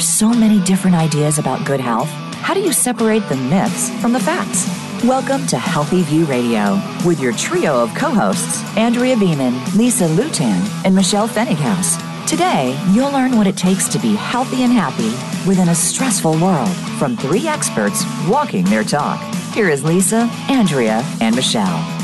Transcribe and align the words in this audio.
hear 0.00 0.06
so 0.06 0.30
many 0.30 0.60
different 0.64 0.96
ideas 0.96 1.38
about 1.38 1.66
good 1.66 1.80
health? 1.80 2.08
How 2.42 2.54
do 2.54 2.60
you 2.60 2.72
separate 2.72 3.28
the 3.28 3.36
myths 3.36 3.90
from 4.00 4.12
the 4.12 4.20
facts? 4.20 4.66
Welcome 5.04 5.46
to 5.48 5.58
Healthy 5.58 6.02
View 6.04 6.24
Radio 6.24 6.80
with 7.04 7.20
your 7.20 7.32
trio 7.32 7.82
of 7.82 7.94
co 7.94 8.08
hosts, 8.08 8.62
Andrea 8.76 9.16
Beaman, 9.16 9.54
Lisa 9.76 10.06
Lutan, 10.08 10.60
and 10.84 10.94
Michelle 10.94 11.28
Pfennighaus. 11.28 11.98
Today, 12.26 12.78
you'll 12.92 13.12
learn 13.12 13.36
what 13.36 13.46
it 13.46 13.56
takes 13.56 13.88
to 13.88 13.98
be 13.98 14.14
healthy 14.14 14.62
and 14.62 14.72
happy 14.72 15.10
within 15.46 15.68
a 15.68 15.74
stressful 15.74 16.38
world 16.38 16.74
from 16.98 17.16
three 17.16 17.46
experts 17.46 18.04
walking 18.26 18.64
their 18.64 18.84
talk. 18.84 19.20
Here 19.52 19.68
is 19.68 19.84
Lisa, 19.84 20.30
Andrea, 20.48 21.02
and 21.20 21.34
Michelle. 21.34 21.99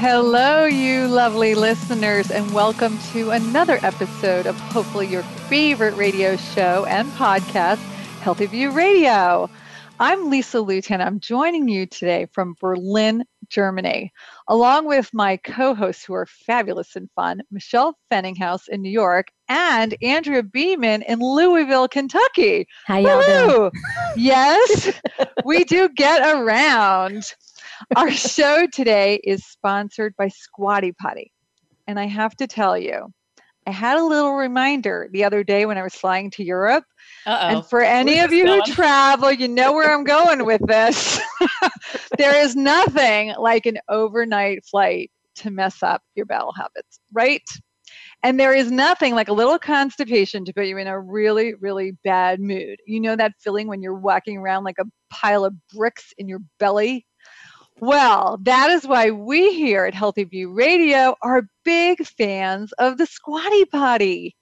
Hello, 0.00 0.64
you 0.64 1.08
lovely 1.08 1.56
listeners, 1.56 2.30
and 2.30 2.54
welcome 2.54 2.96
to 3.10 3.32
another 3.32 3.80
episode 3.82 4.46
of 4.46 4.54
hopefully 4.54 5.08
your 5.08 5.24
favorite 5.24 5.96
radio 5.96 6.36
show 6.36 6.84
and 6.84 7.10
podcast, 7.14 7.78
Healthy 8.20 8.46
View 8.46 8.70
Radio. 8.70 9.50
I'm 9.98 10.30
Lisa 10.30 10.58
Lutan. 10.58 11.04
I'm 11.04 11.18
joining 11.18 11.66
you 11.66 11.84
today 11.86 12.28
from 12.30 12.54
Berlin, 12.60 13.24
Germany, 13.48 14.12
along 14.46 14.86
with 14.86 15.12
my 15.12 15.36
co 15.38 15.74
hosts 15.74 16.04
who 16.04 16.14
are 16.14 16.26
fabulous 16.26 16.94
and 16.94 17.10
fun 17.16 17.42
Michelle 17.50 17.98
Pfennighaus 18.08 18.68
in 18.68 18.82
New 18.82 18.92
York 18.92 19.32
and 19.48 19.96
Andrea 20.00 20.44
Beaman 20.44 21.02
in 21.02 21.18
Louisville, 21.18 21.88
Kentucky. 21.88 22.68
How 22.84 22.98
y'all 22.98 23.48
doing? 23.48 23.72
Yes, 24.14 24.92
we 25.44 25.64
do 25.64 25.88
get 25.88 26.36
around. 26.36 27.34
Our 27.96 28.10
show 28.10 28.66
today 28.72 29.20
is 29.24 29.44
sponsored 29.44 30.14
by 30.16 30.28
Squatty 30.28 30.92
Potty. 30.92 31.32
And 31.86 31.98
I 31.98 32.06
have 32.06 32.36
to 32.36 32.46
tell 32.46 32.76
you, 32.76 33.12
I 33.66 33.70
had 33.70 33.98
a 33.98 34.04
little 34.04 34.34
reminder 34.34 35.08
the 35.12 35.24
other 35.24 35.44
day 35.44 35.66
when 35.66 35.76
I 35.76 35.82
was 35.82 35.94
flying 35.94 36.30
to 36.32 36.44
Europe. 36.44 36.84
Uh-oh. 37.26 37.48
And 37.48 37.66
for 37.66 37.82
any 37.82 38.14
Where's 38.14 38.24
of 38.24 38.32
you 38.32 38.46
who 38.46 38.62
travel, 38.72 39.30
you 39.30 39.46
know 39.46 39.72
where 39.72 39.92
I'm 39.92 40.04
going 40.04 40.46
with 40.46 40.66
this. 40.66 41.20
there 42.18 42.34
is 42.34 42.56
nothing 42.56 43.34
like 43.38 43.66
an 43.66 43.78
overnight 43.88 44.64
flight 44.64 45.10
to 45.36 45.50
mess 45.50 45.82
up 45.82 46.02
your 46.14 46.26
bowel 46.26 46.52
habits, 46.52 47.00
right? 47.12 47.42
And 48.22 48.40
there 48.40 48.54
is 48.54 48.72
nothing 48.72 49.14
like 49.14 49.28
a 49.28 49.32
little 49.32 49.58
constipation 49.58 50.44
to 50.46 50.52
put 50.52 50.66
you 50.66 50.76
in 50.78 50.86
a 50.86 50.98
really, 50.98 51.54
really 51.54 51.92
bad 52.04 52.40
mood. 52.40 52.78
You 52.86 53.00
know 53.00 53.16
that 53.16 53.32
feeling 53.38 53.68
when 53.68 53.82
you're 53.82 53.94
walking 53.94 54.38
around 54.38 54.64
like 54.64 54.78
a 54.80 54.84
pile 55.10 55.44
of 55.44 55.54
bricks 55.74 56.12
in 56.18 56.26
your 56.26 56.40
belly? 56.58 57.06
Well, 57.80 58.40
that 58.42 58.70
is 58.70 58.88
why 58.88 59.12
we 59.12 59.54
here 59.54 59.84
at 59.84 59.94
Healthy 59.94 60.24
View 60.24 60.52
Radio 60.52 61.14
are 61.22 61.48
big 61.64 62.04
fans 62.04 62.72
of 62.72 62.98
the 62.98 63.06
Squatty 63.06 63.66
Potty. 63.66 64.34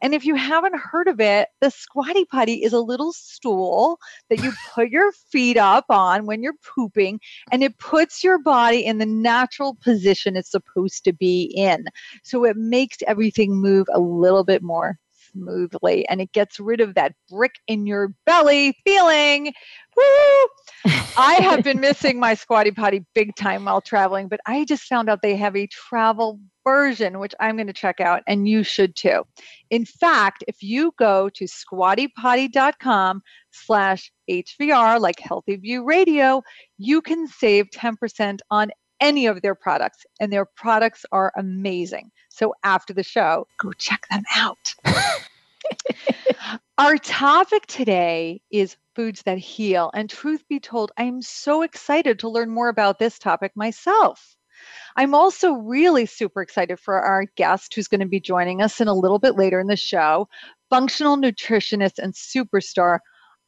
And 0.00 0.14
if 0.14 0.24
you 0.24 0.36
haven't 0.36 0.76
heard 0.76 1.08
of 1.08 1.18
it, 1.18 1.48
the 1.60 1.70
Squatty 1.70 2.24
Potty 2.24 2.62
is 2.62 2.72
a 2.72 2.78
little 2.78 3.12
stool 3.12 3.98
that 4.30 4.40
you 4.44 4.52
put 4.74 4.90
your 4.90 5.10
feet 5.10 5.56
up 5.56 5.86
on 5.88 6.24
when 6.26 6.40
you're 6.40 6.54
pooping, 6.76 7.18
and 7.50 7.64
it 7.64 7.76
puts 7.78 8.22
your 8.22 8.38
body 8.38 8.84
in 8.84 8.98
the 8.98 9.06
natural 9.06 9.76
position 9.82 10.36
it's 10.36 10.52
supposed 10.52 11.02
to 11.02 11.12
be 11.12 11.52
in. 11.56 11.86
So 12.22 12.44
it 12.44 12.56
makes 12.56 12.98
everything 13.08 13.56
move 13.56 13.88
a 13.92 13.98
little 13.98 14.44
bit 14.44 14.62
more 14.62 15.00
smoothly 15.34 16.06
and 16.08 16.20
it 16.20 16.32
gets 16.32 16.60
rid 16.60 16.80
of 16.80 16.94
that 16.94 17.12
brick 17.28 17.54
in 17.66 17.86
your 17.86 18.14
belly 18.26 18.76
feeling. 18.84 19.52
I 21.16 21.38
have 21.40 21.62
been 21.62 21.80
missing 21.88 22.18
my 22.18 22.34
Squatty 22.34 22.70
Potty 22.70 23.04
big 23.14 23.34
time 23.36 23.64
while 23.64 23.80
traveling, 23.80 24.28
but 24.28 24.40
I 24.46 24.64
just 24.64 24.84
found 24.84 25.08
out 25.08 25.22
they 25.22 25.36
have 25.36 25.56
a 25.56 25.66
travel 25.68 26.40
version, 26.64 27.18
which 27.18 27.34
I'm 27.40 27.56
going 27.56 27.66
to 27.66 27.72
check 27.72 28.00
out, 28.00 28.22
and 28.26 28.48
you 28.48 28.62
should 28.62 28.96
too. 28.96 29.24
In 29.70 29.84
fact, 29.84 30.44
if 30.48 30.62
you 30.62 30.92
go 30.98 31.28
to 31.30 31.44
squattypotty.com 31.44 33.22
slash 33.52 34.12
HVR, 34.30 35.00
like 35.00 35.20
Healthy 35.20 35.56
View 35.56 35.84
Radio, 35.84 36.42
you 36.78 37.00
can 37.00 37.26
save 37.28 37.70
10% 37.70 38.38
on 38.50 38.70
any 39.00 39.26
of 39.26 39.42
their 39.42 39.54
products, 39.54 40.06
and 40.20 40.32
their 40.32 40.46
products 40.46 41.04
are 41.12 41.32
amazing. 41.36 42.10
So 42.30 42.54
after 42.64 42.94
the 42.94 43.02
show, 43.02 43.46
go 43.58 43.72
check 43.72 44.06
them 44.10 44.22
out. 44.34 44.74
Our 46.78 46.98
topic 46.98 47.66
today 47.66 48.40
is 48.50 48.76
foods 48.94 49.22
that 49.22 49.38
heal. 49.38 49.90
And 49.94 50.10
truth 50.10 50.44
be 50.48 50.60
told, 50.60 50.92
I'm 50.96 51.22
so 51.22 51.62
excited 51.62 52.18
to 52.20 52.28
learn 52.28 52.50
more 52.50 52.68
about 52.68 52.98
this 52.98 53.18
topic 53.18 53.52
myself. 53.54 54.36
I'm 54.96 55.14
also 55.14 55.52
really 55.52 56.06
super 56.06 56.42
excited 56.42 56.78
for 56.78 57.00
our 57.00 57.26
guest 57.36 57.74
who's 57.74 57.88
going 57.88 58.00
to 58.00 58.06
be 58.06 58.20
joining 58.20 58.62
us 58.62 58.80
in 58.80 58.88
a 58.88 58.94
little 58.94 59.18
bit 59.18 59.36
later 59.36 59.60
in 59.60 59.66
the 59.66 59.76
show 59.76 60.28
functional 60.70 61.16
nutritionist 61.16 61.98
and 61.98 62.14
superstar, 62.14 62.98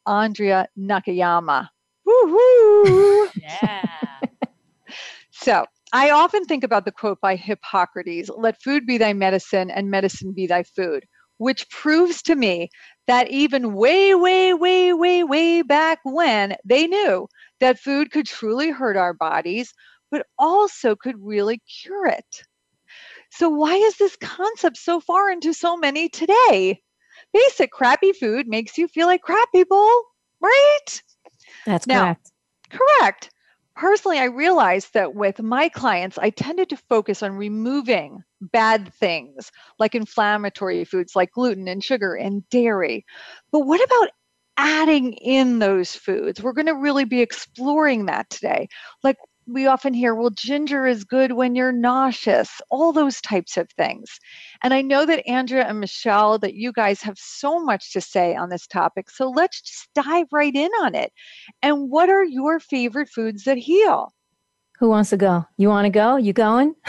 Andrea 0.06 0.68
Nakayama. 0.78 1.68
Woo-hoo! 2.04 3.28
Yeah. 3.40 4.20
So 5.30 5.64
I 5.92 6.10
often 6.10 6.44
think 6.44 6.64
about 6.64 6.84
the 6.84 6.92
quote 6.92 7.20
by 7.20 7.36
Hippocrates 7.36 8.30
let 8.36 8.60
food 8.62 8.86
be 8.86 8.98
thy 8.98 9.12
medicine 9.12 9.70
and 9.70 9.90
medicine 9.90 10.32
be 10.32 10.46
thy 10.46 10.62
food, 10.62 11.04
which 11.38 11.68
proves 11.70 12.22
to 12.22 12.34
me 12.34 12.70
that 13.06 13.30
even 13.30 13.74
way, 13.74 14.14
way, 14.14 14.52
way, 14.54 14.92
way, 14.92 15.22
way 15.24 15.62
back 15.62 16.00
when 16.04 16.56
they 16.64 16.86
knew 16.86 17.28
that 17.60 17.78
food 17.78 18.10
could 18.10 18.26
truly 18.26 18.70
hurt 18.70 18.96
our 18.96 19.14
bodies, 19.14 19.72
but 20.10 20.26
also 20.38 20.96
could 20.96 21.16
really 21.18 21.60
cure 21.82 22.06
it. 22.06 22.42
So, 23.30 23.48
why 23.48 23.74
is 23.74 23.96
this 23.96 24.16
concept 24.16 24.76
so 24.76 25.00
far 25.00 25.30
into 25.30 25.52
so 25.52 25.76
many 25.76 26.08
today? 26.08 26.82
Basic 27.32 27.70
crappy 27.70 28.12
food 28.12 28.46
makes 28.48 28.78
you 28.78 28.88
feel 28.88 29.06
like 29.06 29.22
crap 29.22 29.50
people, 29.52 29.88
right? 30.40 31.02
That's 31.64 31.86
Now, 31.86 32.02
correct. 32.02 32.32
Correct. 32.70 33.30
Personally, 33.76 34.18
I 34.18 34.24
realized 34.24 34.94
that 34.94 35.14
with 35.14 35.40
my 35.42 35.68
clients, 35.68 36.16
I 36.16 36.30
tended 36.30 36.70
to 36.70 36.78
focus 36.88 37.22
on 37.22 37.32
removing 37.32 38.24
bad 38.40 38.92
things 38.94 39.52
like 39.78 39.94
inflammatory 39.94 40.84
foods 40.84 41.14
like 41.14 41.32
gluten 41.32 41.68
and 41.68 41.84
sugar 41.84 42.14
and 42.14 42.48
dairy. 42.48 43.04
But 43.52 43.66
what 43.66 43.84
about 43.84 44.08
adding 44.56 45.12
in 45.12 45.58
those 45.58 45.94
foods? 45.94 46.42
We're 46.42 46.54
going 46.54 46.66
to 46.66 46.74
really 46.74 47.04
be 47.04 47.20
exploring 47.20 48.06
that 48.06 48.30
today. 48.30 48.68
Like 49.04 49.18
we 49.46 49.66
often 49.66 49.94
hear, 49.94 50.14
well, 50.14 50.30
ginger 50.30 50.86
is 50.86 51.04
good 51.04 51.32
when 51.32 51.54
you're 51.54 51.72
nauseous, 51.72 52.60
all 52.70 52.92
those 52.92 53.20
types 53.20 53.56
of 53.56 53.68
things. 53.70 54.18
And 54.62 54.74
I 54.74 54.82
know 54.82 55.06
that 55.06 55.26
Andrea 55.28 55.66
and 55.66 55.80
Michelle, 55.80 56.38
that 56.38 56.54
you 56.54 56.72
guys 56.72 57.00
have 57.02 57.18
so 57.18 57.62
much 57.62 57.92
to 57.92 58.00
say 58.00 58.34
on 58.34 58.48
this 58.48 58.66
topic. 58.66 59.10
So 59.10 59.30
let's 59.30 59.60
just 59.60 59.88
dive 59.94 60.26
right 60.32 60.54
in 60.54 60.70
on 60.80 60.94
it. 60.94 61.12
And 61.62 61.90
what 61.90 62.10
are 62.10 62.24
your 62.24 62.58
favorite 62.58 63.08
foods 63.08 63.44
that 63.44 63.58
heal? 63.58 64.12
Who 64.78 64.88
wants 64.88 65.10
to 65.10 65.16
go? 65.16 65.44
You 65.56 65.68
want 65.68 65.86
to 65.86 65.90
go? 65.90 66.16
You 66.16 66.32
going? 66.32 66.74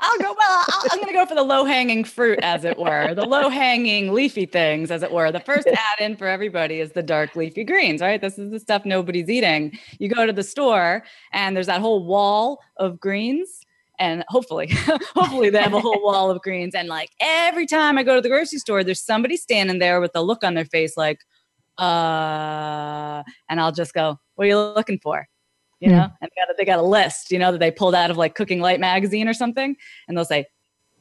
I'll 0.00 0.18
go. 0.18 0.34
Well, 0.38 0.64
I'll, 0.68 0.82
I'm 0.90 0.98
going 0.98 1.08
to 1.08 1.14
go 1.14 1.26
for 1.26 1.34
the 1.34 1.42
low 1.42 1.64
hanging 1.64 2.04
fruit, 2.04 2.38
as 2.42 2.64
it 2.64 2.78
were, 2.78 3.14
the 3.14 3.24
low 3.24 3.48
hanging 3.48 4.12
leafy 4.12 4.46
things, 4.46 4.90
as 4.90 5.02
it 5.02 5.12
were. 5.12 5.30
The 5.32 5.40
first 5.40 5.66
add 5.68 6.00
in 6.00 6.16
for 6.16 6.26
everybody 6.26 6.80
is 6.80 6.92
the 6.92 7.02
dark 7.02 7.36
leafy 7.36 7.64
greens, 7.64 8.00
right? 8.00 8.20
This 8.20 8.38
is 8.38 8.50
the 8.50 8.60
stuff 8.60 8.84
nobody's 8.84 9.28
eating. 9.28 9.78
You 9.98 10.08
go 10.08 10.26
to 10.26 10.32
the 10.32 10.42
store 10.42 11.04
and 11.32 11.56
there's 11.56 11.66
that 11.66 11.80
whole 11.80 12.04
wall 12.04 12.60
of 12.76 13.00
greens. 13.00 13.60
And 13.98 14.24
hopefully, 14.28 14.70
hopefully 15.14 15.50
they 15.50 15.62
have 15.62 15.72
a 15.72 15.80
whole 15.80 16.02
wall 16.02 16.30
of 16.30 16.42
greens. 16.42 16.74
And 16.74 16.88
like 16.88 17.10
every 17.20 17.66
time 17.66 17.96
I 17.96 18.02
go 18.02 18.16
to 18.16 18.20
the 18.20 18.28
grocery 18.28 18.58
store, 18.58 18.82
there's 18.82 19.00
somebody 19.00 19.36
standing 19.36 19.78
there 19.78 20.00
with 20.00 20.10
a 20.14 20.22
look 20.22 20.42
on 20.42 20.54
their 20.54 20.64
face 20.64 20.96
like, 20.96 21.20
uh, 21.78 23.22
and 23.48 23.60
I'll 23.60 23.72
just 23.72 23.94
go, 23.94 24.18
what 24.34 24.46
are 24.46 24.48
you 24.48 24.58
looking 24.58 24.98
for? 25.00 25.28
You 25.84 25.96
know, 25.96 26.08
and 26.20 26.30
they 26.30 26.40
got, 26.40 26.50
a, 26.50 26.54
they 26.58 26.64
got 26.64 26.78
a 26.78 26.82
list, 26.82 27.30
you 27.30 27.38
know, 27.38 27.52
that 27.52 27.58
they 27.58 27.70
pulled 27.70 27.94
out 27.94 28.10
of 28.10 28.16
like 28.16 28.34
Cooking 28.34 28.60
Light 28.60 28.80
magazine 28.80 29.28
or 29.28 29.34
something. 29.34 29.76
And 30.08 30.16
they'll 30.16 30.24
say, 30.24 30.46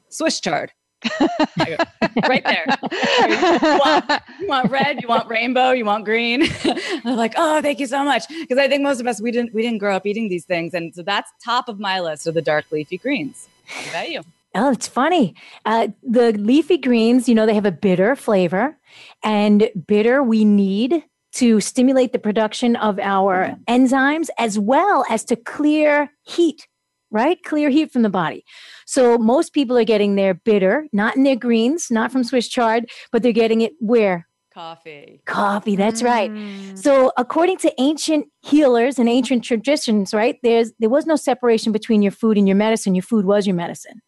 Swiss 0.10 0.40
chard. 0.40 0.72
Right 2.28 2.44
there. 2.46 2.66
You 3.28 3.80
want, 3.80 4.22
you 4.40 4.48
want 4.48 4.70
red, 4.70 5.02
you 5.02 5.08
want 5.08 5.28
rainbow, 5.28 5.72
you 5.72 5.84
want 5.84 6.06
green. 6.06 6.48
They're 6.64 7.16
like, 7.16 7.34
oh, 7.36 7.60
thank 7.62 7.80
you 7.80 7.88
so 7.88 8.04
much. 8.04 8.28
Because 8.28 8.60
I 8.60 8.68
think 8.68 8.84
most 8.84 9.02
of 9.02 9.08
us 9.08 9.20
we 9.20 9.32
didn't 9.32 9.54
we 9.54 9.64
didn't 9.64 9.80
grow 9.80 9.96
up 9.96 10.06
eating 10.06 10.30
these 10.30 10.46
things. 10.46 10.74
And 10.74 10.94
so 10.94 11.02
that's 11.02 11.32
top 11.44 11.68
of 11.68 11.80
my 11.80 12.00
list 12.00 12.28
of 12.28 12.36
the 12.36 12.42
dark 12.42 12.66
leafy 12.72 13.00
greens. 13.00 13.50
What 13.76 13.90
about 13.90 14.10
you? 14.12 14.22
Oh, 14.56 14.72
it's 14.72 14.88
funny. 14.88 15.34
Uh, 15.66 15.88
the 16.04 16.34
leafy 16.34 16.78
greens, 16.78 17.28
you 17.28 17.34
know, 17.34 17.48
they 17.48 17.56
have 17.56 17.66
a 17.66 17.72
bitter 17.72 18.16
flavor, 18.16 18.78
and 19.24 19.70
bitter 19.88 20.22
we 20.22 20.46
need 20.46 21.04
to 21.36 21.60
stimulate 21.60 22.12
the 22.12 22.20
production 22.20 22.76
of 22.76 23.00
our 23.00 23.56
enzymes 23.68 24.30
as 24.38 24.60
well 24.60 25.06
as 25.10 25.24
to 25.26 25.36
clear 25.36 26.12
heat, 26.24 26.68
right? 27.12 27.42
Clear 27.44 27.70
heat 27.70 27.92
from 27.92 28.04
the 28.04 28.10
body. 28.10 28.44
So 28.86 29.18
most 29.18 29.54
people 29.54 29.78
are 29.78 29.84
getting 29.84 30.16
their 30.16 30.34
bitter, 30.34 30.88
not 30.94 31.16
in 31.16 31.24
their 31.24 31.36
greens, 31.36 31.90
not 31.90 32.12
from 32.12 32.24
Swiss 32.24 32.48
chard, 32.48 32.90
but 33.12 33.24
they're 33.24 33.32
getting 33.32 33.62
it 33.62 33.74
where? 33.80 34.28
Coffee. 34.54 35.20
Coffee. 35.26 35.76
That's 35.76 36.04
right. 36.04 36.30
Mm. 36.30 36.78
So, 36.78 37.12
according 37.18 37.58
to 37.58 37.74
ancient 37.80 38.28
healers 38.44 39.00
and 39.00 39.10
ancient 39.10 39.44
traditions, 39.44 40.14
right, 40.14 40.38
there's 40.44 40.74
there 40.78 40.92
was 40.92 41.08
no 41.08 41.16
separation 41.16 41.72
between 41.72 42.04
your 42.04 42.12
food 42.12 42.38
and 42.38 42.48
your 42.48 42.56
medicine. 42.56 42.94
Your 42.94 43.02
food 43.02 43.26
was 43.26 43.48
your 43.48 43.56
medicine. 43.56 44.04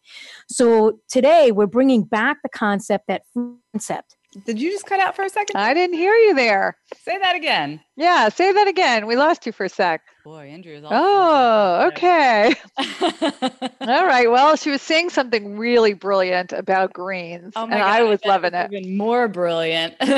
So 0.48 1.00
today 1.10 1.52
we're 1.52 1.66
bringing 1.66 2.04
back 2.04 2.38
the 2.44 2.50
concept 2.50 3.06
that 3.08 3.24
food 3.34 3.58
concept 3.74 4.18
Did 4.46 4.60
you 4.60 4.72
just 4.72 4.86
cut 4.86 5.00
out 5.00 5.16
for 5.16 5.24
a 5.24 5.30
second? 5.30 5.56
I 5.56 5.74
didn't 5.74 5.96
hear 5.96 6.14
you 6.14 6.36
there. 6.36 6.78
Say 7.04 7.18
that 7.18 7.36
again. 7.36 7.80
Yeah, 7.96 8.30
say 8.30 8.52
that 8.52 8.68
again. 8.68 9.08
We 9.08 9.16
lost 9.16 9.46
you 9.46 9.52
for 9.52 9.66
a 9.66 9.70
sec. 9.70 10.02
Boy, 10.26 10.50
Andrew 10.50 10.74
is 10.74 10.84
all. 10.84 10.90
Oh, 10.92 11.88
okay. 11.90 12.56
All 13.82 14.08
right. 14.08 14.30
Well, 14.30 14.56
she 14.56 14.72
was 14.72 14.82
saying 14.82 15.12
something 15.12 15.58
really 15.58 15.94
brilliant 15.94 16.52
about 16.52 16.94
greens, 16.94 17.54
Oh 17.56 17.64
and 17.64 17.74
God, 17.74 17.82
I 17.82 18.04
was 18.04 18.20
loving 18.26 18.54
it. 18.54 18.74
Even 18.74 18.98
more 18.98 19.28
brilliant. 19.28 19.96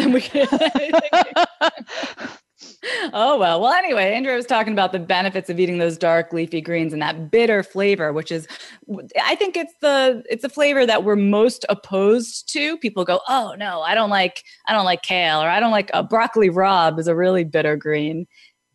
oh 3.13 3.37
well. 3.39 3.61
Well, 3.61 3.73
anyway, 3.73 4.13
Andrea 4.13 4.35
was 4.35 4.45
talking 4.45 4.73
about 4.73 4.91
the 4.91 4.99
benefits 4.99 5.49
of 5.49 5.59
eating 5.59 5.77
those 5.77 5.97
dark 5.97 6.33
leafy 6.33 6.61
greens 6.61 6.93
and 6.93 7.01
that 7.01 7.31
bitter 7.31 7.63
flavor, 7.63 8.13
which 8.13 8.31
is, 8.31 8.47
I 9.23 9.35
think 9.35 9.57
it's 9.57 9.73
the 9.81 10.23
it's 10.29 10.43
a 10.43 10.49
flavor 10.49 10.85
that 10.85 11.03
we're 11.03 11.15
most 11.15 11.65
opposed 11.69 12.51
to. 12.53 12.77
People 12.77 13.05
go, 13.05 13.21
oh 13.27 13.55
no, 13.57 13.81
I 13.81 13.95
don't 13.95 14.09
like 14.09 14.43
I 14.67 14.73
don't 14.73 14.85
like 14.85 15.01
kale, 15.01 15.41
or 15.41 15.49
I 15.49 15.59
don't 15.59 15.71
like 15.71 15.91
a 15.93 16.03
broccoli 16.03 16.49
rabe 16.49 16.99
is 16.99 17.07
a 17.07 17.15
really 17.15 17.43
bitter 17.43 17.75
green. 17.75 18.27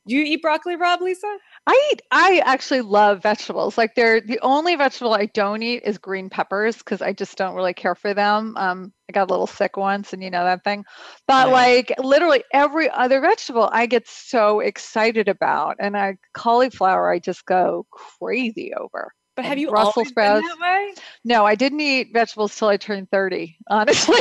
Do 0.07 0.17
you 0.17 0.25
eat 0.25 0.43
broccoli 0.43 0.77
rabe 0.77 1.01
Lisa? 1.01 1.37
I 1.65 1.91
eat, 1.93 2.03
I 2.11 2.43
actually 2.45 2.81
love 2.81 3.23
vegetables. 3.23 3.79
Like 3.79 3.95
they're 3.95 4.21
the 4.21 4.41
only 4.43 4.75
vegetable 4.75 5.15
I 5.15 5.27
don't 5.27 5.63
eat 5.63 5.83
is 5.85 5.97
green 5.97 6.29
peppers 6.29 6.79
because 6.79 7.01
I 7.01 7.13
just 7.13 7.37
don't 7.39 7.55
really 7.55 7.73
care 7.75 7.95
for 7.95 8.15
them. 8.15 8.57
Um, 8.57 8.93
I 9.09 9.13
got 9.13 9.29
a 9.31 9.33
little 9.33 9.47
sick 9.47 9.77
once, 9.77 10.13
and 10.13 10.23
you 10.23 10.31
know 10.31 10.45
that 10.45 10.65
thing. 10.65 10.85
But 11.29 11.47
Yeah. 11.47 11.53
like 11.53 11.93
literally 11.99 12.43
every 12.53 12.91
other 12.91 13.21
vegetable, 13.21 13.69
I 13.73 13.87
get 13.87 14.09
so 14.09 14.59
excited 14.61 15.29
about, 15.29 15.77
and 15.79 15.97
I 15.97 16.17
cauliflower 16.35 17.13
I 17.13 17.21
just 17.21 17.47
go 17.47 17.87
crazy 17.93 18.73
over. 18.75 19.13
But 19.37 19.45
have 19.45 19.59
you 19.59 19.69
Brussels 19.69 20.09
always 20.09 20.11
sprouts. 20.11 20.43
been 20.43 20.59
that 20.59 20.59
way? 20.61 20.95
No, 21.25 21.47
I 21.47 21.55
didn't 21.55 21.81
eat 21.81 22.09
vegetables 22.13 22.57
till 22.57 22.69
I 22.69 22.77
turned 22.77 23.11
30, 23.11 23.57
honestly. 23.69 24.21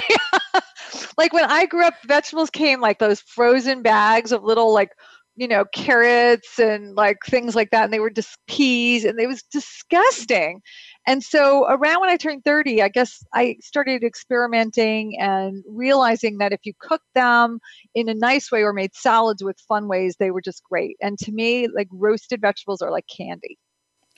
like 1.18 1.34
when 1.34 1.46
I 1.46 1.66
grew 1.66 1.86
up, 1.86 1.96
vegetables 2.06 2.50
came 2.50 2.80
like 2.82 3.00
those 3.00 3.22
frozen 3.22 3.82
bags 3.82 4.32
of 4.32 4.44
little 4.44 4.74
like, 4.74 4.92
you 5.36 5.48
know, 5.48 5.66
carrots 5.74 6.60
and 6.60 6.96
like 6.96 7.18
things 7.26 7.56
like 7.56 7.72
that. 7.72 7.86
And 7.86 7.94
they 7.94 8.00
were 8.00 8.10
just 8.10 8.38
peas 8.48 9.06
and 9.06 9.20
it 9.20 9.28
was 9.28 9.44
disgusting. 9.44 10.62
And 11.08 11.24
so 11.24 11.66
around 11.68 12.02
when 12.02 12.10
I 12.10 12.18
turned 12.18 12.44
30, 12.46 12.82
I 12.82 12.90
guess 12.90 13.24
I 13.34 13.58
started 13.62 14.04
experimenting 14.04 15.18
and 15.20 15.64
realizing 15.68 16.38
that 16.38 16.54
if 16.54 16.60
you 16.64 16.74
cooked 16.80 17.14
them 17.16 17.60
in 17.96 18.10
a 18.10 18.14
nice 18.14 18.52
way 18.52 18.62
or 18.62 18.74
made 18.74 18.94
salads 18.94 19.44
with 19.44 19.60
fun 19.68 19.88
ways, 19.88 20.16
they 20.20 20.32
were 20.32 20.42
just 20.42 20.64
great. 20.64 20.98
And 21.02 21.18
to 21.20 21.32
me, 21.32 21.68
like 21.68 21.88
roasted 21.92 22.42
vegetables 22.42 22.82
are 22.82 22.92
like 22.92 23.06
candy. 23.08 23.58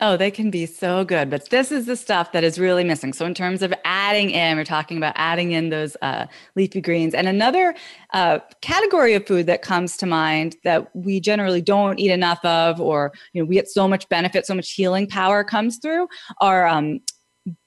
Oh, 0.05 0.17
they 0.17 0.31
can 0.31 0.51
be 0.51 0.65
so 0.65 1.05
good, 1.05 1.29
but 1.29 1.49
this 1.49 1.71
is 1.71 1.85
the 1.85 1.95
stuff 1.95 2.33
that 2.33 2.43
is 2.43 2.59
really 2.59 2.83
missing. 2.83 3.13
So, 3.13 3.25
in 3.25 3.33
terms 3.33 3.61
of 3.61 3.73
adding 3.85 4.31
in, 4.31 4.57
we're 4.57 4.65
talking 4.65 4.97
about 4.97 5.13
adding 5.15 5.53
in 5.53 5.69
those 5.69 5.95
uh, 6.01 6.25
leafy 6.57 6.81
greens. 6.81 7.13
And 7.13 7.25
another 7.25 7.73
uh, 8.11 8.39
category 8.59 9.13
of 9.13 9.25
food 9.25 9.45
that 9.45 9.61
comes 9.61 9.95
to 9.95 10.05
mind 10.05 10.57
that 10.65 10.93
we 10.93 11.21
generally 11.21 11.61
don't 11.61 12.01
eat 12.01 12.11
enough 12.11 12.43
of, 12.43 12.81
or 12.81 13.13
you 13.31 13.41
know, 13.41 13.45
we 13.45 13.55
get 13.55 13.69
so 13.69 13.87
much 13.87 14.09
benefit, 14.09 14.45
so 14.45 14.53
much 14.53 14.73
healing 14.73 15.07
power 15.07 15.41
comes 15.41 15.77
through, 15.77 16.09
are 16.41 16.67
um, 16.67 16.99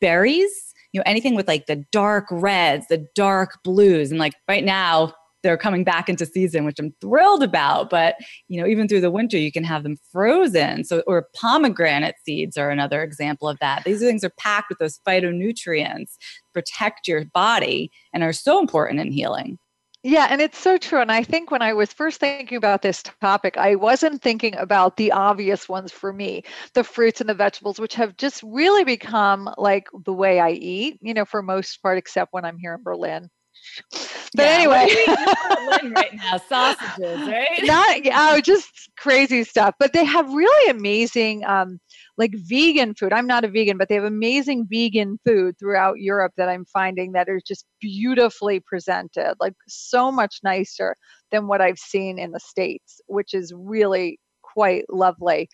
berries. 0.03 0.75
You 0.93 1.01
know, 1.01 1.05
anything 1.07 1.37
with 1.37 1.49
like 1.49 1.65
the 1.65 1.87
dark 1.91 2.27
reds, 2.31 2.89
the 2.89 3.07
dark 3.15 3.63
blues, 3.65 4.11
and 4.11 4.21
like 4.21 4.35
right 4.47 4.63
now 4.63 5.15
they're 5.47 5.57
coming 5.57 5.85
back 5.85 6.09
into 6.09 6.27
season, 6.27 6.65
which 6.65 6.79
I'm 6.79 6.93
thrilled 7.01 7.43
about. 7.43 7.89
But 7.89 8.17
you 8.49 8.61
know, 8.61 8.67
even 8.67 8.89
through 8.89 9.01
the 9.01 9.11
winter, 9.11 9.39
you 9.39 9.53
can 9.53 9.65
have 9.65 9.85
them 9.85 9.97
frozen. 10.11 10.83
So, 10.85 11.03
or 11.07 11.29
pomegranate 11.35 12.17
seeds 12.25 12.57
are 12.57 12.71
another 12.71 13.03
example 13.03 13.49
of 13.49 13.59
that. 13.61 13.85
These 13.85 14.01
things 14.01 14.25
are 14.25 14.33
packed 14.39 14.69
with 14.71 14.79
those 14.79 14.99
phytonutrients, 15.07 16.17
protect 16.53 17.07
your 17.07 17.25
body, 17.27 17.91
and 18.13 18.25
are 18.25 18.33
so 18.33 18.59
important 18.59 19.01
in 19.01 19.13
healing. 19.13 19.59
Yeah, 20.03 20.29
and 20.31 20.41
it's 20.41 20.59
so 20.59 20.79
true. 20.79 21.01
And 21.01 21.11
I 21.11 21.25
think 21.25 21.51
when 21.51 21.63
I 21.63 21.73
was 21.73 21.93
first 21.93 22.21
thinking 22.21 22.57
about 22.57 22.83
this 22.83 23.03
topic, 23.21 23.57
I 23.57 23.75
wasn't 23.75 24.23
thinking 24.23 24.55
about 24.57 24.97
the 24.97 25.11
obvious 25.11 25.69
ones 25.69 25.91
for 25.91 26.13
me, 26.13 26.45
the 26.75 26.85
fruits 26.85 27.21
and 27.21 27.29
the 27.29 27.35
vegetables, 27.35 27.81
which 27.81 27.95
have 27.95 28.17
just 28.17 28.41
really 28.45 28.85
become 28.85 29.51
like 29.59 29.89
the 30.05 30.13
way 30.13 30.39
I 30.39 30.51
eat, 30.51 30.99
you 31.03 31.13
know, 31.13 31.25
for 31.25 31.43
most 31.43 31.83
part, 31.83 31.99
except 31.99 32.33
when 32.33 32.45
I'm 32.45 32.59
here 32.59 32.75
in 32.75 32.85
Berlin. 32.85 33.31
But 34.37 34.45
Yeah, 34.45 34.51
anyway, 34.51 34.73
what 34.75 34.91
are 34.91 34.93
you 34.93 35.03
eating 35.03 35.17
in 35.17 35.57
Berlin 35.67 35.93
right 35.95 36.15
now 36.15 36.39
sausages, 36.39 37.29
right? 37.29 37.47
not 37.63 38.01
oh, 38.13 38.41
just 38.41 38.69
crazy 38.99 39.45
stuff. 39.45 39.75
But 39.79 39.93
they 39.93 40.05
have 40.05 40.33
really 40.33 40.71
amazing, 40.71 41.45
um, 41.47 41.81
like 42.19 42.33
vegan 42.35 42.95
food. 42.95 43.13
I'm 43.13 43.27
not 43.27 43.45
a 43.45 43.49
vegan, 43.49 43.79
but 43.79 43.89
they 43.89 43.95
have 43.95 44.05
amazing 44.05 44.67
vegan 44.71 45.19
food 45.25 45.59
throughout 45.59 45.99
Europe 46.01 46.33
that 46.37 46.49
I'm 46.49 46.67
finding 46.67 47.13
that 47.13 47.29
are 47.29 47.41
just 47.47 47.65
beautifully 47.81 48.61
presented, 48.61 49.35
like 49.41 49.55
so 49.69 50.13
much 50.13 50.41
nicer 50.45 50.95
than 51.33 51.47
what 51.47 51.61
I've 51.61 51.79
seen 51.79 52.19
in 52.19 52.33
the 52.33 52.41
states, 52.41 53.01
which 53.07 53.33
is 53.33 53.53
really 53.57 54.19
quite 54.57 54.85
lovely. 54.89 55.51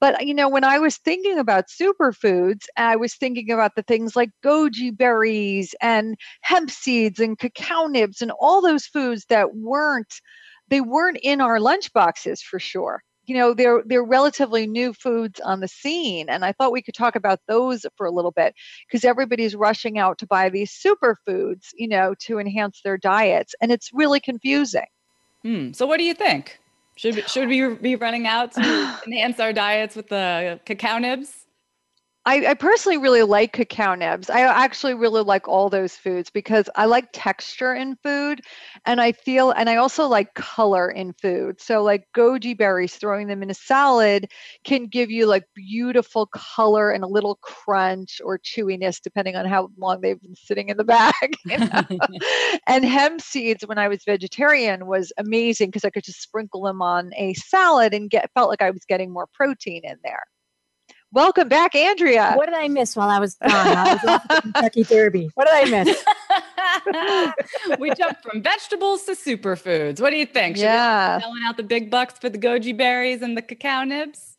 But 0.00 0.26
you 0.26 0.32
know, 0.32 0.48
when 0.48 0.64
I 0.64 0.78
was 0.78 0.96
thinking 0.96 1.38
about 1.38 1.66
superfoods, 1.68 2.64
I 2.76 2.96
was 2.96 3.14
thinking 3.14 3.50
about 3.50 3.74
the 3.76 3.82
things 3.82 4.16
like 4.16 4.30
goji 4.42 4.96
berries 4.96 5.74
and 5.82 6.16
hemp 6.40 6.70
seeds 6.70 7.20
and 7.20 7.38
cacao 7.38 7.86
nibs 7.86 8.22
and 8.22 8.32
all 8.40 8.62
those 8.62 8.86
foods 8.86 9.26
that 9.28 9.54
weren't 9.54 10.20
they 10.68 10.80
weren't 10.80 11.18
in 11.22 11.42
our 11.42 11.60
lunch 11.60 11.92
boxes 11.92 12.40
for 12.40 12.58
sure. 12.58 13.02
You 13.26 13.36
know, 13.36 13.52
they're 13.52 13.82
they're 13.84 14.04
relatively 14.04 14.66
new 14.66 14.94
foods 14.94 15.38
on 15.40 15.60
the 15.60 15.68
scene, 15.68 16.30
and 16.30 16.42
I 16.44 16.52
thought 16.52 16.72
we 16.72 16.82
could 16.82 16.94
talk 16.94 17.14
about 17.14 17.40
those 17.48 17.84
for 17.96 18.06
a 18.06 18.12
little 18.12 18.30
bit 18.30 18.54
because 18.86 19.04
everybody's 19.04 19.54
rushing 19.54 19.98
out 19.98 20.16
to 20.18 20.26
buy 20.26 20.48
these 20.48 20.72
superfoods, 20.72 21.66
you 21.74 21.88
know, 21.88 22.14
to 22.20 22.38
enhance 22.38 22.80
their 22.82 22.96
diets, 22.96 23.54
and 23.60 23.70
it's 23.70 23.90
really 23.92 24.20
confusing. 24.20 24.86
Hmm. 25.42 25.72
So, 25.72 25.86
what 25.86 25.98
do 25.98 26.04
you 26.04 26.14
think? 26.14 26.58
Should 26.96 27.16
we, 27.16 27.22
should 27.22 27.48
we 27.48 27.74
be 27.74 27.96
running 27.96 28.26
out 28.26 28.52
to 28.52 29.00
enhance 29.06 29.38
our 29.38 29.52
diets 29.52 29.94
with 29.96 30.08
the 30.08 30.60
cacao 30.64 30.98
nibs? 30.98 31.45
I, 32.26 32.44
I 32.44 32.54
personally 32.54 32.98
really 32.98 33.22
like 33.22 33.52
cacao 33.52 33.94
nibs. 33.94 34.28
I 34.28 34.40
actually 34.40 34.94
really 34.94 35.22
like 35.22 35.46
all 35.46 35.70
those 35.70 35.94
foods 35.94 36.28
because 36.28 36.68
I 36.74 36.86
like 36.86 37.08
texture 37.12 37.72
in 37.72 37.94
food 38.02 38.40
and 38.84 39.00
I 39.00 39.12
feel, 39.12 39.52
and 39.52 39.70
I 39.70 39.76
also 39.76 40.08
like 40.08 40.34
color 40.34 40.90
in 40.90 41.12
food. 41.12 41.60
So, 41.60 41.84
like 41.84 42.08
goji 42.16 42.58
berries, 42.58 42.96
throwing 42.96 43.28
them 43.28 43.44
in 43.44 43.50
a 43.50 43.54
salad 43.54 44.32
can 44.64 44.88
give 44.88 45.08
you 45.08 45.26
like 45.26 45.44
beautiful 45.54 46.26
color 46.26 46.90
and 46.90 47.04
a 47.04 47.06
little 47.06 47.36
crunch 47.42 48.20
or 48.24 48.40
chewiness, 48.40 49.00
depending 49.00 49.36
on 49.36 49.46
how 49.46 49.70
long 49.78 50.00
they've 50.00 50.20
been 50.20 50.34
sitting 50.34 50.68
in 50.68 50.76
the 50.78 50.84
bag. 50.84 51.36
you 51.44 51.58
know? 51.58 51.82
and 52.66 52.84
hemp 52.84 53.20
seeds, 53.20 53.64
when 53.64 53.78
I 53.78 53.86
was 53.86 54.02
vegetarian, 54.04 54.86
was 54.86 55.12
amazing 55.16 55.68
because 55.68 55.84
I 55.84 55.90
could 55.90 56.04
just 56.04 56.22
sprinkle 56.22 56.62
them 56.62 56.82
on 56.82 57.12
a 57.16 57.34
salad 57.34 57.94
and 57.94 58.10
get 58.10 58.32
felt 58.34 58.50
like 58.50 58.62
I 58.62 58.72
was 58.72 58.84
getting 58.84 59.12
more 59.12 59.28
protein 59.32 59.82
in 59.84 59.98
there. 60.02 60.24
Welcome 61.12 61.48
back, 61.48 61.74
Andrea. 61.74 62.32
What 62.34 62.46
did 62.46 62.54
I 62.56 62.68
miss 62.68 62.96
while 62.96 63.08
I 63.08 63.18
was 63.20 63.36
gone? 63.36 63.50
I 63.52 63.92
was 63.94 64.04
off 64.04 64.26
at 64.28 64.36
the 64.36 64.42
Kentucky 64.52 64.82
Derby. 64.84 65.30
What 65.34 65.46
did 65.46 65.54
I 65.54 65.84
miss? 65.84 67.78
we 67.80 67.90
jumped 67.94 68.22
from 68.22 68.42
vegetables 68.42 69.04
to 69.04 69.12
superfoods. 69.12 70.00
What 70.00 70.10
do 70.10 70.16
you 70.16 70.26
think? 70.26 70.56
Should 70.56 70.64
Yeah. 70.64 71.18
be 71.18 71.22
selling 71.22 71.42
out 71.46 71.56
the 71.56 71.62
big 71.62 71.90
bucks 71.90 72.18
for 72.18 72.28
the 72.28 72.38
goji 72.38 72.76
berries 72.76 73.22
and 73.22 73.36
the 73.36 73.42
cacao 73.42 73.84
nibs? 73.84 74.35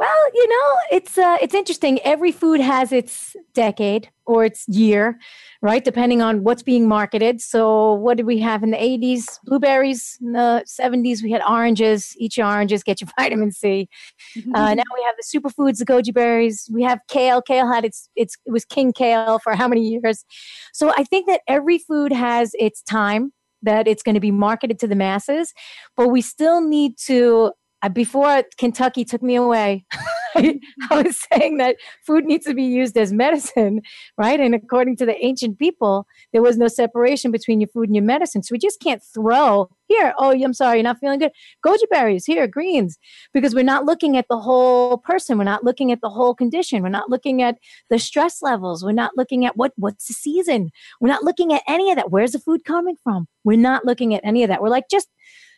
Well, 0.00 0.30
you 0.32 0.48
know, 0.48 0.76
it's 0.92 1.18
uh, 1.18 1.36
it's 1.42 1.54
interesting. 1.54 2.00
Every 2.00 2.32
food 2.32 2.58
has 2.58 2.90
its 2.90 3.36
decade 3.52 4.08
or 4.24 4.46
its 4.46 4.66
year, 4.66 5.18
right? 5.60 5.84
Depending 5.84 6.22
on 6.22 6.42
what's 6.42 6.62
being 6.62 6.88
marketed. 6.88 7.42
So, 7.42 7.92
what 7.92 8.16
did 8.16 8.24
we 8.24 8.38
have 8.38 8.62
in 8.62 8.70
the 8.70 8.78
'80s? 8.78 9.38
Blueberries. 9.44 10.16
In 10.22 10.32
the 10.32 10.64
'70s, 10.66 11.22
we 11.22 11.30
had 11.30 11.42
oranges. 11.46 12.14
Eat 12.16 12.38
your 12.38 12.46
oranges, 12.46 12.82
get 12.82 13.02
your 13.02 13.10
vitamin 13.18 13.52
C. 13.52 13.90
Uh, 14.36 14.40
now 14.74 14.82
we 14.94 15.02
have 15.04 15.16
the 15.18 15.38
superfoods, 15.38 15.76
the 15.76 15.84
goji 15.84 16.14
berries. 16.14 16.66
We 16.72 16.82
have 16.82 17.00
kale. 17.08 17.42
Kale 17.42 17.70
had 17.70 17.84
its 17.84 18.08
its 18.16 18.38
it 18.46 18.52
was 18.52 18.64
king 18.64 18.94
kale 18.94 19.38
for 19.40 19.54
how 19.54 19.68
many 19.68 19.86
years? 19.86 20.24
So, 20.72 20.94
I 20.96 21.04
think 21.04 21.26
that 21.26 21.42
every 21.46 21.76
food 21.76 22.10
has 22.10 22.52
its 22.58 22.80
time 22.84 23.34
that 23.60 23.86
it's 23.86 24.02
going 24.02 24.14
to 24.14 24.20
be 24.20 24.30
marketed 24.30 24.78
to 24.78 24.86
the 24.86 24.96
masses, 24.96 25.52
but 25.94 26.08
we 26.08 26.22
still 26.22 26.66
need 26.66 26.96
to 27.04 27.52
before 27.88 28.44
Kentucky 28.58 29.04
took 29.04 29.22
me 29.22 29.36
away, 29.36 29.84
I 30.36 30.58
was 30.90 31.18
saying 31.32 31.56
that 31.58 31.76
food 32.06 32.24
needs 32.24 32.46
to 32.46 32.54
be 32.54 32.62
used 32.62 32.96
as 32.96 33.12
medicine, 33.12 33.80
right? 34.16 34.38
And 34.38 34.54
according 34.54 34.96
to 34.98 35.06
the 35.06 35.22
ancient 35.24 35.58
people, 35.58 36.06
there 36.32 36.42
was 36.42 36.56
no 36.56 36.68
separation 36.68 37.30
between 37.30 37.60
your 37.60 37.68
food 37.68 37.88
and 37.88 37.96
your 37.96 38.04
medicine. 38.04 38.42
So 38.42 38.52
we 38.52 38.58
just 38.58 38.80
can't 38.80 39.02
throw 39.02 39.68
here, 39.88 40.14
oh, 40.18 40.30
I'm 40.30 40.54
sorry, 40.54 40.78
you're 40.78 40.84
not 40.84 40.98
feeling 41.00 41.18
good. 41.18 41.32
Goji 41.66 41.88
berries, 41.90 42.24
here, 42.24 42.46
greens, 42.46 42.96
because 43.34 43.54
we're 43.54 43.64
not 43.64 43.84
looking 43.84 44.16
at 44.16 44.26
the 44.30 44.38
whole 44.38 44.98
person. 44.98 45.36
We're 45.36 45.44
not 45.44 45.64
looking 45.64 45.90
at 45.90 46.00
the 46.00 46.10
whole 46.10 46.34
condition. 46.34 46.82
We're 46.82 46.90
not 46.90 47.10
looking 47.10 47.42
at 47.42 47.56
the 47.88 47.98
stress 47.98 48.40
levels. 48.40 48.84
We're 48.84 48.92
not 48.92 49.16
looking 49.16 49.44
at 49.46 49.56
what 49.56 49.72
what's 49.76 50.06
the 50.06 50.14
season. 50.14 50.70
We're 51.00 51.08
not 51.08 51.24
looking 51.24 51.52
at 51.52 51.62
any 51.66 51.90
of 51.90 51.96
that. 51.96 52.12
Where's 52.12 52.32
the 52.32 52.38
food 52.38 52.64
coming 52.64 52.96
from? 53.02 53.26
We're 53.42 53.58
not 53.58 53.84
looking 53.84 54.14
at 54.14 54.20
any 54.22 54.44
of 54.44 54.48
that. 54.48 54.62
We're 54.62 54.68
like, 54.68 54.84
just 54.88 55.08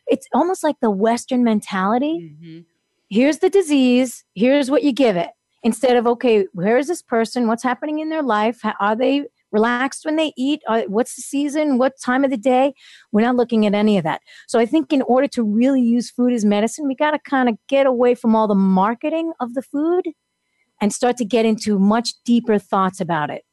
it's 0.07 0.27
almost 0.35 0.63
like 0.65 0.77
the 0.81 0.91
Western 0.91 1.45
mentality. 1.45 2.35
Mhm. 2.43 2.65
Here's 3.09 3.39
the 3.39 3.51
disease. 3.51 4.25
Here's 4.35 4.71
what 4.71 4.83
you 4.83 4.93
give 4.93 5.17
it. 5.17 5.31
Instead 5.63 5.97
of, 5.97 6.07
okay, 6.07 6.47
where 6.53 6.77
is 6.79 6.89
this 6.89 7.03
person? 7.03 7.47
What's 7.47 7.63
happening 7.63 7.99
in 8.01 8.09
their 8.09 8.23
life? 8.23 8.61
How, 8.63 8.75
are 8.81 8.97
they 8.97 9.27
relaxed 9.53 10.05
when 10.05 10.17
they 10.17 10.33
eat? 10.37 10.61
Uh, 10.67 10.83
what's 10.89 11.15
the 11.15 11.23
season? 11.23 11.79
What 11.79 11.93
time 12.01 12.25
of 12.25 12.31
the 12.31 12.37
day? 12.37 12.73
We're 13.13 13.21
not 13.21 13.37
looking 13.37 13.67
at 13.67 13.75
any 13.75 13.99
of 13.99 14.05
that. 14.05 14.23
So 14.49 14.59
I 14.59 14.67
think 14.67 14.93
in 14.93 15.03
order 15.03 15.29
to 15.29 15.43
really 15.43 15.83
use 15.83 16.11
food 16.11 16.33
as 16.33 16.45
medicine, 16.45 16.89
we 16.89 16.95
got 16.95 17.13
to 17.13 17.19
kind 17.19 17.49
of 17.49 17.57
get 17.69 17.87
away 17.87 18.15
from 18.15 18.35
all 18.35 18.49
the 18.49 18.55
marketing 18.55 19.33
of 19.41 19.55
the 19.55 19.63
food 19.63 20.09
and 20.81 20.93
start 20.93 21.17
to 21.19 21.25
get 21.25 21.45
into 21.45 21.79
much 21.79 22.15
deeper 22.25 22.59
thoughts 22.59 23.01
about 23.01 23.31
it. 23.31 23.45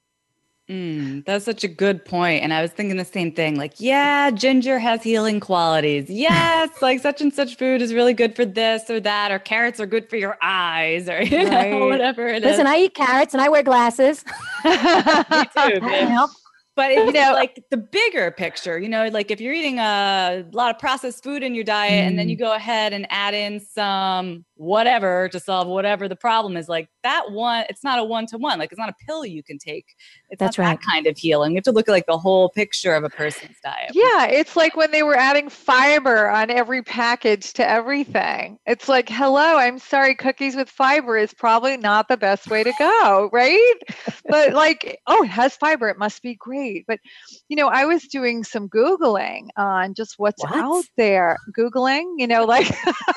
Mm, 0.70 1.26
that's 1.26 1.46
such 1.46 1.64
a 1.64 1.68
good 1.68 2.06
point. 2.06 2.44
And 2.44 2.54
I 2.54 2.62
was 2.62 2.70
thinking 2.72 2.98
the 2.98 3.06
same 3.06 3.32
thing 3.32 3.56
like, 3.56 3.74
yeah, 3.80 4.30
ginger 4.30 4.78
has 4.78 5.02
healing 5.02 5.40
qualities. 5.40 6.10
Yes, 6.10 6.70
like 6.82 7.00
such 7.00 7.22
and 7.22 7.34
such 7.34 7.58
food 7.58 7.82
is 7.82 7.92
really 7.92 8.14
good 8.14 8.36
for 8.36 8.46
this 8.46 8.88
or 8.88 9.00
that, 9.00 9.32
or 9.32 9.40
carrots 9.40 9.80
are 9.80 9.88
good 9.88 10.08
for 10.10 10.16
your 10.16 10.38
eyes, 10.44 11.10
or 11.10 11.24
you 11.24 11.38
right. 11.38 11.72
know, 11.72 11.88
whatever 11.88 12.28
it 12.28 12.44
Listen, 12.44 12.68
is. 12.68 12.72
I 12.72 12.78
eat 12.82 12.94
carrots 12.94 13.34
and 13.34 13.42
I 13.42 13.50
wear 13.50 13.64
glasses. 13.64 14.24
Me 14.64 14.72
too. 14.72 16.28
But 16.76 16.94
you 16.94 17.12
know, 17.12 17.34
like 17.34 17.62
the 17.72 17.78
bigger 17.78 18.32
picture, 18.32 18.80
you 18.80 18.88
know, 18.88 19.10
like 19.10 19.32
if 19.32 19.42
you're 19.42 19.54
eating 19.54 19.80
a 19.80 20.46
lot 20.54 20.74
of 20.74 20.80
processed 20.80 21.24
food 21.24 21.44
in 21.44 21.54
your 21.54 21.66
diet 21.66 22.06
mm. 22.06 22.08
and 22.08 22.18
then 22.18 22.30
you 22.30 22.38
mm. 22.38 22.40
go 22.40 22.54
ahead 22.54 22.94
and 22.94 23.06
add 23.10 23.34
in 23.34 23.60
some 23.60 24.46
whatever 24.60 25.30
to 25.30 25.40
solve 25.40 25.70
whatever 25.70 26.10
the 26.10 26.16
problem 26.18 26.58
is, 26.58 26.68
like 26.68 26.90
that 27.04 27.32
one, 27.32 27.64
it's 27.70 27.82
not 27.82 27.98
a 27.98 28.04
one 28.04 28.26
to 28.28 28.38
one. 28.38 28.60
Like 28.60 28.74
it's 28.74 28.80
not 28.80 28.90
a 28.90 29.06
pill 29.06 29.26
you 29.26 29.42
can 29.42 29.58
take. 29.58 29.86
It's 30.30 30.40
That's 30.40 30.58
right. 30.58 30.78
that 30.78 30.86
kind 30.86 31.08
of 31.08 31.18
healing. 31.18 31.52
You 31.52 31.58
have 31.58 31.64
to 31.64 31.72
look 31.72 31.88
at 31.88 31.94
like 31.94 32.06
the 32.08 32.18
whole 32.18 32.50
picture 32.50 32.94
of 32.94 33.06
a 33.06 33.10
person's 33.10 33.56
diet. 33.64 33.92
Yeah. 33.94 34.26
It's 34.26 34.58
like 34.58 34.76
when 34.76 34.92
they 34.92 35.02
were 35.02 35.16
adding 35.16 35.48
fiber 35.50 36.30
on 36.30 36.52
every 36.52 36.84
package 36.84 37.54
to 37.54 37.68
everything. 37.68 38.60
It's 38.66 38.90
like, 38.90 39.08
hello, 39.08 39.58
I'm 39.58 39.80
sorry, 39.80 40.14
cookies 40.14 40.58
with 40.58 40.70
fiber 40.70 41.16
is 41.16 41.34
probably 41.34 41.78
not 41.78 42.10
the 42.10 42.18
best 42.18 42.50
way 42.50 42.64
to 42.66 42.74
go, 42.78 43.30
right? 43.32 43.76
but 44.28 44.52
like, 44.54 45.00
oh, 45.08 45.24
it 45.24 45.30
has 45.30 45.56
fiber. 45.56 45.88
It 45.88 45.98
must 45.98 46.22
be 46.22 46.36
great. 46.36 46.84
But, 46.86 47.00
you 47.48 47.56
know, 47.56 47.70
I 47.70 47.86
was 47.86 48.04
doing 48.04 48.44
some 48.44 48.68
Googling 48.68 49.48
on 49.56 49.94
just 49.94 50.16
what's 50.18 50.44
what? 50.44 50.56
out 50.56 50.84
there. 50.98 51.38
Googling, 51.58 52.16
you 52.18 52.28
know, 52.28 52.44
like, 52.44 52.70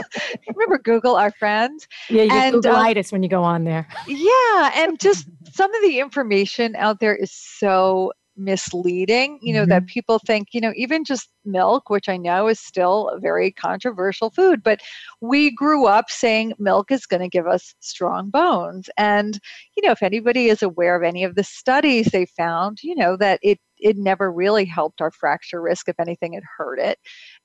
remember 0.47 0.79
Google, 0.79 1.17
our 1.17 1.32
friend? 1.33 1.85
Yeah, 2.09 2.25
you 2.25 2.31
and, 2.31 2.55
Googleitis 2.57 3.13
um, 3.13 3.17
when 3.17 3.23
you 3.23 3.29
go 3.29 3.43
on 3.43 3.65
there. 3.65 3.89
Yeah. 4.07 4.73
And 4.75 5.01
just 5.01 5.27
some 5.53 5.75
of 5.75 5.83
the 5.83 5.99
information 5.99 6.77
out 6.77 7.01
there 7.01 7.15
is 7.15 7.33
so 7.33 8.13
misleading 8.37 9.39
you 9.43 9.53
know 9.53 9.63
mm-hmm. 9.63 9.71
that 9.71 9.87
people 9.87 10.19
think 10.19 10.49
you 10.53 10.61
know 10.61 10.73
even 10.75 11.05
just 11.05 11.29
milk 11.45 11.91
which 11.91 12.09
i 12.09 12.17
know 12.17 12.49
is 12.49 12.59
still 12.59 13.11
a 13.11 13.21
very 13.21 13.51
controversial 13.53 14.31
food 14.31 14.63
but 14.63 14.81
we 15.21 15.51
grew 15.51 15.87
up 15.87 16.09
saying 16.09 16.53
milk 16.59 16.91
is 16.91 17.05
going 17.05 17.21
to 17.21 17.29
give 17.29 17.47
us 17.47 17.75
strong 17.81 18.31
bones 18.31 18.89
and 18.97 19.39
you 19.77 19.87
know 19.87 19.93
if 19.93 20.03
anybody 20.03 20.49
is 20.49 20.63
aware 20.63 20.97
of 20.97 21.03
any 21.03 21.25
of 21.25 21.35
the 21.35 21.45
studies 21.45 22.07
they 22.07 22.25
found 22.25 22.83
you 22.83 22.95
know 22.95 23.17
that 23.17 23.39
it 23.43 23.59
it 23.83 23.97
never 23.97 24.33
really 24.33 24.65
helped 24.65 25.01
our 25.01 25.11
fracture 25.11 25.61
risk 25.61 25.89
if 25.89 25.99
anything 26.01 26.35
it 26.35 26.43
hurt 26.57 26.79
it 26.79 26.99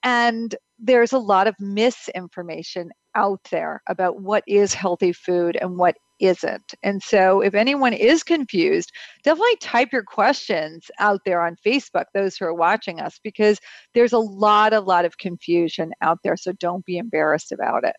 and 0.04 0.56
there's 0.80 1.14
a 1.14 1.20
lot 1.20 1.48
of 1.48 1.56
misinformation 1.60 2.92
out 3.16 3.40
there 3.50 3.82
about 3.90 4.22
what 4.22 4.44
is 4.48 4.74
healthy 4.74 5.12
food 5.12 5.58
and 5.60 5.78
what 5.78 5.96
isn't. 6.20 6.74
And 6.84 7.02
so, 7.02 7.42
if 7.42 7.54
anyone 7.54 7.94
is 7.94 8.24
confused, 8.24 8.92
definitely 9.24 9.58
type 9.58 9.90
your 9.92 10.04
questions 10.04 10.90
out 11.00 11.22
there 11.26 11.42
on 11.42 11.58
Facebook, 11.66 12.06
those 12.14 12.38
who 12.38 12.46
are 12.46 12.54
watching 12.54 13.00
us, 13.00 13.20
because 13.24 13.60
there's 13.94 14.14
a 14.14 14.20
lot, 14.20 14.74
a 14.74 14.80
lot 14.80 15.06
of 15.06 15.18
confusion 15.18 15.92
out 16.02 16.20
there. 16.24 16.38
So, 16.38 16.54
don't 16.54 16.86
be 16.86 16.98
embarrassed 16.98 17.52
about 17.52 17.84
it. 17.84 17.96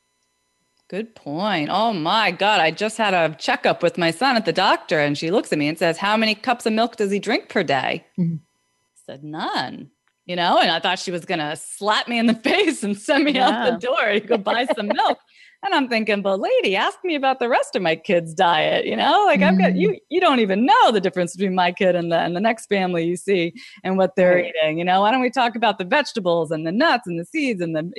Good 0.89 1.15
point. 1.15 1.69
Oh 1.71 1.93
my 1.93 2.31
God. 2.31 2.61
I 2.61 2.71
just 2.71 2.97
had 2.97 3.13
a 3.13 3.35
checkup 3.37 3.83
with 3.83 3.99
my 3.99 4.11
son 4.11 4.37
at 4.37 4.47
the 4.47 4.53
doctor, 4.53 4.99
and 4.99 5.19
she 5.19 5.31
looks 5.31 5.53
at 5.53 5.59
me 5.59 5.69
and 5.69 5.79
says, 5.79 5.99
How 5.99 6.17
many 6.17 6.35
cups 6.35 6.65
of 6.65 6.73
milk 6.73 6.97
does 6.97 7.11
he 7.11 7.19
drink 7.19 7.51
per 7.51 7.63
day? 7.63 8.07
Mm-hmm. 8.19 8.37
I 8.37 9.13
said, 9.13 9.23
None. 9.23 9.91
You 10.25 10.37
know, 10.37 10.59
and 10.59 10.71
I 10.71 10.79
thought 10.79 10.99
she 10.99 11.11
was 11.11 11.25
going 11.25 11.39
to 11.39 11.57
slap 11.57 12.07
me 12.07 12.19
in 12.19 12.27
the 12.27 12.35
face 12.45 12.83
and 12.83 12.97
send 12.97 13.25
me 13.25 13.33
yeah. 13.33 13.49
out 13.49 13.81
the 13.81 13.87
door 13.87 14.13
to 14.13 14.21
go 14.21 14.37
buy 14.37 14.67
some 14.77 14.89
milk. 14.89 15.19
And 15.65 15.75
I'm 15.75 15.89
thinking, 15.89 16.23
but 16.23 16.39
lady, 16.39 16.77
ask 16.77 16.99
me 17.03 17.17
about 17.17 17.41
the 17.41 17.49
rest 17.49 17.75
of 17.75 17.83
my 17.83 17.97
kids' 17.97 18.33
diet. 18.33 18.87
You 18.87 18.95
know, 18.95 19.25
like 19.27 19.43
I've 19.43 19.59
got 19.59 19.75
you, 19.75 19.91
mm. 19.91 19.99
you 20.09 20.21
don't 20.21 20.39
even 20.39 20.65
know 20.65 20.93
the 20.93 21.01
difference 21.01 21.35
between 21.35 21.55
my 21.55 21.73
kid 21.73 21.97
and 21.97 22.13
the 22.13 22.19
and 22.19 22.37
the 22.37 22.41
next 22.41 22.67
family 22.67 23.05
you 23.05 23.17
see 23.17 23.53
and 23.83 23.99
what 23.99 24.15
they're 24.15 24.37
right. 24.37 24.53
eating. 24.63 24.79
You 24.79 24.85
know, 24.85 25.01
why 25.01 25.11
don't 25.11 25.21
we 25.21 25.31
talk 25.31 25.57
about 25.57 25.79
the 25.79 25.85
vegetables 25.85 26.51
and 26.53 26.67
the 26.67 26.73
nuts 26.73 27.09
and 27.09 27.19
the 27.19 27.25
seeds 27.25 27.61
and 27.61 27.75
the 27.75 27.91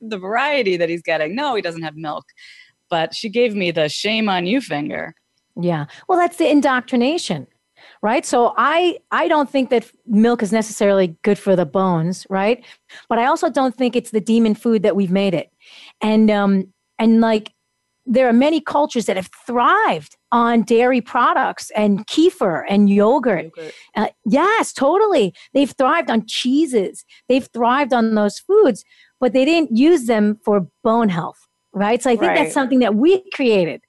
the 0.00 0.18
variety 0.18 0.76
that 0.76 0.88
he's 0.88 1.02
getting? 1.02 1.34
No, 1.34 1.54
he 1.54 1.62
doesn't 1.62 1.82
have 1.82 1.96
milk. 1.96 2.24
But 2.88 3.14
she 3.14 3.28
gave 3.28 3.54
me 3.54 3.70
the 3.70 3.88
shame 3.88 4.28
on 4.28 4.46
you 4.46 4.60
finger. 4.60 5.14
Yeah. 5.60 5.86
Well, 6.08 6.18
that's 6.18 6.36
the 6.36 6.48
indoctrination 6.48 7.46
right 8.02 8.26
so 8.26 8.52
i 8.58 8.98
i 9.10 9.26
don't 9.26 9.48
think 9.48 9.70
that 9.70 9.90
milk 10.06 10.42
is 10.42 10.52
necessarily 10.52 11.16
good 11.22 11.38
for 11.38 11.56
the 11.56 11.64
bones 11.64 12.26
right 12.28 12.62
but 13.08 13.18
i 13.18 13.24
also 13.24 13.48
don't 13.48 13.74
think 13.74 13.96
it's 13.96 14.10
the 14.10 14.20
demon 14.20 14.54
food 14.54 14.82
that 14.82 14.94
we've 14.94 15.10
made 15.10 15.32
it 15.32 15.50
and 16.02 16.30
um 16.30 16.70
and 17.00 17.20
like, 17.20 17.52
there 18.06 18.28
are 18.28 18.32
many 18.32 18.60
cultures 18.60 19.06
that 19.06 19.16
have 19.16 19.30
thrived 19.46 20.16
on 20.32 20.62
dairy 20.62 21.00
products 21.00 21.70
and 21.76 22.06
kefir 22.06 22.64
and 22.68 22.90
yogurt. 22.90 23.44
yogurt. 23.56 23.74
Uh, 23.96 24.08
yes, 24.24 24.72
totally. 24.72 25.34
They've 25.54 25.70
thrived 25.70 26.10
on 26.10 26.26
cheeses. 26.26 27.04
They've 27.28 27.48
thrived 27.52 27.92
on 27.92 28.14
those 28.14 28.38
foods, 28.38 28.84
but 29.20 29.32
they 29.32 29.44
didn't 29.44 29.76
use 29.76 30.06
them 30.06 30.38
for 30.44 30.66
bone 30.82 31.08
health, 31.08 31.38
right? 31.72 32.02
So 32.02 32.10
I 32.10 32.16
think 32.16 32.30
right. 32.32 32.38
that's 32.38 32.54
something 32.54 32.80
that 32.80 32.94
we 32.94 33.22
created, 33.32 33.82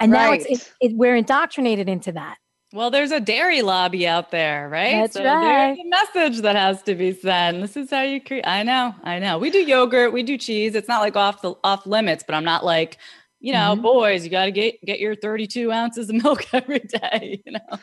and 0.00 0.10
now 0.12 0.30
right. 0.30 0.44
it's, 0.48 0.68
it, 0.68 0.72
it, 0.80 0.96
we're 0.96 1.16
indoctrinated 1.16 1.88
into 1.88 2.12
that. 2.12 2.38
Well, 2.72 2.90
there's 2.90 3.10
a 3.10 3.18
dairy 3.18 3.62
lobby 3.62 4.06
out 4.06 4.30
there, 4.30 4.68
right? 4.68 4.92
That's 4.92 5.14
so 5.14 5.24
right. 5.24 5.74
There's 5.74 5.78
a 5.80 5.88
message 5.88 6.42
that 6.42 6.54
has 6.54 6.82
to 6.84 6.94
be 6.94 7.12
sent. 7.12 7.60
This 7.60 7.76
is 7.76 7.90
how 7.90 8.02
you 8.02 8.20
create. 8.20 8.46
I 8.46 8.62
know, 8.62 8.94
I 9.02 9.18
know. 9.18 9.38
We 9.38 9.50
do 9.50 9.58
yogurt, 9.58 10.12
we 10.12 10.22
do 10.22 10.38
cheese. 10.38 10.76
It's 10.76 10.86
not 10.86 11.00
like 11.00 11.16
off 11.16 11.42
the 11.42 11.54
off 11.64 11.84
limits, 11.84 12.22
but 12.24 12.36
I'm 12.36 12.44
not 12.44 12.64
like, 12.64 12.98
you 13.40 13.52
know, 13.52 13.72
mm-hmm. 13.72 13.82
boys, 13.82 14.22
you 14.22 14.30
got 14.30 14.44
to 14.44 14.52
get 14.52 14.80
get 14.82 15.00
your 15.00 15.16
32 15.16 15.72
ounces 15.72 16.10
of 16.10 16.16
milk 16.22 16.46
every 16.54 16.78
day. 16.78 17.42
You 17.44 17.52
know. 17.52 17.78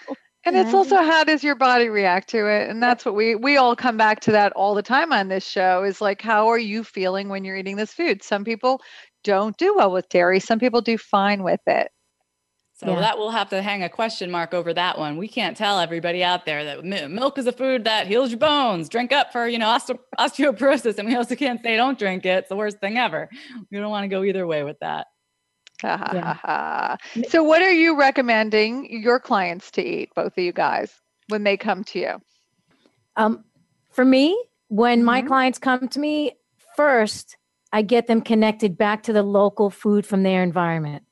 And 0.48 0.56
it's 0.56 0.74
also 0.74 0.96
how 0.98 1.26
does 1.26 1.44
your 1.44 1.56
body 1.56 1.90
react 1.90 2.30
to 2.30 2.48
it? 2.48 2.70
And 2.70 2.82
that's 2.82 3.04
what 3.04 3.16
we 3.16 3.36
we 3.36 3.58
all 3.58 3.76
come 3.76 3.98
back 3.98 4.22
to 4.22 4.32
that 4.32 4.54
all 4.54 4.76
the 4.76 4.82
time 4.82 5.12
on 5.12 5.28
this 5.28 5.46
show 5.46 5.84
is 5.84 6.00
like 6.00 6.22
how 6.22 6.48
are 6.48 6.58
you 6.58 6.86
feeling 6.86 7.28
when 7.28 7.44
you're 7.44 7.58
eating 7.58 7.76
this 7.76 7.94
food? 7.94 8.24
Some 8.24 8.46
people 8.46 8.82
don't 9.26 9.58
do 9.58 9.76
well 9.76 9.92
with 9.92 10.08
dairy, 10.08 10.40
some 10.40 10.58
people 10.58 10.80
do 10.80 10.98
fine 10.98 11.44
with 11.44 11.60
it. 11.68 11.92
So 12.76 12.92
yeah. 12.92 13.00
that 13.00 13.18
will 13.18 13.32
have 13.32 13.50
to 13.50 13.62
hang 13.62 13.84
a 13.84 13.90
question 13.90 14.30
mark 14.30 14.54
over 14.54 14.72
that 14.72 15.00
one. 15.00 15.18
We 15.18 15.28
can't 15.28 15.58
tell 15.58 15.80
everybody 15.80 16.24
out 16.24 16.46
there 16.46 16.64
that 16.64 16.86
milk 17.10 17.40
is 17.40 17.48
a 17.48 17.52
food 17.52 17.84
that 17.86 18.06
heals 18.06 18.30
your 18.30 18.40
bones. 18.40 18.88
Drink 18.88 19.12
up 19.12 19.34
for 19.34 19.48
you 19.48 19.58
know 19.58 19.68
osteo- 19.68 20.00
osteoporosis, 20.18 20.98
and 20.98 21.10
we 21.10 21.16
also 21.16 21.36
can't 21.36 21.62
say 21.62 21.76
don't 21.76 22.00
drink 22.00 22.26
it. 22.26 22.38
It's 22.38 22.50
the 22.50 22.56
worst 22.56 22.80
thing 22.80 22.98
ever. 22.98 23.30
We 23.70 23.80
don't 23.80 23.90
want 23.90 24.06
to 24.06 24.08
go 24.08 24.24
either 24.24 24.48
way 24.48 24.64
with 24.64 24.78
that. 24.80 25.08
Yeah. 25.84 26.98
So, 27.30 27.44
what 27.44 27.62
are 27.62 27.72
you 27.72 27.98
recommending 27.98 29.02
your 29.02 29.20
clients 29.20 29.72
to 29.72 29.82
eat, 29.84 30.10
both 30.16 30.38
of 30.38 30.44
you 30.44 30.54
guys, 30.54 30.94
when 31.30 31.44
they 31.44 31.58
come 31.58 31.84
to 31.86 32.00
you? 32.00 32.22
Um, 33.16 33.44
for 33.92 34.06
me, 34.06 34.38
when 34.68 35.04
my 35.04 35.20
mm-hmm. 35.20 35.28
clients 35.28 35.60
come 35.60 35.88
to 35.88 36.00
me, 36.00 36.34
first 36.76 37.38
I 37.72 37.82
get 37.82 38.08
them 38.08 38.22
connected 38.22 38.78
back 38.78 39.04
to 39.04 39.14
the 39.14 39.24
local 39.24 39.70
food 39.70 40.06
from 40.06 40.24
their 40.24 40.44
environment 40.44 41.04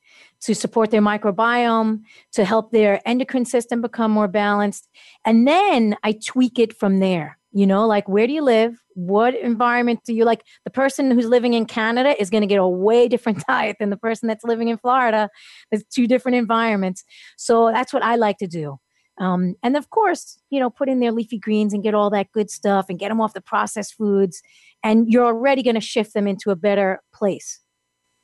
to 0.42 0.54
support 0.54 0.92
their 0.92 1.02
microbiome, 1.02 2.02
to 2.34 2.46
help 2.46 2.72
their 2.72 3.02
endocrine 3.08 3.46
system 3.46 3.82
become 3.82 4.12
more 4.12 4.28
balanced. 4.28 4.88
And 5.26 5.48
then 5.48 5.96
I 6.04 6.12
tweak 6.12 6.60
it 6.60 6.78
from 6.78 7.00
there. 7.00 7.38
You 7.56 7.66
know, 7.66 7.88
like 7.88 8.10
where 8.10 8.28
do 8.28 8.34
you 8.34 8.42
live? 8.42 8.84
What 8.96 9.34
environment 9.34 10.02
do 10.06 10.14
you 10.14 10.26
like? 10.26 10.44
The 10.66 10.70
person 10.70 11.10
who's 11.10 11.26
living 11.26 11.54
in 11.54 11.66
Canada 11.66 12.14
is 12.22 12.30
going 12.30 12.42
to 12.42 12.48
get 12.48 12.60
a 12.60 12.68
way 12.68 13.08
different 13.08 13.46
diet 13.48 13.78
than 13.80 13.92
the 13.92 13.98
person 13.98 14.28
that's 14.28 14.44
living 14.44 14.68
in 14.68 14.78
Florida. 14.78 15.30
There's 15.72 15.86
two 15.86 16.06
different 16.06 16.36
environments. 16.36 17.06
So 17.38 17.72
that's 17.72 17.94
what 17.94 18.04
I 18.04 18.18
like 18.18 18.40
to 18.40 18.48
do. 18.48 18.78
Um, 19.22 19.56
and 19.64 19.78
of 19.78 19.90
course, 19.90 20.38
you 20.50 20.60
know, 20.60 20.70
put 20.70 20.90
in 20.90 21.00
their 21.00 21.14
leafy 21.14 21.38
greens 21.38 21.74
and 21.74 21.82
get 21.82 21.94
all 21.94 22.10
that 22.10 22.30
good 22.34 22.50
stuff 22.50 22.88
and 22.90 23.00
get 23.00 23.08
them 23.08 23.22
off 23.22 23.34
the 23.34 23.40
processed 23.40 23.94
foods. 23.94 24.42
And 24.84 25.10
you're 25.10 25.26
already 25.26 25.64
going 25.64 25.76
to 25.76 25.82
shift 25.82 26.14
them 26.14 26.28
into 26.28 26.52
a 26.52 26.58
better 26.58 27.02
place. 27.14 27.62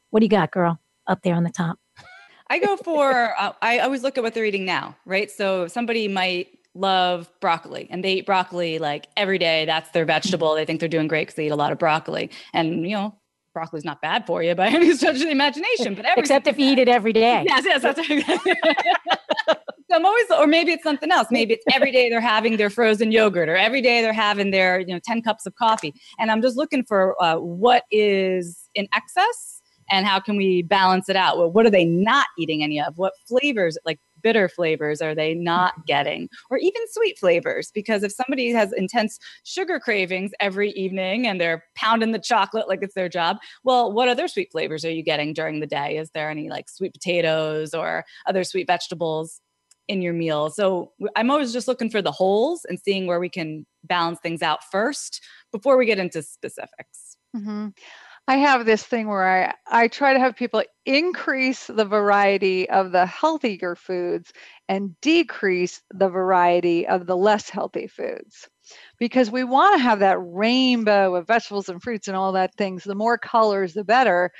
What 0.09 0.19
do 0.19 0.25
you 0.25 0.29
got, 0.29 0.51
girl, 0.51 0.81
up 1.07 1.21
there 1.23 1.35
on 1.35 1.43
the 1.43 1.51
top? 1.51 1.79
I 2.49 2.59
go 2.59 2.75
for, 2.75 3.33
uh, 3.39 3.53
I 3.61 3.79
always 3.79 4.03
look 4.03 4.17
at 4.17 4.25
what 4.25 4.33
they're 4.33 4.43
eating 4.43 4.65
now, 4.65 4.97
right? 5.05 5.31
So 5.31 5.67
somebody 5.67 6.09
might 6.09 6.49
love 6.73 7.29
broccoli 7.41 7.87
and 7.89 8.03
they 8.03 8.13
eat 8.13 8.25
broccoli 8.25 8.79
like 8.79 9.07
every 9.17 9.37
day. 9.37 9.65
That's 9.65 9.89
their 9.91 10.05
vegetable. 10.05 10.55
They 10.55 10.65
think 10.65 10.79
they're 10.79 10.89
doing 10.89 11.07
great 11.07 11.23
because 11.23 11.35
they 11.35 11.47
eat 11.47 11.51
a 11.51 11.55
lot 11.55 11.71
of 11.71 11.79
broccoli. 11.79 12.29
And, 12.53 12.87
you 12.87 12.95
know, 12.95 13.15
broccoli's 13.53 13.85
not 13.85 14.01
bad 14.01 14.25
for 14.25 14.41
you 14.41 14.55
by 14.55 14.67
any 14.69 14.93
stretch 14.95 15.15
of 15.15 15.21
the 15.21 15.31
imagination, 15.31 15.95
but 15.95 16.05
except 16.17 16.47
if 16.47 16.57
you 16.57 16.71
eat 16.71 16.79
it 16.79 16.87
every 16.87 17.13
day. 17.13 17.45
Yes, 17.51 17.65
yes, 17.65 17.81
that's 17.81 18.07
so 19.89 19.95
I'm 19.95 20.05
always, 20.05 20.25
or 20.31 20.47
maybe 20.47 20.71
it's 20.71 20.83
something 20.83 21.11
else. 21.11 21.27
Maybe 21.31 21.55
it's 21.55 21.65
every 21.73 21.91
day 21.91 22.09
they're 22.09 22.21
having 22.21 22.57
their 22.57 22.69
frozen 22.69 23.11
yogurt, 23.11 23.49
or 23.49 23.57
every 23.57 23.81
day 23.81 24.01
they're 24.01 24.13
having 24.13 24.51
their, 24.51 24.79
you 24.79 24.87
know, 24.87 24.99
ten 25.03 25.21
cups 25.21 25.45
of 25.45 25.55
coffee. 25.55 25.93
And 26.19 26.31
I'm 26.31 26.41
just 26.41 26.55
looking 26.55 26.83
for 26.83 27.21
uh, 27.21 27.37
what 27.37 27.83
is 27.91 28.69
in 28.73 28.87
excess 28.95 29.61
and 29.89 30.05
how 30.05 30.19
can 30.19 30.37
we 30.37 30.61
balance 30.61 31.09
it 31.09 31.15
out? 31.17 31.37
Well, 31.37 31.51
what 31.51 31.65
are 31.65 31.69
they 31.69 31.85
not 31.85 32.27
eating 32.37 32.63
any 32.63 32.79
of? 32.79 32.97
What 32.97 33.13
flavors, 33.27 33.77
like 33.85 33.99
bitter 34.21 34.49
flavors 34.49 35.01
are 35.01 35.15
they 35.15 35.33
not 35.33 35.85
getting? 35.85 36.29
Or 36.49 36.57
even 36.57 36.81
sweet 36.89 37.19
flavors? 37.19 37.71
Because 37.73 38.03
if 38.03 38.11
somebody 38.11 38.51
has 38.51 38.73
intense 38.73 39.19
sugar 39.43 39.79
cravings 39.79 40.31
every 40.39 40.71
evening 40.71 41.27
and 41.27 41.39
they're 41.39 41.63
pounding 41.75 42.11
the 42.11 42.19
chocolate 42.19 42.67
like 42.67 42.79
it's 42.81 42.95
their 42.95 43.09
job, 43.09 43.37
well, 43.63 43.91
what 43.91 44.07
other 44.07 44.27
sweet 44.27 44.51
flavors 44.51 44.85
are 44.85 44.91
you 44.91 45.03
getting 45.03 45.33
during 45.33 45.59
the 45.59 45.67
day? 45.67 45.97
Is 45.97 46.11
there 46.11 46.29
any 46.29 46.49
like 46.49 46.69
sweet 46.69 46.93
potatoes 46.93 47.73
or 47.73 48.05
other 48.27 48.43
sweet 48.43 48.67
vegetables? 48.67 49.41
in 49.87 50.01
your 50.01 50.13
meal. 50.13 50.49
So 50.49 50.93
I'm 51.17 51.29
always 51.29 51.51
just 51.51 51.67
looking 51.67 51.89
for 51.89 52.01
the 52.01 52.13
holes 52.13 52.65
and 52.69 52.79
seeing 52.79 53.07
where 53.07 53.19
we 53.19 53.27
can 53.27 53.65
balance 53.83 54.19
things 54.21 54.41
out 54.41 54.59
first 54.71 55.21
before 55.51 55.75
we 55.75 55.85
get 55.85 55.99
into 55.99 56.21
specifics. 56.21 57.17
Mm-hmm. 57.35 57.69
I 58.31 58.37
have 58.37 58.65
this 58.65 58.81
thing 58.81 59.09
where 59.09 59.27
I, 59.27 59.53
I 59.83 59.89
try 59.89 60.13
to 60.13 60.19
have 60.19 60.37
people 60.37 60.63
increase 60.85 61.67
the 61.67 61.83
variety 61.83 62.69
of 62.69 62.93
the 62.93 63.05
healthier 63.05 63.75
foods 63.75 64.31
and 64.69 64.95
decrease 65.01 65.81
the 65.93 66.07
variety 66.07 66.87
of 66.87 67.07
the 67.07 67.17
less 67.17 67.49
healthy 67.49 67.87
foods 67.87 68.47
because 68.97 69.29
we 69.29 69.43
want 69.43 69.75
to 69.75 69.83
have 69.83 69.99
that 69.99 70.17
rainbow 70.21 71.15
of 71.15 71.27
vegetables 71.27 71.67
and 71.67 71.83
fruits 71.83 72.07
and 72.07 72.15
all 72.15 72.31
that 72.31 72.55
things. 72.55 72.85
The 72.85 72.95
more 72.95 73.17
colors, 73.17 73.73
the 73.73 73.83
better. 73.83 74.31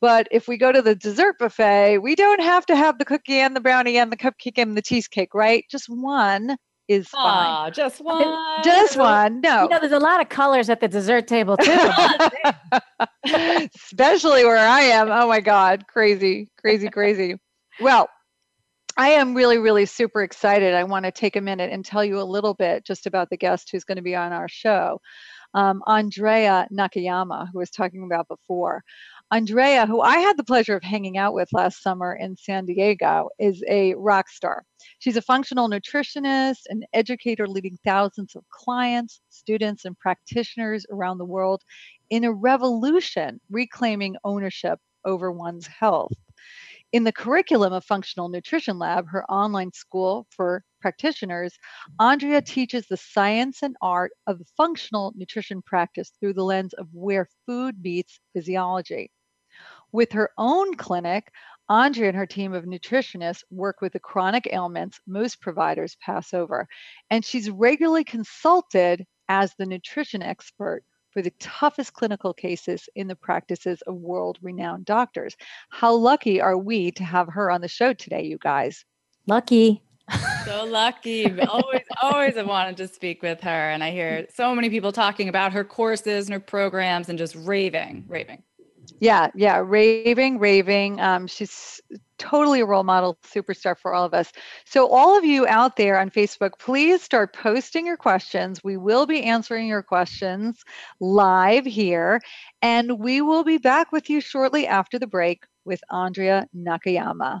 But 0.00 0.28
if 0.30 0.46
we 0.46 0.56
go 0.56 0.70
to 0.70 0.80
the 0.80 0.94
dessert 0.94 1.40
buffet, 1.40 1.98
we 1.98 2.14
don't 2.14 2.40
have 2.40 2.64
to 2.66 2.76
have 2.76 2.98
the 2.98 3.04
cookie 3.04 3.40
and 3.40 3.56
the 3.56 3.60
brownie 3.60 3.98
and 3.98 4.12
the 4.12 4.16
cupcake 4.16 4.58
and 4.58 4.76
the 4.76 4.82
cheesecake, 4.82 5.34
right? 5.34 5.64
Just 5.68 5.88
one 5.88 6.56
is 6.90 7.06
Aww, 7.08 7.12
fine. 7.12 7.72
Just 7.74 8.00
one. 8.00 8.62
Just 8.64 8.96
one. 8.96 9.40
No. 9.40 9.62
You 9.62 9.68
know, 9.68 9.78
there's 9.78 9.92
a 9.92 9.98
lot 9.98 10.20
of 10.20 10.28
colors 10.28 10.68
at 10.68 10.80
the 10.80 10.88
dessert 10.88 11.28
table 11.28 11.56
too. 11.56 11.90
Especially 13.74 14.44
where 14.44 14.58
I 14.58 14.80
am. 14.80 15.08
Oh 15.10 15.28
my 15.28 15.40
God. 15.40 15.86
Crazy, 15.86 16.48
crazy, 16.60 16.88
crazy. 16.88 17.36
Well, 17.80 18.08
I 18.96 19.10
am 19.10 19.34
really, 19.34 19.58
really 19.58 19.86
super 19.86 20.22
excited. 20.22 20.74
I 20.74 20.82
want 20.82 21.04
to 21.04 21.12
take 21.12 21.36
a 21.36 21.40
minute 21.40 21.70
and 21.72 21.84
tell 21.84 22.04
you 22.04 22.20
a 22.20 22.24
little 22.24 22.54
bit 22.54 22.84
just 22.84 23.06
about 23.06 23.30
the 23.30 23.36
guest 23.36 23.68
who's 23.70 23.84
going 23.84 23.96
to 23.96 24.02
be 24.02 24.16
on 24.16 24.32
our 24.32 24.48
show. 24.48 25.00
Um, 25.54 25.82
Andrea 25.86 26.66
Nakayama, 26.72 27.48
who 27.52 27.60
was 27.60 27.70
talking 27.70 28.04
about 28.04 28.26
before. 28.26 28.82
Andrea, 29.32 29.86
who 29.86 30.00
I 30.00 30.16
had 30.16 30.36
the 30.36 30.42
pleasure 30.42 30.74
of 30.74 30.82
hanging 30.82 31.16
out 31.16 31.34
with 31.34 31.52
last 31.52 31.84
summer 31.84 32.16
in 32.16 32.36
San 32.36 32.66
Diego, 32.66 33.28
is 33.38 33.62
a 33.68 33.94
rock 33.94 34.28
star. 34.28 34.64
She's 34.98 35.16
a 35.16 35.22
functional 35.22 35.70
nutritionist, 35.70 36.62
an 36.66 36.82
educator 36.94 37.46
leading 37.46 37.78
thousands 37.84 38.34
of 38.34 38.42
clients, 38.48 39.20
students, 39.28 39.84
and 39.84 39.96
practitioners 39.96 40.84
around 40.90 41.18
the 41.18 41.24
world 41.24 41.62
in 42.10 42.24
a 42.24 42.32
revolution 42.32 43.40
reclaiming 43.48 44.16
ownership 44.24 44.80
over 45.04 45.30
one's 45.30 45.68
health. 45.68 46.12
In 46.92 47.04
the 47.04 47.12
curriculum 47.12 47.72
of 47.72 47.84
Functional 47.84 48.30
Nutrition 48.30 48.80
Lab, 48.80 49.06
her 49.10 49.24
online 49.30 49.72
school 49.72 50.26
for 50.30 50.64
practitioners, 50.80 51.56
Andrea 52.00 52.42
teaches 52.42 52.88
the 52.88 52.96
science 52.96 53.62
and 53.62 53.76
art 53.80 54.10
of 54.26 54.42
functional 54.56 55.12
nutrition 55.14 55.62
practice 55.62 56.10
through 56.18 56.34
the 56.34 56.42
lens 56.42 56.72
of 56.72 56.88
where 56.92 57.28
food 57.46 57.76
meets 57.80 58.18
physiology. 58.32 59.08
With 59.92 60.12
her 60.12 60.30
own 60.38 60.74
clinic, 60.76 61.32
Andrea 61.68 62.08
and 62.08 62.16
her 62.16 62.26
team 62.26 62.52
of 62.52 62.64
nutritionists 62.64 63.44
work 63.50 63.80
with 63.80 63.92
the 63.92 64.00
chronic 64.00 64.48
ailments 64.52 65.00
most 65.06 65.40
providers 65.40 65.96
pass 66.04 66.34
over. 66.34 66.66
And 67.10 67.24
she's 67.24 67.48
regularly 67.48 68.04
consulted 68.04 69.06
as 69.28 69.54
the 69.54 69.66
nutrition 69.66 70.22
expert 70.22 70.82
for 71.10 71.22
the 71.22 71.32
toughest 71.38 71.92
clinical 71.92 72.34
cases 72.34 72.88
in 72.94 73.08
the 73.08 73.16
practices 73.16 73.82
of 73.82 73.94
world 73.96 74.38
renowned 74.42 74.84
doctors. 74.84 75.36
How 75.70 75.94
lucky 75.94 76.40
are 76.40 76.58
we 76.58 76.90
to 76.92 77.04
have 77.04 77.28
her 77.28 77.50
on 77.50 77.60
the 77.60 77.68
show 77.68 77.92
today, 77.92 78.24
you 78.24 78.38
guys? 78.38 78.84
Lucky. 79.26 79.82
so 80.44 80.64
lucky. 80.68 81.40
always, 81.42 81.82
always 82.02 82.34
have 82.34 82.46
wanted 82.46 82.76
to 82.78 82.88
speak 82.88 83.22
with 83.22 83.40
her. 83.42 83.70
And 83.70 83.82
I 83.82 83.90
hear 83.90 84.26
so 84.34 84.54
many 84.54 84.70
people 84.70 84.92
talking 84.92 85.28
about 85.28 85.52
her 85.52 85.64
courses 85.64 86.26
and 86.26 86.32
her 86.32 86.40
programs 86.40 87.08
and 87.08 87.18
just 87.18 87.34
raving, 87.36 88.04
raving. 88.08 88.42
Yeah, 89.00 89.30
yeah, 89.34 89.62
raving, 89.64 90.38
raving. 90.38 91.00
Um, 91.00 91.26
she's 91.26 91.80
totally 92.18 92.60
a 92.60 92.66
role 92.66 92.84
model, 92.84 93.16
superstar 93.24 93.76
for 93.76 93.94
all 93.94 94.04
of 94.04 94.12
us. 94.12 94.30
So, 94.66 94.86
all 94.88 95.16
of 95.16 95.24
you 95.24 95.46
out 95.46 95.76
there 95.76 95.98
on 95.98 96.10
Facebook, 96.10 96.50
please 96.58 97.02
start 97.02 97.34
posting 97.34 97.86
your 97.86 97.96
questions. 97.96 98.62
We 98.62 98.76
will 98.76 99.06
be 99.06 99.22
answering 99.22 99.66
your 99.66 99.82
questions 99.82 100.62
live 101.00 101.64
here, 101.64 102.20
and 102.60 102.98
we 102.98 103.22
will 103.22 103.42
be 103.42 103.56
back 103.56 103.90
with 103.90 104.10
you 104.10 104.20
shortly 104.20 104.66
after 104.66 104.98
the 104.98 105.06
break 105.06 105.44
with 105.64 105.80
Andrea 105.90 106.46
Nakayama. 106.54 107.40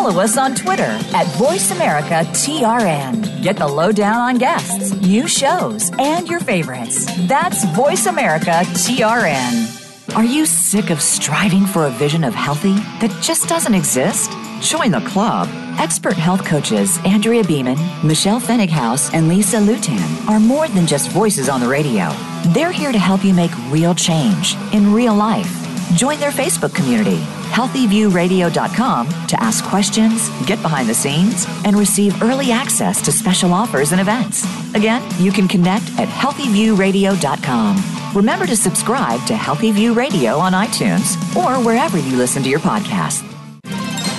Follow 0.00 0.22
us 0.22 0.38
on 0.38 0.54
Twitter 0.54 0.96
at 1.12 1.26
VoiceAmericaTRN. 1.36 3.42
Get 3.42 3.58
the 3.58 3.68
lowdown 3.68 4.16
on 4.16 4.38
guests, 4.38 4.94
new 4.94 5.28
shows, 5.28 5.90
and 5.98 6.26
your 6.26 6.40
favorites. 6.40 7.04
That's 7.28 7.66
VoiceAmericaTRN. 7.66 10.16
Are 10.16 10.24
you 10.24 10.46
sick 10.46 10.88
of 10.88 11.02
striving 11.02 11.66
for 11.66 11.84
a 11.84 11.90
vision 11.90 12.24
of 12.24 12.34
healthy 12.34 12.76
that 13.02 13.14
just 13.20 13.46
doesn't 13.46 13.74
exist? 13.74 14.30
Join 14.62 14.90
the 14.90 15.02
club. 15.02 15.50
Expert 15.78 16.16
health 16.16 16.46
coaches 16.46 16.98
Andrea 17.04 17.44
Beaman, 17.44 17.76
Michelle 18.02 18.40
Pfennighaus, 18.40 19.12
and 19.12 19.28
Lisa 19.28 19.58
Lutan 19.58 20.26
are 20.28 20.40
more 20.40 20.66
than 20.68 20.86
just 20.86 21.10
voices 21.10 21.50
on 21.50 21.60
the 21.60 21.68
radio. 21.68 22.10
They're 22.54 22.72
here 22.72 22.92
to 22.92 22.98
help 22.98 23.22
you 23.22 23.34
make 23.34 23.50
real 23.68 23.94
change 23.94 24.56
in 24.72 24.94
real 24.94 25.14
life. 25.14 25.69
Join 25.96 26.20
their 26.20 26.30
Facebook 26.30 26.74
community 26.74 27.24
healthyviewradio.com 27.50 29.08
to 29.26 29.42
ask 29.42 29.64
questions, 29.64 30.30
get 30.46 30.62
behind 30.62 30.88
the 30.88 30.94
scenes, 30.94 31.46
and 31.64 31.76
receive 31.76 32.22
early 32.22 32.52
access 32.52 33.02
to 33.02 33.10
special 33.12 33.52
offers 33.52 33.92
and 33.92 34.00
events. 34.00 34.44
Again, 34.74 35.02
you 35.18 35.32
can 35.32 35.48
connect 35.48 35.84
at 35.98 36.08
healthyviewradio.com. 36.08 37.82
Remember 38.14 38.46
to 38.46 38.56
subscribe 38.56 39.24
to 39.26 39.34
Healthy 39.36 39.72
View 39.72 39.92
Radio 39.94 40.38
on 40.38 40.52
iTunes 40.52 41.16
or 41.36 41.62
wherever 41.64 41.98
you 41.98 42.16
listen 42.16 42.42
to 42.44 42.48
your 42.48 42.60
podcast. 42.60 43.26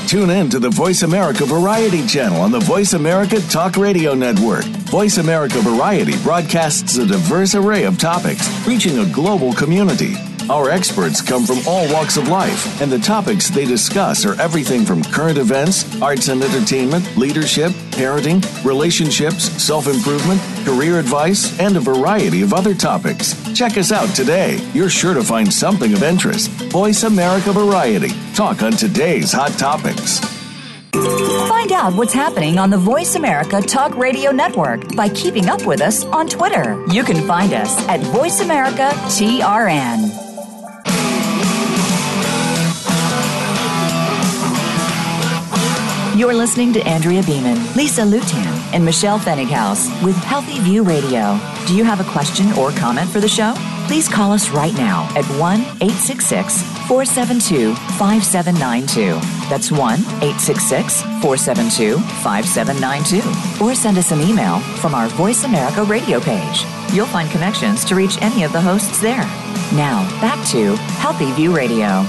Tune 0.07 0.29
in 0.29 0.49
to 0.49 0.59
the 0.59 0.69
Voice 0.69 1.03
America 1.03 1.45
Variety 1.45 2.05
channel 2.05 2.41
on 2.41 2.51
the 2.51 2.59
Voice 2.59 2.91
America 2.93 3.39
Talk 3.47 3.77
Radio 3.77 4.13
Network. 4.13 4.65
Voice 4.91 5.19
America 5.19 5.61
Variety 5.61 6.17
broadcasts 6.21 6.97
a 6.97 7.05
diverse 7.05 7.55
array 7.55 7.85
of 7.85 7.97
topics, 7.97 8.49
reaching 8.67 8.99
a 8.99 9.05
global 9.13 9.53
community. 9.53 10.15
Our 10.51 10.69
experts 10.69 11.21
come 11.21 11.45
from 11.45 11.59
all 11.65 11.89
walks 11.93 12.17
of 12.17 12.27
life, 12.27 12.81
and 12.81 12.91
the 12.91 12.99
topics 12.99 13.49
they 13.49 13.63
discuss 13.63 14.25
are 14.25 14.33
everything 14.33 14.83
from 14.83 15.01
current 15.01 15.37
events, 15.37 16.01
arts 16.01 16.27
and 16.27 16.43
entertainment, 16.43 17.15
leadership, 17.15 17.71
parenting, 17.91 18.43
relationships, 18.65 19.45
self 19.63 19.87
improvement, 19.87 20.41
career 20.65 20.99
advice, 20.99 21.57
and 21.57 21.77
a 21.77 21.79
variety 21.79 22.41
of 22.41 22.53
other 22.53 22.75
topics. 22.75 23.33
Check 23.53 23.77
us 23.77 23.93
out 23.93 24.13
today. 24.13 24.59
You're 24.73 24.89
sure 24.89 25.13
to 25.13 25.23
find 25.23 25.51
something 25.53 25.93
of 25.93 26.03
interest. 26.03 26.49
Voice 26.69 27.03
America 27.03 27.53
Variety. 27.53 28.09
Talk 28.35 28.61
on 28.61 28.73
today's 28.73 29.31
hot 29.31 29.51
topics. 29.51 30.19
Find 31.47 31.71
out 31.71 31.95
what's 31.95 32.13
happening 32.13 32.59
on 32.59 32.69
the 32.69 32.77
Voice 32.77 33.15
America 33.15 33.61
Talk 33.61 33.95
Radio 33.95 34.31
Network 34.31 34.97
by 34.97 35.07
keeping 35.07 35.47
up 35.47 35.65
with 35.65 35.79
us 35.79 36.03
on 36.03 36.27
Twitter. 36.27 36.85
You 36.89 37.05
can 37.05 37.25
find 37.25 37.53
us 37.53 37.73
at 37.87 38.01
Voice 38.01 38.41
America 38.41 38.91
TRN. 39.07 40.30
You're 46.21 46.35
listening 46.35 46.71
to 46.73 46.81
Andrea 46.81 47.23
Beaman, 47.23 47.57
Lisa 47.75 48.03
Lutan, 48.03 48.45
and 48.75 48.85
Michelle 48.85 49.17
Pfennighaus 49.17 49.89
with 50.05 50.15
Healthy 50.17 50.59
View 50.59 50.83
Radio. 50.83 51.39
Do 51.65 51.75
you 51.75 51.83
have 51.83 51.99
a 51.99 52.11
question 52.11 52.53
or 52.53 52.69
comment 52.69 53.09
for 53.09 53.19
the 53.19 53.27
show? 53.27 53.55
Please 53.87 54.07
call 54.07 54.31
us 54.31 54.51
right 54.51 54.73
now 54.75 55.11
at 55.17 55.25
1 55.39 55.59
866 55.81 56.61
472 56.87 57.73
5792. 57.97 59.15
That's 59.49 59.71
1 59.71 59.79
866 60.21 61.01
472 61.01 61.97
5792. 62.21 63.65
Or 63.65 63.73
send 63.73 63.97
us 63.97 64.11
an 64.11 64.21
email 64.21 64.59
from 64.77 64.93
our 64.93 65.07
Voice 65.07 65.43
America 65.43 65.83
radio 65.83 66.19
page. 66.19 66.65
You'll 66.93 67.07
find 67.07 67.31
connections 67.31 67.83
to 67.85 67.95
reach 67.95 68.21
any 68.21 68.43
of 68.43 68.53
the 68.53 68.61
hosts 68.61 69.01
there. 69.01 69.25
Now, 69.73 70.07
back 70.21 70.47
to 70.49 70.75
Healthy 71.01 71.31
View 71.31 71.55
Radio. 71.55 72.05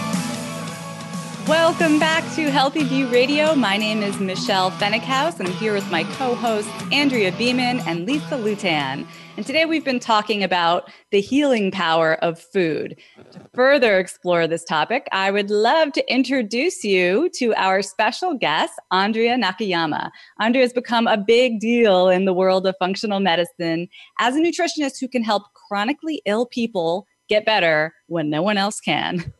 Welcome 1.48 1.98
back 1.98 2.22
to 2.36 2.52
Healthy 2.52 2.84
View 2.84 3.08
Radio. 3.08 3.56
My 3.56 3.76
name 3.76 4.00
is 4.00 4.20
Michelle 4.20 4.70
Pfennighaus. 4.70 5.40
I'm 5.40 5.50
here 5.54 5.74
with 5.74 5.90
my 5.90 6.04
co 6.04 6.36
hosts, 6.36 6.70
Andrea 6.92 7.32
Beaman 7.32 7.80
and 7.80 8.06
Lisa 8.06 8.36
Lutan. 8.36 9.04
And 9.36 9.44
today 9.44 9.64
we've 9.64 9.84
been 9.84 9.98
talking 9.98 10.44
about 10.44 10.88
the 11.10 11.20
healing 11.20 11.72
power 11.72 12.14
of 12.22 12.38
food. 12.38 12.96
To 13.32 13.40
further 13.54 13.98
explore 13.98 14.46
this 14.46 14.62
topic, 14.62 15.08
I 15.10 15.32
would 15.32 15.50
love 15.50 15.90
to 15.94 16.12
introduce 16.12 16.84
you 16.84 17.28
to 17.34 17.52
our 17.54 17.82
special 17.82 18.34
guest, 18.34 18.74
Andrea 18.92 19.36
Nakayama. 19.36 20.12
Andrea 20.38 20.62
has 20.62 20.72
become 20.72 21.08
a 21.08 21.18
big 21.18 21.58
deal 21.58 22.08
in 22.08 22.24
the 22.24 22.32
world 22.32 22.68
of 22.68 22.76
functional 22.78 23.18
medicine 23.18 23.88
as 24.20 24.36
a 24.36 24.40
nutritionist 24.40 25.00
who 25.00 25.08
can 25.08 25.24
help 25.24 25.42
chronically 25.54 26.22
ill 26.24 26.46
people 26.46 27.08
get 27.28 27.44
better 27.44 27.92
when 28.06 28.30
no 28.30 28.42
one 28.42 28.58
else 28.58 28.78
can. 28.78 29.32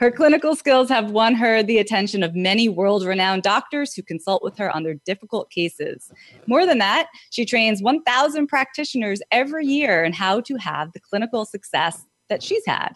Her 0.00 0.10
clinical 0.10 0.56
skills 0.56 0.88
have 0.88 1.10
won 1.10 1.34
her 1.34 1.62
the 1.62 1.78
attention 1.78 2.22
of 2.22 2.34
many 2.34 2.68
world 2.68 3.04
renowned 3.04 3.42
doctors 3.42 3.94
who 3.94 4.02
consult 4.02 4.42
with 4.42 4.56
her 4.58 4.74
on 4.74 4.82
their 4.82 4.94
difficult 5.06 5.50
cases. 5.50 6.10
More 6.46 6.66
than 6.66 6.78
that, 6.78 7.08
she 7.30 7.44
trains 7.44 7.82
1,000 7.82 8.46
practitioners 8.46 9.20
every 9.30 9.66
year 9.66 10.04
in 10.04 10.12
how 10.12 10.40
to 10.42 10.56
have 10.56 10.92
the 10.92 11.00
clinical 11.00 11.44
success 11.44 12.06
that 12.28 12.42
she's 12.42 12.64
had. 12.66 12.94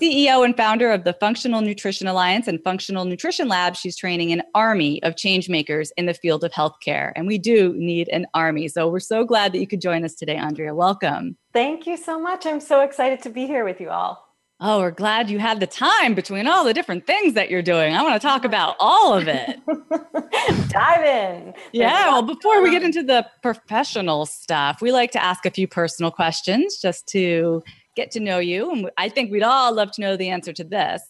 CEO 0.00 0.44
and 0.44 0.56
founder 0.56 0.90
of 0.90 1.04
the 1.04 1.12
Functional 1.12 1.60
Nutrition 1.60 2.06
Alliance 2.06 2.48
and 2.48 2.62
Functional 2.64 3.04
Nutrition 3.04 3.48
Lab, 3.48 3.76
she's 3.76 3.96
training 3.96 4.32
an 4.32 4.42
army 4.54 5.02
of 5.02 5.16
change 5.16 5.48
makers 5.48 5.92
in 5.96 6.06
the 6.06 6.14
field 6.14 6.42
of 6.42 6.52
healthcare. 6.52 7.12
And 7.14 7.26
we 7.26 7.38
do 7.38 7.74
need 7.76 8.08
an 8.08 8.26
army. 8.32 8.68
So 8.68 8.88
we're 8.88 9.00
so 9.00 9.24
glad 9.24 9.52
that 9.52 9.58
you 9.58 9.66
could 9.66 9.80
join 9.80 10.04
us 10.04 10.14
today, 10.14 10.36
Andrea. 10.36 10.74
Welcome. 10.74 11.36
Thank 11.52 11.86
you 11.86 11.96
so 11.96 12.18
much. 12.18 12.46
I'm 12.46 12.60
so 12.60 12.80
excited 12.80 13.22
to 13.22 13.30
be 13.30 13.46
here 13.46 13.64
with 13.64 13.80
you 13.80 13.90
all. 13.90 14.29
Oh, 14.62 14.80
we're 14.80 14.90
glad 14.90 15.30
you 15.30 15.38
had 15.38 15.58
the 15.58 15.66
time 15.66 16.14
between 16.14 16.46
all 16.46 16.64
the 16.64 16.74
different 16.74 17.06
things 17.06 17.32
that 17.32 17.48
you're 17.48 17.62
doing. 17.62 17.94
I 17.94 18.02
want 18.02 18.20
to 18.20 18.26
talk 18.26 18.44
about 18.44 18.76
all 18.78 19.14
of 19.14 19.26
it. 19.26 19.58
Dive 20.68 21.04
in. 21.04 21.54
yeah. 21.72 22.10
Well, 22.10 22.22
before 22.22 22.62
we 22.62 22.70
get 22.70 22.82
into 22.82 23.02
the 23.02 23.26
professional 23.42 24.26
stuff, 24.26 24.82
we 24.82 24.92
like 24.92 25.12
to 25.12 25.22
ask 25.22 25.46
a 25.46 25.50
few 25.50 25.66
personal 25.66 26.10
questions 26.10 26.78
just 26.78 27.06
to 27.08 27.62
get 27.96 28.10
to 28.10 28.20
know 28.20 28.38
you. 28.38 28.70
And 28.70 28.90
I 28.98 29.08
think 29.08 29.32
we'd 29.32 29.42
all 29.42 29.74
love 29.74 29.92
to 29.92 30.00
know 30.02 30.16
the 30.18 30.28
answer 30.28 30.52
to 30.52 30.64
this. 30.64 31.02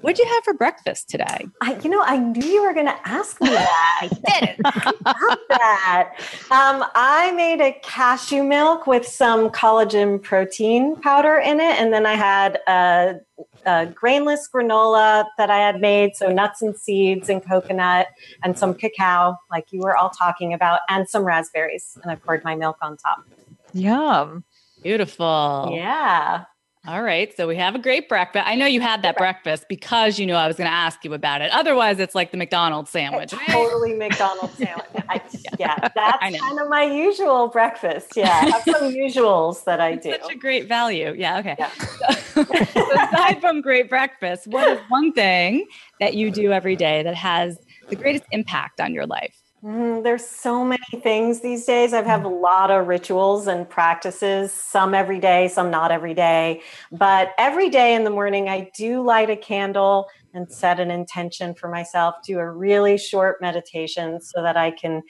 What'd 0.00 0.18
you 0.18 0.26
have 0.26 0.44
for 0.44 0.54
breakfast 0.54 1.08
today? 1.08 1.46
I, 1.60 1.78
you 1.82 1.90
know, 1.90 2.02
I 2.02 2.16
knew 2.16 2.46
you 2.46 2.62
were 2.62 2.74
going 2.74 2.86
to 2.86 3.08
ask 3.08 3.40
me 3.40 3.48
that. 3.48 3.98
I 4.02 4.08
did 4.08 4.60
About 4.60 5.38
that. 5.48 6.14
Um, 6.50 6.84
I 6.94 7.32
made 7.32 7.60
a 7.60 7.72
cashew 7.82 8.42
milk 8.42 8.86
with 8.86 9.06
some 9.06 9.50
collagen 9.50 10.22
protein 10.22 10.96
powder 10.96 11.38
in 11.38 11.60
it, 11.60 11.80
and 11.80 11.92
then 11.92 12.06
I 12.06 12.14
had 12.14 12.60
a, 12.68 13.20
a 13.64 13.86
grainless 13.86 14.48
granola 14.52 15.26
that 15.38 15.50
I 15.50 15.58
had 15.58 15.80
made, 15.80 16.14
so 16.16 16.28
nuts 16.28 16.62
and 16.62 16.76
seeds 16.76 17.28
and 17.28 17.44
coconut, 17.44 18.08
and 18.44 18.58
some 18.58 18.74
cacao, 18.74 19.36
like 19.50 19.72
you 19.72 19.80
were 19.80 19.96
all 19.96 20.10
talking 20.10 20.54
about, 20.54 20.80
and 20.88 21.08
some 21.08 21.24
raspberries, 21.24 21.98
and 22.02 22.10
I 22.10 22.14
poured 22.14 22.44
my 22.44 22.54
milk 22.54 22.78
on 22.80 22.96
top. 22.96 23.24
Yum. 23.72 24.44
Beautiful. 24.82 25.72
Yeah. 25.74 26.44
All 26.86 27.02
right. 27.02 27.36
So 27.36 27.48
we 27.48 27.56
have 27.56 27.74
a 27.74 27.78
great 27.78 28.08
breakfast. 28.08 28.46
I 28.46 28.54
know 28.54 28.66
you 28.66 28.80
had 28.80 29.02
that 29.02 29.16
breakfast 29.16 29.66
because 29.68 30.18
you 30.18 30.26
knew 30.26 30.34
I 30.34 30.46
was 30.46 30.56
going 30.56 30.68
to 30.68 30.74
ask 30.74 31.04
you 31.04 31.14
about 31.14 31.42
it. 31.42 31.50
Otherwise, 31.52 31.98
it's 31.98 32.14
like 32.14 32.30
the 32.30 32.36
McDonald's 32.36 32.90
sandwich. 32.90 33.32
totally 33.48 33.94
McDonald's 33.94 34.54
sandwich. 34.58 34.86
I, 35.08 35.20
yeah, 35.58 35.76
that's 35.94 36.18
kind 36.20 36.60
of 36.60 36.68
my 36.68 36.84
usual 36.84 37.48
breakfast. 37.48 38.12
Yeah, 38.16 38.28
I 38.30 38.50
have 38.50 38.62
some 38.62 38.92
usuals 38.92 39.64
that 39.64 39.80
I 39.80 39.96
do. 39.96 40.12
Such 40.12 40.32
a 40.32 40.38
great 40.38 40.68
value. 40.68 41.14
Yeah. 41.16 41.38
Okay. 41.38 41.56
Yeah. 41.58 41.70
So, 42.36 42.44
so 42.44 42.92
aside 42.92 43.40
from 43.40 43.62
great 43.62 43.88
breakfast, 43.88 44.46
what 44.46 44.68
is 44.68 44.78
one 44.88 45.14
thing 45.14 45.66
that 46.00 46.12
you 46.12 46.30
do 46.30 46.52
every 46.52 46.76
day 46.76 47.02
that 47.02 47.14
has 47.14 47.58
the 47.88 47.96
greatest 47.96 48.24
impact 48.30 48.78
on 48.78 48.92
your 48.92 49.06
life? 49.06 49.34
Mm, 49.66 50.04
there's 50.04 50.24
so 50.24 50.64
many 50.64 51.00
things 51.02 51.40
these 51.40 51.64
days. 51.64 51.92
I 51.92 52.00
have 52.00 52.24
a 52.24 52.28
lot 52.28 52.70
of 52.70 52.86
rituals 52.86 53.48
and 53.48 53.68
practices, 53.68 54.52
some 54.52 54.94
every 54.94 55.18
day, 55.18 55.48
some 55.48 55.72
not 55.72 55.90
every 55.90 56.14
day. 56.14 56.62
But 56.92 57.32
every 57.36 57.68
day 57.68 57.96
in 57.96 58.04
the 58.04 58.10
morning, 58.10 58.48
I 58.48 58.70
do 58.76 59.02
light 59.02 59.28
a 59.28 59.34
candle 59.34 60.06
and 60.34 60.48
set 60.52 60.78
an 60.78 60.92
intention 60.92 61.52
for 61.52 61.68
myself, 61.68 62.14
do 62.24 62.38
a 62.38 62.48
really 62.48 62.96
short 62.96 63.38
meditation 63.40 64.20
so 64.20 64.40
that 64.40 64.56
I 64.56 64.70
can 64.70 65.02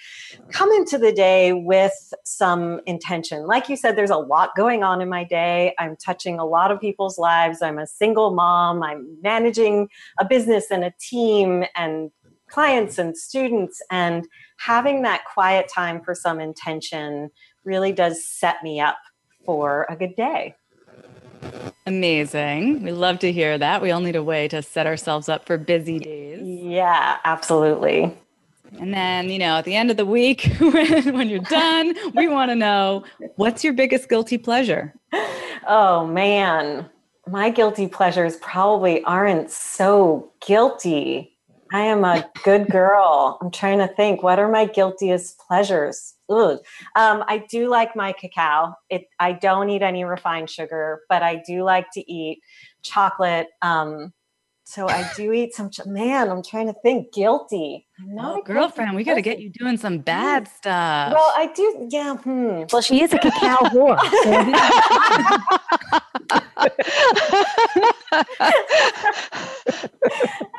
come 0.52 0.72
into 0.72 0.96
the 0.96 1.12
day 1.12 1.52
with 1.52 2.14
some 2.24 2.80
intention. 2.86 3.46
Like 3.46 3.68
you 3.68 3.76
said, 3.76 3.94
there's 3.94 4.08
a 4.08 4.16
lot 4.16 4.56
going 4.56 4.82
on 4.82 5.02
in 5.02 5.10
my 5.10 5.24
day. 5.24 5.74
I'm 5.78 5.96
touching 5.96 6.38
a 6.38 6.46
lot 6.46 6.70
of 6.70 6.80
people's 6.80 7.18
lives. 7.18 7.60
I'm 7.60 7.78
a 7.78 7.86
single 7.86 8.34
mom. 8.34 8.82
I'm 8.82 9.18
managing 9.20 9.88
a 10.18 10.24
business 10.24 10.70
and 10.70 10.82
a 10.82 10.94
team 10.98 11.64
and 11.74 12.10
clients 12.48 12.98
and 12.98 13.16
students 13.16 13.82
and 13.90 14.26
having 14.58 15.02
that 15.02 15.24
quiet 15.32 15.70
time 15.72 16.02
for 16.02 16.14
some 16.14 16.40
intention 16.40 17.30
really 17.64 17.92
does 17.92 18.24
set 18.24 18.62
me 18.62 18.80
up 18.80 18.98
for 19.44 19.86
a 19.88 19.96
good 19.96 20.14
day. 20.16 20.54
Amazing. 21.86 22.82
We 22.82 22.92
love 22.92 23.20
to 23.20 23.32
hear 23.32 23.58
that. 23.58 23.80
We 23.80 23.90
all 23.90 24.00
need 24.00 24.16
a 24.16 24.22
way 24.22 24.48
to 24.48 24.62
set 24.62 24.86
ourselves 24.86 25.28
up 25.28 25.46
for 25.46 25.56
busy 25.56 26.00
days. 26.00 26.40
Yeah, 26.42 27.18
absolutely. 27.24 28.12
And 28.78 28.92
then, 28.92 29.30
you 29.30 29.38
know, 29.38 29.58
at 29.58 29.64
the 29.64 29.76
end 29.76 29.90
of 29.90 29.96
the 29.96 30.06
week, 30.06 30.52
when, 30.58 31.14
when 31.14 31.28
you're 31.28 31.38
done, 31.40 31.94
we 32.14 32.28
want 32.28 32.50
to 32.50 32.56
know 32.56 33.04
what's 33.36 33.62
your 33.62 33.72
biggest 33.72 34.08
guilty 34.08 34.38
pleasure? 34.38 34.94
Oh, 35.68 36.06
man. 36.06 36.88
My 37.28 37.50
guilty 37.50 37.88
pleasures 37.88 38.36
probably 38.36 39.02
aren't 39.04 39.50
so 39.50 40.32
guilty. 40.44 41.35
I 41.72 41.80
am 41.80 42.04
a 42.04 42.28
good 42.44 42.68
girl. 42.68 43.38
I'm 43.40 43.50
trying 43.50 43.78
to 43.78 43.88
think. 43.88 44.22
What 44.22 44.38
are 44.38 44.48
my 44.48 44.66
guiltiest 44.66 45.38
pleasures? 45.38 46.14
Ugh. 46.28 46.58
Um, 46.94 47.24
I 47.26 47.44
do 47.50 47.68
like 47.68 47.96
my 47.96 48.12
cacao. 48.12 48.74
It. 48.88 49.06
I 49.18 49.32
don't 49.32 49.68
eat 49.70 49.82
any 49.82 50.04
refined 50.04 50.50
sugar, 50.50 51.00
but 51.08 51.22
I 51.22 51.42
do 51.46 51.62
like 51.64 51.86
to 51.94 52.12
eat 52.12 52.40
chocolate. 52.82 53.48
Um, 53.62 54.12
so 54.64 54.88
I 54.88 55.08
do 55.16 55.32
eat 55.32 55.54
some. 55.54 55.70
Ch- 55.70 55.86
Man, 55.86 56.28
I'm 56.28 56.42
trying 56.42 56.66
to 56.66 56.74
think. 56.82 57.12
Guilty. 57.12 57.86
No, 58.00 58.36
oh, 58.38 58.42
girlfriend, 58.42 58.94
we 58.96 59.04
got 59.04 59.14
to 59.14 59.22
get 59.22 59.40
you 59.40 59.50
doing 59.50 59.76
some 59.76 59.98
bad 59.98 60.48
stuff. 60.48 61.12
Well, 61.12 61.32
I 61.36 61.50
do. 61.54 61.88
Yeah. 61.90 62.16
Hmm. 62.16 62.64
Well, 62.72 62.82
she 62.82 63.02
is 63.02 63.12
a 63.12 63.18
cacao 63.18 63.64
whore. 63.70 63.98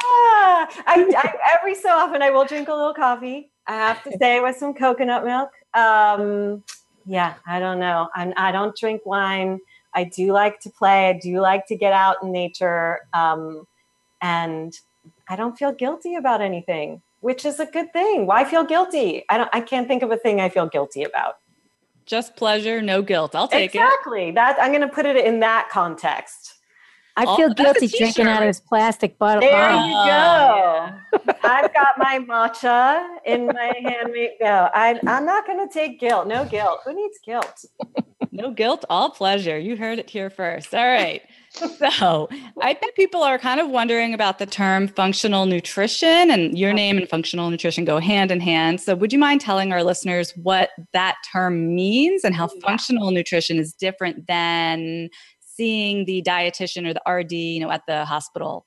ah, 0.04 0.67
I, 0.86 1.06
I, 1.15 1.34
every 1.54 1.76
so 1.76 1.89
often 1.89 2.22
I 2.22 2.30
will 2.30 2.46
drink 2.46 2.67
a 2.67 2.74
little 2.74 2.93
coffee. 2.93 3.52
I 3.67 3.74
have 3.74 4.04
to 4.04 4.17
say 4.17 4.39
with 4.39 4.58
some 4.58 4.74
coconut 4.74 5.26
milk. 5.26 5.50
Um, 5.74 6.63
yeah, 7.06 7.36
I 7.46 7.60
don't 7.60 7.80
know. 7.80 8.10
I'm, 8.15 8.34
I 8.38 8.52
don't 8.52 8.76
drink 8.76 9.06
wine. 9.06 9.60
I 9.93 10.04
do 10.06 10.32
like 10.32 10.60
to 10.62 10.70
play. 10.70 11.10
I 11.10 11.13
do 11.13 11.39
like 11.39 11.67
to 11.67 11.76
get 11.76 11.93
out 11.93 12.17
in 12.22 12.32
nature. 12.32 13.00
Um, 13.13 13.65
and 14.22 14.74
I 15.28 15.36
don't 15.36 15.58
feel 15.58 15.72
guilty 15.72 16.15
about 16.15 16.41
anything, 16.41 17.02
which 17.22 17.46
is 17.46 17.60
a 17.60 17.65
good 17.65 17.91
thing. 17.93 18.26
Why 18.26 18.43
feel 18.43 18.63
guilty? 18.63 19.24
I 19.30 19.38
don't 19.38 19.50
I 19.54 19.62
can't 19.62 19.88
think 19.88 20.04
of 20.04 20.12
a 20.12 20.17
thing 20.17 20.39
I 20.39 20.50
feel 20.50 20.67
guilty 20.67 21.04
about. 21.04 21.38
Just 22.08 22.36
pleasure, 22.36 22.82
no 22.82 23.02
guilt. 23.02 23.36
I'll 23.36 23.48
take 23.48 23.76
exactly. 23.76 24.28
it. 24.28 24.30
Exactly. 24.30 24.32
That 24.32 24.58
I'm 24.62 24.72
going 24.72 24.82
to 24.82 24.93
put 24.93 25.06
it 25.06 25.17
in 25.24 25.41
that 25.41 25.70
context. 25.70 26.56
I 27.17 27.26
feel 27.36 27.50
oh, 27.50 27.54
guilty 27.54 27.88
drinking 27.88 28.28
out 28.28 28.43
of 28.43 28.48
this 28.48 28.60
plastic 28.60 29.17
bottle. 29.17 29.41
There 29.41 29.52
bottle. 29.52 29.88
you 29.88 29.93
go. 29.93 30.00
Oh, 30.00 31.22
yeah. 31.26 31.34
I've 31.43 31.74
got 31.74 31.98
my 31.98 32.20
matcha 32.20 33.08
in 33.26 33.48
my 33.48 33.74
handmade. 33.84 34.32
No, 34.39 34.70
I, 34.72 35.00
I'm 35.08 35.26
not 35.26 35.48
going 35.48 35.67
to 35.67 35.74
take 35.74 36.00
guilt. 36.00 36.28
No 36.28 36.46
guilt. 36.46 36.82
Who 36.86 36.93
needs 36.96 37.17
guilt? 37.26 37.65
no 38.32 38.52
guilt, 38.52 38.86
all 38.88 39.10
pleasure. 39.10 39.58
You 39.58 39.76
heard 39.76 39.98
it 39.98 40.12
here 40.12 40.30
first. 40.30 40.76
All 40.76 40.88
right. 40.88 41.24
So 41.98 42.28
I 42.62 42.74
bet 42.74 42.96
people 42.96 43.24
are 43.24 43.38
kind 43.38 43.60
of 43.60 43.70
wondering 43.70 44.13
about 44.13 44.39
the 44.39 44.46
term 44.46 44.88
functional 44.88 45.46
nutrition, 45.46 46.32
and 46.32 46.58
your 46.58 46.74
name 46.74 46.98
and 46.98 47.08
functional 47.08 47.50
nutrition 47.50 47.86
go 47.86 48.00
hand 48.00 48.32
in 48.32 48.39
hand. 48.39 48.82
So, 48.82 48.96
would 48.96 49.13
you 49.13 49.20
mind 49.20 49.41
telling 49.41 49.72
our 49.72 49.84
listeners 49.84 50.34
what 50.36 50.70
that 50.93 51.15
term 51.32 51.76
means 51.76 52.24
and 52.24 52.36
how 52.36 52.48
functional 52.62 53.12
nutrition 53.12 53.58
is 53.58 53.74
different 53.74 54.28
than 54.28 55.10
seeing 55.39 56.06
the 56.06 56.22
dietitian 56.22 56.88
or 56.88 56.93
the 56.93 57.12
RD, 57.12 57.32
you 57.32 57.60
know, 57.60 57.72
at 57.72 57.84
the 57.88 58.06
hospital? 58.06 58.65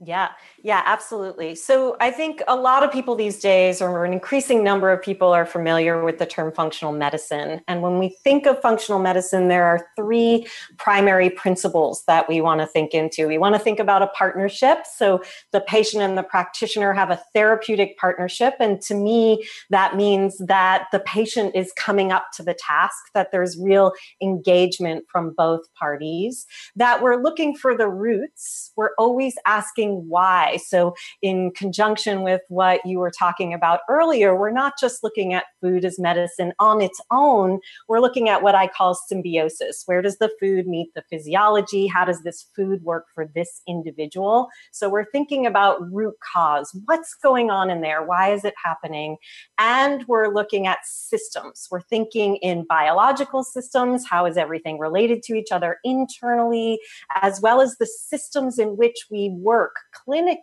Yeah, 0.00 0.28
yeah, 0.62 0.82
absolutely. 0.84 1.54
So 1.54 1.96
I 2.00 2.10
think 2.10 2.42
a 2.48 2.56
lot 2.56 2.82
of 2.82 2.92
people 2.92 3.14
these 3.14 3.38
days, 3.38 3.80
or 3.80 4.04
an 4.04 4.12
increasing 4.12 4.64
number 4.64 4.90
of 4.90 5.00
people, 5.00 5.28
are 5.28 5.46
familiar 5.46 6.04
with 6.04 6.18
the 6.18 6.26
term 6.26 6.52
functional 6.52 6.92
medicine. 6.92 7.60
And 7.68 7.80
when 7.80 7.98
we 7.98 8.16
think 8.24 8.46
of 8.46 8.60
functional 8.60 8.98
medicine, 8.98 9.48
there 9.48 9.64
are 9.64 9.88
three 9.96 10.46
primary 10.76 11.30
principles 11.30 12.04
that 12.06 12.28
we 12.28 12.40
want 12.40 12.60
to 12.60 12.66
think 12.66 12.92
into. 12.92 13.28
We 13.28 13.38
want 13.38 13.54
to 13.54 13.58
think 13.58 13.78
about 13.78 14.02
a 14.02 14.08
partnership. 14.08 14.78
So 14.84 15.22
the 15.52 15.60
patient 15.60 16.02
and 16.02 16.18
the 16.18 16.22
practitioner 16.22 16.92
have 16.92 17.10
a 17.10 17.22
therapeutic 17.34 17.96
partnership. 17.96 18.54
And 18.58 18.80
to 18.82 18.94
me, 18.94 19.46
that 19.70 19.96
means 19.96 20.38
that 20.38 20.88
the 20.92 21.00
patient 21.00 21.54
is 21.54 21.72
coming 21.76 22.12
up 22.12 22.26
to 22.34 22.42
the 22.42 22.54
task, 22.54 22.96
that 23.14 23.32
there's 23.32 23.58
real 23.58 23.92
engagement 24.20 25.04
from 25.08 25.34
both 25.36 25.72
parties, 25.74 26.46
that 26.76 27.02
we're 27.02 27.22
looking 27.22 27.56
for 27.56 27.76
the 27.76 27.88
roots. 27.88 28.72
We're 28.76 28.94
always 28.98 29.36
asking 29.46 29.78
asking 29.78 30.08
why. 30.48 30.56
So, 30.56 30.94
in 31.22 31.50
conjunction 31.52 32.22
with 32.22 32.40
what 32.48 32.80
you 32.84 32.98
were 32.98 33.10
talking 33.10 33.54
about 33.54 33.80
earlier, 33.88 34.38
we're 34.38 34.50
not 34.50 34.74
just 34.78 35.02
looking 35.02 35.34
at 35.34 35.44
food 35.60 35.84
as 35.84 35.98
medicine 35.98 36.52
on 36.58 36.80
its 36.80 37.00
own, 37.10 37.60
we're 37.88 38.00
looking 38.00 38.28
at 38.28 38.42
what 38.42 38.54
I 38.54 38.68
call 38.68 38.94
symbiosis. 38.94 39.82
Where 39.86 40.02
does 40.02 40.18
the 40.18 40.30
food 40.40 40.66
meet 40.66 40.94
the 40.94 41.02
physiology? 41.10 41.86
How 41.86 42.04
does 42.04 42.22
this 42.22 42.46
food 42.54 42.82
work 42.82 43.06
for 43.14 43.26
this 43.34 43.62
individual? 43.66 44.48
So, 44.72 44.88
we're 44.88 45.10
thinking 45.10 45.46
about 45.46 45.80
root 45.92 46.14
cause. 46.32 46.70
What's 46.86 47.14
going 47.14 47.50
on 47.50 47.70
in 47.70 47.80
there? 47.80 48.04
Why 48.04 48.32
is 48.32 48.44
it 48.44 48.54
happening? 48.62 49.16
And 49.58 50.04
we're 50.06 50.32
looking 50.32 50.66
at 50.66 50.78
systems. 50.84 51.68
We're 51.70 51.80
thinking 51.80 52.36
in 52.36 52.64
biological 52.68 53.44
systems. 53.44 54.06
How 54.08 54.26
is 54.26 54.36
everything 54.36 54.78
related 54.78 55.22
to 55.24 55.34
each 55.34 55.52
other 55.52 55.78
internally, 55.84 56.78
as 57.22 57.40
well 57.40 57.60
as 57.60 57.76
the 57.78 57.86
systems 57.86 58.58
in 58.58 58.76
which 58.76 59.06
we 59.10 59.30
work 59.30 59.76
clinically 60.08 60.37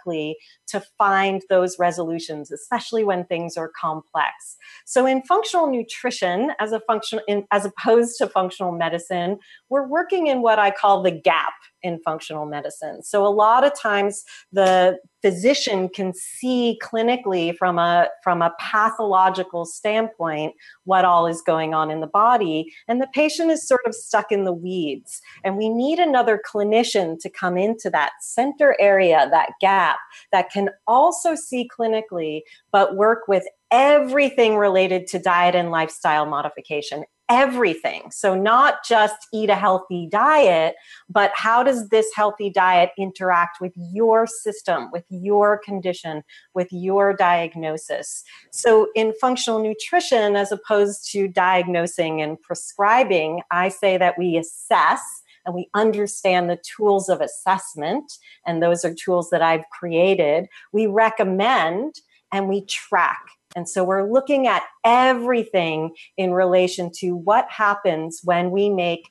to 0.67 0.81
find 0.97 1.41
those 1.49 1.77
resolutions, 1.79 2.51
especially 2.51 3.03
when 3.03 3.25
things 3.25 3.58
are 3.58 3.71
complex. 3.79 4.58
So, 4.86 5.05
in 5.05 5.21
functional 5.23 5.67
nutrition, 5.67 6.51
as 6.60 6.71
a 6.71 6.79
function, 6.81 7.19
in, 7.27 7.45
as 7.51 7.65
opposed 7.65 8.17
to 8.17 8.27
functional 8.27 8.71
medicine, 8.71 9.38
we're 9.69 9.88
working 9.88 10.27
in 10.27 10.41
what 10.41 10.60
I 10.60 10.71
call 10.71 11.01
the 11.01 11.12
gap 11.12 11.53
in 11.86 12.00
functional 12.00 12.48
medicine. 12.48 13.04
So 13.04 13.26
a 13.26 13.30
lot 13.30 13.63
of 13.63 13.80
times 13.80 14.24
the 14.52 14.98
physician 15.21 15.88
can 15.88 16.13
see 16.13 16.80
clinically 16.84 17.56
from 17.56 17.80
a 17.80 18.08
from 18.24 18.41
a 18.41 18.54
pathological 18.60 19.65
standpoint 19.65 20.54
what 20.84 21.06
all 21.06 21.26
is 21.26 21.41
going 21.41 21.74
on 21.74 21.89
in 21.89 22.00
the 22.00 22.08
body 22.08 22.71
and 22.88 23.02
the 23.02 23.08
patient 23.13 23.50
is 23.50 23.67
sort 23.67 23.82
of 23.88 23.95
stuck 23.95 24.32
in 24.32 24.43
the 24.43 24.54
weeds 24.54 25.21
and 25.43 25.58
we 25.58 25.67
need 25.67 25.98
another 25.98 26.39
clinician 26.54 27.17
to 27.19 27.28
come 27.28 27.58
into 27.58 27.89
that 27.89 28.12
center 28.21 28.76
area 28.80 29.28
that 29.32 29.50
gap 29.60 29.98
that 30.32 30.52
can 30.52 30.69
also 30.86 31.34
see 31.34 31.67
clinically 31.76 32.41
but 32.71 32.95
work 32.95 33.28
with 33.28 33.45
everything 33.71 34.58
related 34.58 35.08
to 35.08 35.17
diet 35.17 35.56
and 35.56 35.71
lifestyle 35.71 36.28
modification 36.28 37.04
everything. 37.30 38.12
So, 38.12 38.36
not 38.36 38.86
just 38.88 39.16
eat 39.34 39.50
a 39.50 39.56
healthy 39.56 40.08
diet, 40.10 40.76
but 41.10 41.32
how 41.34 41.64
does 41.64 41.90
this 41.90 42.08
healthy 42.16 42.50
diet 42.50 42.92
interact 42.98 43.60
with 43.60 43.74
your 43.76 44.28
system, 44.28 44.90
with 44.92 45.06
your 45.10 45.60
condition, 45.64 46.24
with 46.54 46.68
your 46.72 47.14
diagnosis? 47.14 48.24
So, 48.52 48.90
in 48.96 49.14
functional 49.20 49.62
nutrition, 49.62 50.36
as 50.36 50.52
opposed 50.52 51.12
to 51.12 51.28
diagnosing 51.28 52.22
and 52.22 52.40
prescribing, 52.42 53.42
I 53.52 53.70
say 53.70 53.98
that 53.98 54.18
we 54.18 54.38
assess 54.38 55.02
and 55.46 55.54
we 55.54 55.70
understand 55.74 56.50
the 56.50 56.60
tools 56.76 57.10
of 57.10 57.22
assessment. 57.22 58.12
And 58.46 58.62
those 58.62 58.84
are 58.84 58.94
tools 58.94 59.30
that 59.30 59.42
I've 59.42 59.70
created. 59.70 60.48
We 60.74 60.88
recommend 60.88 61.96
and 62.32 62.50
we 62.50 62.66
track 62.66 63.22
and 63.56 63.68
so 63.68 63.84
we're 63.84 64.12
looking 64.12 64.48
at 64.48 64.63
everything 64.84 65.96
in 66.18 66.34
relation 66.34 66.91
to 66.98 67.15
what 67.15 67.50
happens 67.50 68.22
when 68.24 68.52
we 68.52 68.70
make 68.70 69.10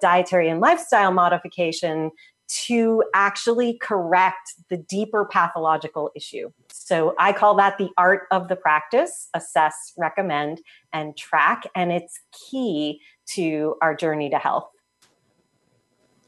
dietary 0.00 0.48
and 0.48 0.60
lifestyle 0.60 1.12
modification 1.12 2.10
to 2.48 3.04
actually 3.14 3.78
correct 3.78 4.54
the 4.70 4.76
deeper 4.76 5.24
pathological 5.24 6.10
issue. 6.16 6.50
So 6.72 7.14
I 7.16 7.32
call 7.32 7.54
that 7.56 7.78
the 7.78 7.90
art 7.96 8.22
of 8.32 8.48
the 8.48 8.56
practice 8.56 9.28
assess, 9.34 9.92
recommend, 9.96 10.60
and 10.92 11.16
track. 11.16 11.62
And 11.76 11.92
it's 11.92 12.18
key 12.32 13.00
to 13.34 13.76
our 13.80 13.94
journey 13.94 14.30
to 14.30 14.38
health. 14.38 14.68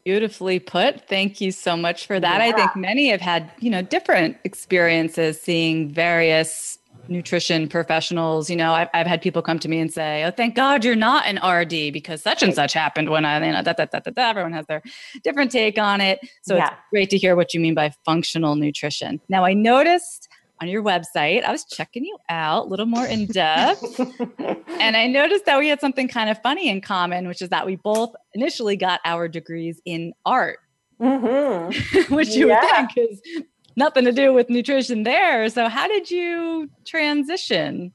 Beautifully 0.04 0.60
put. 0.60 1.08
Thank 1.08 1.40
you 1.40 1.50
so 1.50 1.76
much 1.76 2.06
for 2.06 2.20
that. 2.20 2.38
Yeah. 2.38 2.48
I 2.48 2.52
think 2.52 2.76
many 2.76 3.08
have 3.08 3.20
had, 3.20 3.50
you 3.58 3.70
know, 3.70 3.82
different 3.82 4.36
experiences 4.44 5.40
seeing 5.40 5.88
various 5.88 6.78
nutrition 7.08 7.68
professionals. 7.68 8.48
You 8.50 8.56
know, 8.56 8.72
I've, 8.72 8.88
I've 8.94 9.06
had 9.06 9.22
people 9.22 9.42
come 9.42 9.58
to 9.60 9.68
me 9.68 9.78
and 9.78 9.92
say, 9.92 10.24
"Oh, 10.24 10.30
thank 10.30 10.54
God 10.54 10.84
you're 10.84 10.96
not 10.96 11.26
an 11.26 11.36
RD 11.46 11.92
because 11.92 12.22
such 12.22 12.42
and 12.42 12.54
such 12.54 12.72
happened 12.72 13.10
when 13.10 13.24
I." 13.24 13.44
You 13.44 13.52
know, 13.52 13.62
that 13.62 13.76
that 13.76 13.90
that 13.92 14.04
that. 14.04 14.18
Everyone 14.18 14.52
has 14.52 14.66
their 14.66 14.82
different 15.24 15.50
take 15.50 15.78
on 15.78 16.00
it. 16.00 16.20
So 16.42 16.56
yeah. 16.56 16.66
it's 16.66 16.76
great 16.90 17.10
to 17.10 17.18
hear 17.18 17.36
what 17.36 17.54
you 17.54 17.60
mean 17.60 17.74
by 17.74 17.92
functional 18.04 18.56
nutrition. 18.56 19.20
Now, 19.28 19.44
I 19.44 19.54
noticed 19.54 20.28
on 20.60 20.68
your 20.68 20.82
website, 20.82 21.42
I 21.42 21.50
was 21.50 21.64
checking 21.64 22.04
you 22.04 22.16
out 22.28 22.66
a 22.66 22.68
little 22.68 22.86
more 22.86 23.04
in 23.04 23.26
depth, 23.26 23.98
and 24.80 24.96
I 24.96 25.08
noticed 25.08 25.44
that 25.46 25.58
we 25.58 25.68
had 25.68 25.80
something 25.80 26.08
kind 26.08 26.30
of 26.30 26.40
funny 26.42 26.68
in 26.68 26.80
common, 26.80 27.26
which 27.26 27.42
is 27.42 27.48
that 27.48 27.66
we 27.66 27.76
both 27.76 28.14
initially 28.34 28.76
got 28.76 29.00
our 29.04 29.28
degrees 29.28 29.80
in 29.84 30.12
art. 30.24 30.58
Mm-hmm. 31.00 32.14
which 32.14 32.28
you 32.28 32.48
yeah. 32.48 32.60
would 32.60 32.92
think 32.92 33.10
is 33.10 33.42
nothing 33.76 34.04
to 34.04 34.12
do 34.12 34.32
with 34.32 34.50
nutrition 34.50 35.02
there. 35.02 35.48
So, 35.48 35.68
how 35.68 35.88
did 35.88 36.10
you 36.10 36.70
transition? 36.84 37.92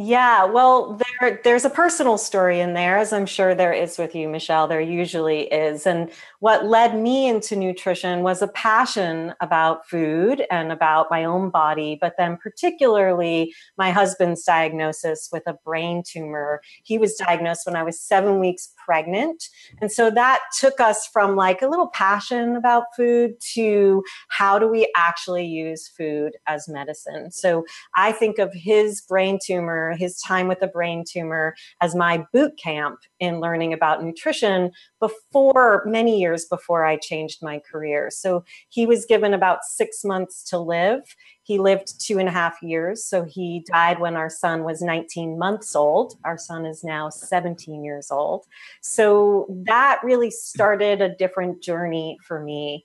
Yeah, 0.00 0.44
well, 0.44 0.96
there 1.20 1.40
there's 1.42 1.64
a 1.64 1.70
personal 1.70 2.18
story 2.18 2.60
in 2.60 2.74
there, 2.74 2.98
as 2.98 3.12
I'm 3.12 3.26
sure 3.26 3.56
there 3.56 3.72
is 3.72 3.98
with 3.98 4.14
you, 4.14 4.28
Michelle. 4.28 4.68
There 4.68 4.80
usually 4.80 5.52
is, 5.52 5.88
and 5.88 6.12
what 6.40 6.66
led 6.66 6.96
me 6.96 7.28
into 7.28 7.56
nutrition 7.56 8.22
was 8.22 8.42
a 8.42 8.48
passion 8.48 9.34
about 9.40 9.88
food 9.88 10.46
and 10.50 10.70
about 10.70 11.10
my 11.10 11.24
own 11.24 11.50
body, 11.50 11.98
but 12.00 12.14
then 12.16 12.36
particularly 12.36 13.52
my 13.76 13.90
husband's 13.90 14.44
diagnosis 14.44 15.28
with 15.32 15.42
a 15.46 15.54
brain 15.64 16.02
tumor. 16.06 16.60
He 16.84 16.98
was 16.98 17.14
diagnosed 17.16 17.66
when 17.66 17.76
I 17.76 17.82
was 17.82 18.00
seven 18.00 18.38
weeks 18.38 18.72
pregnant, 18.84 19.44
and 19.80 19.90
so 19.90 20.10
that 20.10 20.40
took 20.58 20.80
us 20.80 21.06
from 21.12 21.36
like 21.36 21.62
a 21.62 21.68
little 21.68 21.88
passion 21.88 22.56
about 22.56 22.84
food 22.96 23.34
to 23.54 24.02
how 24.28 24.58
do 24.58 24.68
we 24.68 24.90
actually 24.96 25.46
use 25.46 25.88
food 25.88 26.32
as 26.46 26.68
medicine. 26.68 27.30
So 27.30 27.64
I 27.94 28.12
think 28.12 28.38
of 28.38 28.52
his 28.54 29.00
brain 29.02 29.38
tumor 29.44 29.96
his 29.96 30.20
time 30.20 30.48
with 30.48 30.62
a 30.62 30.66
brain 30.66 31.04
tumor, 31.08 31.54
as 31.80 31.94
my 31.94 32.24
boot 32.32 32.58
camp 32.62 33.00
in 33.20 33.40
learning 33.40 33.72
about 33.72 34.02
nutrition 34.02 34.70
before 35.00 35.82
many 35.86 36.18
years 36.20 36.27
before 36.48 36.84
I 36.84 36.96
changed 36.96 37.42
my 37.42 37.58
career. 37.58 38.10
So 38.10 38.44
he 38.68 38.86
was 38.86 39.06
given 39.06 39.34
about 39.34 39.64
six 39.64 40.04
months 40.04 40.42
to 40.50 40.58
live. 40.58 41.02
He 41.42 41.58
lived 41.58 42.00
two 42.00 42.18
and 42.18 42.28
a 42.28 42.32
half 42.32 42.62
years. 42.62 43.04
So 43.04 43.24
he 43.24 43.64
died 43.72 44.00
when 44.00 44.16
our 44.16 44.30
son 44.30 44.64
was 44.64 44.82
19 44.82 45.38
months 45.38 45.74
old. 45.74 46.18
Our 46.24 46.36
son 46.36 46.66
is 46.66 46.84
now 46.84 47.08
17 47.08 47.82
years 47.84 48.10
old. 48.10 48.46
So 48.82 49.46
that 49.66 50.00
really 50.04 50.30
started 50.30 51.00
a 51.00 51.14
different 51.14 51.62
journey 51.62 52.18
for 52.22 52.40
me. 52.40 52.84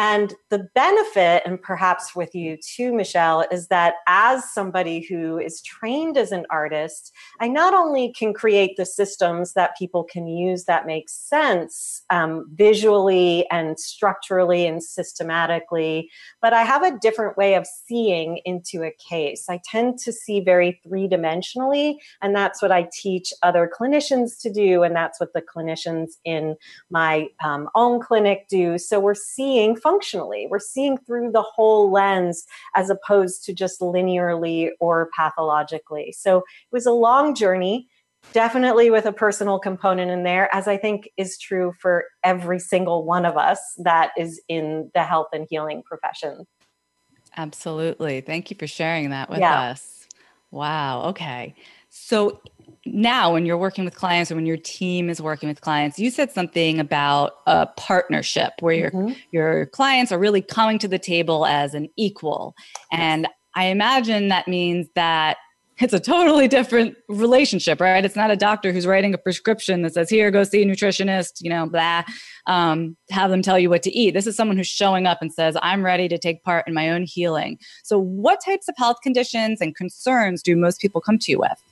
And 0.00 0.32
the 0.48 0.66
benefit, 0.74 1.42
and 1.44 1.60
perhaps 1.60 2.16
with 2.16 2.34
you 2.34 2.56
too, 2.56 2.90
Michelle, 2.90 3.44
is 3.52 3.68
that 3.68 3.96
as 4.08 4.50
somebody 4.50 5.06
who 5.06 5.38
is 5.38 5.60
trained 5.60 6.16
as 6.16 6.32
an 6.32 6.46
artist, 6.48 7.12
I 7.38 7.48
not 7.48 7.74
only 7.74 8.10
can 8.14 8.32
create 8.32 8.78
the 8.78 8.86
systems 8.86 9.52
that 9.52 9.76
people 9.76 10.04
can 10.04 10.26
use 10.26 10.64
that 10.64 10.86
make 10.86 11.10
sense 11.10 12.02
um, 12.08 12.46
visually 12.54 13.46
and 13.50 13.78
structurally 13.78 14.66
and 14.66 14.82
systematically, 14.82 16.08
but 16.40 16.54
I 16.54 16.62
have 16.62 16.82
a 16.82 16.98
different 16.98 17.36
way 17.36 17.52
of 17.52 17.66
seeing 17.66 18.40
into 18.46 18.82
a 18.82 18.96
case. 19.06 19.50
I 19.50 19.60
tend 19.66 19.98
to 19.98 20.14
see 20.14 20.40
very 20.40 20.80
three 20.82 21.08
dimensionally, 21.08 21.96
and 22.22 22.34
that's 22.34 22.62
what 22.62 22.72
I 22.72 22.88
teach 22.90 23.34
other 23.42 23.70
clinicians 23.70 24.40
to 24.40 24.50
do, 24.50 24.82
and 24.82 24.96
that's 24.96 25.20
what 25.20 25.34
the 25.34 25.42
clinicians 25.42 26.12
in 26.24 26.56
my 26.88 27.28
um, 27.44 27.68
own 27.74 28.00
clinic 28.00 28.46
do. 28.48 28.78
So 28.78 28.98
we're 28.98 29.14
seeing 29.14 29.76
functionally. 29.90 30.46
We're 30.50 30.58
seeing 30.58 30.98
through 30.98 31.32
the 31.32 31.42
whole 31.42 31.90
lens 31.90 32.46
as 32.74 32.90
opposed 32.90 33.44
to 33.44 33.52
just 33.52 33.80
linearly 33.80 34.70
or 34.80 35.10
pathologically. 35.16 36.14
So 36.16 36.38
it 36.38 36.72
was 36.72 36.86
a 36.86 36.92
long 36.92 37.34
journey, 37.34 37.88
definitely 38.32 38.90
with 38.90 39.06
a 39.06 39.12
personal 39.12 39.58
component 39.58 40.10
in 40.10 40.22
there, 40.22 40.54
as 40.54 40.68
I 40.68 40.76
think 40.76 41.10
is 41.16 41.38
true 41.38 41.72
for 41.80 42.04
every 42.22 42.58
single 42.58 43.04
one 43.04 43.24
of 43.24 43.36
us 43.36 43.60
that 43.78 44.12
is 44.16 44.40
in 44.48 44.90
the 44.94 45.02
health 45.02 45.28
and 45.32 45.46
healing 45.48 45.82
profession. 45.82 46.46
Absolutely. 47.36 48.20
Thank 48.20 48.50
you 48.50 48.56
for 48.58 48.66
sharing 48.66 49.10
that 49.10 49.30
with 49.30 49.40
yeah. 49.40 49.70
us. 49.70 50.06
Wow. 50.50 51.04
Okay. 51.10 51.54
So 51.88 52.40
now 52.86 53.32
when 53.32 53.44
you're 53.44 53.58
working 53.58 53.84
with 53.84 53.94
clients 53.94 54.30
or 54.30 54.36
when 54.36 54.46
your 54.46 54.56
team 54.56 55.10
is 55.10 55.20
working 55.20 55.48
with 55.48 55.60
clients 55.60 55.98
you 55.98 56.10
said 56.10 56.30
something 56.30 56.80
about 56.80 57.32
a 57.46 57.66
partnership 57.76 58.52
where 58.60 58.74
your 58.74 58.90
mm-hmm. 58.90 59.12
your 59.32 59.66
clients 59.66 60.10
are 60.10 60.18
really 60.18 60.40
coming 60.40 60.78
to 60.78 60.88
the 60.88 60.98
table 60.98 61.46
as 61.46 61.74
an 61.74 61.88
equal. 61.96 62.54
And 62.92 63.28
i 63.54 63.64
imagine 63.64 64.28
that 64.28 64.48
means 64.48 64.88
that 64.94 65.36
it's 65.78 65.94
a 65.94 66.00
totally 66.00 66.46
different 66.46 66.94
relationship 67.08 67.80
right? 67.80 68.04
It's 68.04 68.16
not 68.16 68.30
a 68.30 68.36
doctor 68.36 68.72
who's 68.72 68.86
writing 68.86 69.12
a 69.12 69.18
prescription 69.18 69.82
that 69.82 69.94
says 69.94 70.08
here 70.08 70.30
go 70.30 70.44
see 70.44 70.62
a 70.62 70.66
nutritionist 70.66 71.40
you 71.40 71.50
know 71.50 71.66
blah 71.66 72.02
um, 72.46 72.96
have 73.10 73.30
them 73.30 73.42
tell 73.42 73.58
you 73.58 73.68
what 73.68 73.82
to 73.82 73.90
eat. 73.90 74.12
This 74.12 74.26
is 74.26 74.36
someone 74.36 74.56
who's 74.56 74.66
showing 74.66 75.06
up 75.06 75.18
and 75.20 75.30
says 75.32 75.54
i'm 75.60 75.84
ready 75.84 76.08
to 76.08 76.16
take 76.16 76.42
part 76.44 76.66
in 76.66 76.72
my 76.72 76.88
own 76.88 77.02
healing. 77.02 77.58
So 77.84 77.98
what 77.98 78.40
types 78.42 78.68
of 78.68 78.74
health 78.78 78.96
conditions 79.02 79.60
and 79.60 79.76
concerns 79.76 80.42
do 80.42 80.56
most 80.56 80.80
people 80.80 81.02
come 81.02 81.18
to 81.18 81.30
you 81.30 81.40
with 81.40 81.62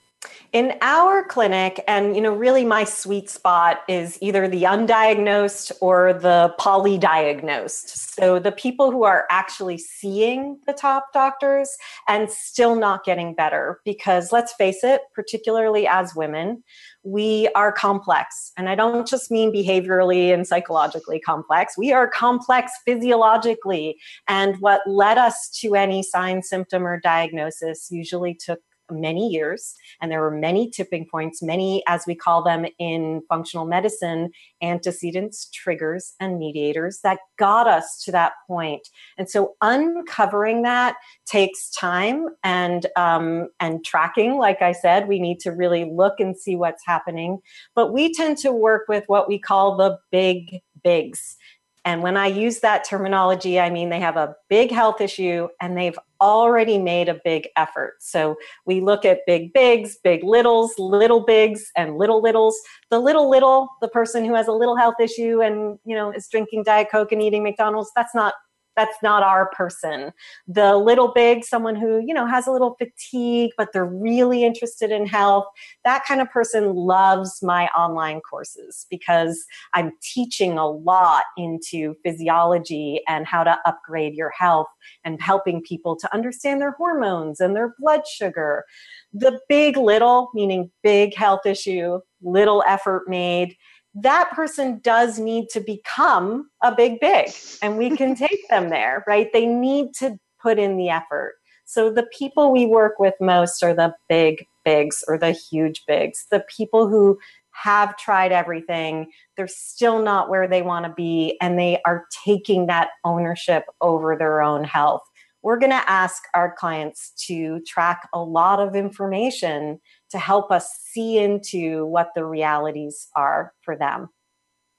In 0.53 0.75
our 0.81 1.25
clinic, 1.25 1.85
and 1.87 2.17
you 2.17 2.23
know, 2.23 2.35
really 2.35 2.65
my 2.65 2.83
sweet 2.83 3.29
spot 3.29 3.83
is 3.87 4.19
either 4.23 4.49
the 4.49 4.63
undiagnosed 4.63 5.73
or 5.83 6.15
the 6.15 6.55
polydiagnosed. 6.59 8.15
So 8.19 8.39
the 8.39 8.51
people 8.51 8.91
who 8.91 9.05
are 9.05 9.27
actually 9.31 9.77
seeing 9.77 10.59
the 10.67 10.73
top 10.73 11.13
doctors 11.13 11.77
and 12.09 12.31
still 12.31 12.77
not 12.77 13.05
getting 13.05 13.35
better. 13.35 13.81
Because 13.85 14.33
let's 14.33 14.55
face 14.55 14.83
it, 14.83 15.03
particularly 15.15 15.87
as 15.87 16.15
women, 16.15 16.65
we 17.05 17.49
are 17.55 17.71
complex. 17.71 18.53
And 18.57 18.69
I 18.69 18.75
don't 18.75 19.07
just 19.07 19.31
mean 19.31 19.53
behaviorally 19.53 20.33
and 20.33 20.47
psychologically 20.47 21.21
complex, 21.21 21.77
we 21.77 21.93
are 21.93 22.09
complex 22.09 22.73
physiologically. 22.85 23.99
And 24.27 24.57
what 24.61 24.81
led 24.87 25.19
us 25.19 25.51
to 25.61 25.75
any 25.75 26.03
sign, 26.03 26.43
symptom, 26.43 26.87
or 26.87 26.99
diagnosis 26.99 27.89
usually 27.91 28.35
took 28.35 28.61
many 28.91 29.29
years 29.29 29.75
and 30.01 30.11
there 30.11 30.21
were 30.21 30.31
many 30.31 30.71
tipping 30.71 31.07
points 31.07 31.43
many 31.43 31.83
as 31.87 32.05
we 32.07 32.15
call 32.15 32.43
them 32.43 32.67
in 32.79 33.23
functional 33.29 33.67
medicine 33.67 34.31
antecedents 34.63 35.49
triggers 35.53 36.15
and 36.21 36.39
mediators 36.39 37.01
that 37.03 37.19
got 37.39 37.67
us 37.67 38.03
to 38.05 38.13
that 38.13 38.33
point. 38.47 38.89
And 39.17 39.29
so 39.29 39.55
uncovering 39.61 40.63
that 40.63 40.97
takes 41.27 41.71
time 41.71 42.27
and 42.43 42.87
um, 42.97 43.49
and 43.61 43.85
tracking 43.85 44.39
like 44.39 44.63
i 44.63 44.73
said 44.73 45.09
we 45.09 45.19
need 45.19 45.41
to 45.41 45.51
really 45.51 45.85
look 45.85 46.21
and 46.21 46.37
see 46.37 46.57
what's 46.57 46.83
happening. 46.87 47.39
But 47.75 47.93
we 47.93 48.13
tend 48.13 48.39
to 48.39 48.53
work 48.53 48.85
with 48.89 49.05
what 49.07 49.29
we 49.29 49.39
call 49.39 49.77
the 49.77 49.99
big 50.11 50.61
bigs 50.83 51.37
and 51.85 52.03
when 52.03 52.17
I 52.17 52.27
use 52.27 52.61
that 52.61 52.85
terminology, 52.85 53.59
I 53.59 53.71
mean 53.71 53.89
they 53.89 54.01
have 54.01 54.17
a 54.17 54.35
big 54.49 54.71
health 54.71 55.01
issue 55.01 55.49
and 55.61 55.77
they've 55.77 55.99
already 56.21 56.79
made 56.79 57.09
a 57.09 57.21
big 57.25 57.49
effort. 57.57 57.95
So 58.01 58.37
we 58.67 58.81
look 58.81 59.05
at 59.05 59.21
big 59.27 59.53
bigs, 59.53 59.97
big 60.03 60.25
littles, 60.25 60.75
little 60.79 61.21
bigs, 61.25 61.71
and 61.77 61.97
little 61.97 62.21
littles. 62.21 62.59
The 62.91 62.99
little 62.99 63.31
little, 63.31 63.69
the 63.81 63.89
person 63.89 64.25
who 64.25 64.35
has 64.35 64.49
a 64.49 64.53
little 64.53 64.77
health 64.77 64.97
issue 65.01 65.41
and 65.43 65.79
you 65.85 65.95
know 65.95 66.11
is 66.11 66.29
drinking 66.29 66.65
Diet 66.65 66.89
Coke 66.91 67.13
and 67.13 67.23
eating 67.23 67.43
McDonald's, 67.43 67.91
that's 67.95 68.15
not 68.15 68.35
that's 68.79 69.03
not 69.03 69.25
our 69.25 69.51
person. 69.51 70.13
The 70.47 70.77
little 70.77 71.09
big, 71.09 71.45
someone 71.45 71.75
who, 71.75 71.99
you 71.99 72.15
know, 72.15 72.29
has 72.29 72.47
a 72.47 72.53
little 72.53 72.77
fatigue, 72.79 73.51
but 73.59 73.73
they're 73.73 73.85
really 73.85 74.45
interested 74.45 74.93
in 74.93 75.05
health, 75.05 75.47
that 75.85 76.05
kind 76.07 76.21
of 76.21 76.31
person 76.31 76.77
loves 76.77 77.43
my 77.43 77.67
online 77.69 78.21
courses 78.21 78.87
because 78.89 79.45
I'm 79.75 79.91
teaching 80.01 80.59
a 80.59 80.71
lot 80.71 81.25
into 81.37 81.97
physiology 82.05 83.01
and 83.09 83.27
how 83.27 83.43
to 83.43 83.59
upgrade 83.67 84.15
your 84.15 84.31
health 84.31 84.69
and 85.05 85.21
helping 85.21 85.61
people 85.61 85.97
to 85.97 86.15
understand 86.15 86.61
their 86.61 86.73
hormones 86.73 87.41
and 87.41 87.57
their 87.57 87.75
blood 87.81 88.07
sugar. 88.07 88.65
The 89.13 89.41
big 89.49 89.77
little, 89.77 90.31
meaning 90.35 90.71
big 90.85 91.17
health 91.17 91.47
issue, 91.47 91.99
little 92.23 92.63
effort 92.65 93.09
made 93.09 93.57
that 94.03 94.31
person 94.33 94.81
does 94.83 95.19
need 95.19 95.49
to 95.51 95.61
become 95.61 96.49
a 96.63 96.75
big 96.75 97.01
big 97.01 97.31
and 97.63 97.79
we 97.79 97.97
can 97.97 98.15
take 98.27 98.49
them 98.49 98.71
there 98.71 99.05
right? 99.07 99.33
They 99.33 99.47
need 99.47 99.95
to 99.99 100.19
put 100.41 100.59
in 100.59 100.77
the 100.77 100.89
effort. 100.89 101.35
So 101.65 101.93
the 101.93 102.07
people 102.17 102.53
we 102.53 102.65
work 102.65 102.99
with 102.99 103.15
most 103.21 103.63
are 103.63 103.75
the 103.75 103.95
big 104.09 104.47
bigs 104.65 105.05
or 105.09 105.19
the 105.19 105.33
huge 105.33 105.83
bigs 105.87 106.27
the 106.31 106.45
people 106.55 106.89
who 106.89 107.19
have 107.53 107.97
tried 107.97 108.33
everything 108.33 109.11
they're 109.37 109.49
still 109.49 110.03
not 110.03 110.29
where 110.29 110.47
they 110.47 110.63
want 110.63 110.85
to 110.85 110.93
be 110.93 111.37
and 111.41 111.59
they 111.59 111.81
are 111.87 112.05
taking 112.25 112.67
that 112.67 112.91
ownership 113.05 113.65
over 113.81 114.17
their 114.17 114.43
own 114.43 114.65
health. 114.65 115.03
We're 115.43 115.59
going 115.59 115.71
to 115.71 115.91
ask 115.91 116.25
our 116.35 116.55
clients 116.59 117.13
to 117.27 117.61
track 117.61 118.09
a 118.13 118.21
lot 118.21 118.61
of 118.61 118.75
information 118.75 119.81
to 120.11 120.19
help 120.19 120.51
us 120.51 120.71
see 120.91 121.19
into 121.19 121.87
what 121.87 122.11
the 122.15 122.25
realities 122.25 123.09
are 123.15 123.53
for 123.63 123.77
them. 123.77 124.09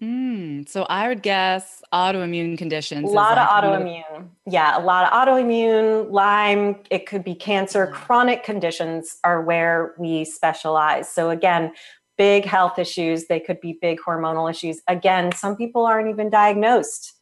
Mm, 0.02 0.68
so 0.70 0.84
I 0.84 1.10
would 1.10 1.22
guess 1.22 1.82
autoimmune 1.94 2.58
conditions. 2.58 3.10
A 3.10 3.14
lot 3.14 3.38
of 3.38 3.48
autoimmune. 3.50 4.30
Yeah, 4.46 4.78
a 4.78 4.80
lot 4.80 5.06
of 5.06 5.12
autoimmune, 5.12 6.10
Lyme, 6.10 6.78
it 6.90 7.06
could 7.06 7.24
be 7.24 7.36
cancer. 7.36 7.88
Chronic 7.88 8.44
conditions 8.44 9.18
are 9.26 9.42
where 9.42 9.94
we 9.98 10.24
specialize. 10.24 11.12
So 11.12 11.32
again, 11.32 11.74
big 12.18 12.46
health 12.46 12.80
issues, 12.80 13.28
they 13.28 13.42
could 13.42 13.60
be 13.60 13.78
big 13.82 14.00
hormonal 14.00 14.50
issues. 14.50 14.82
Again, 14.88 15.34
some 15.34 15.58
people 15.58 15.86
aren't 15.86 16.10
even 16.10 16.30
diagnosed. 16.30 17.14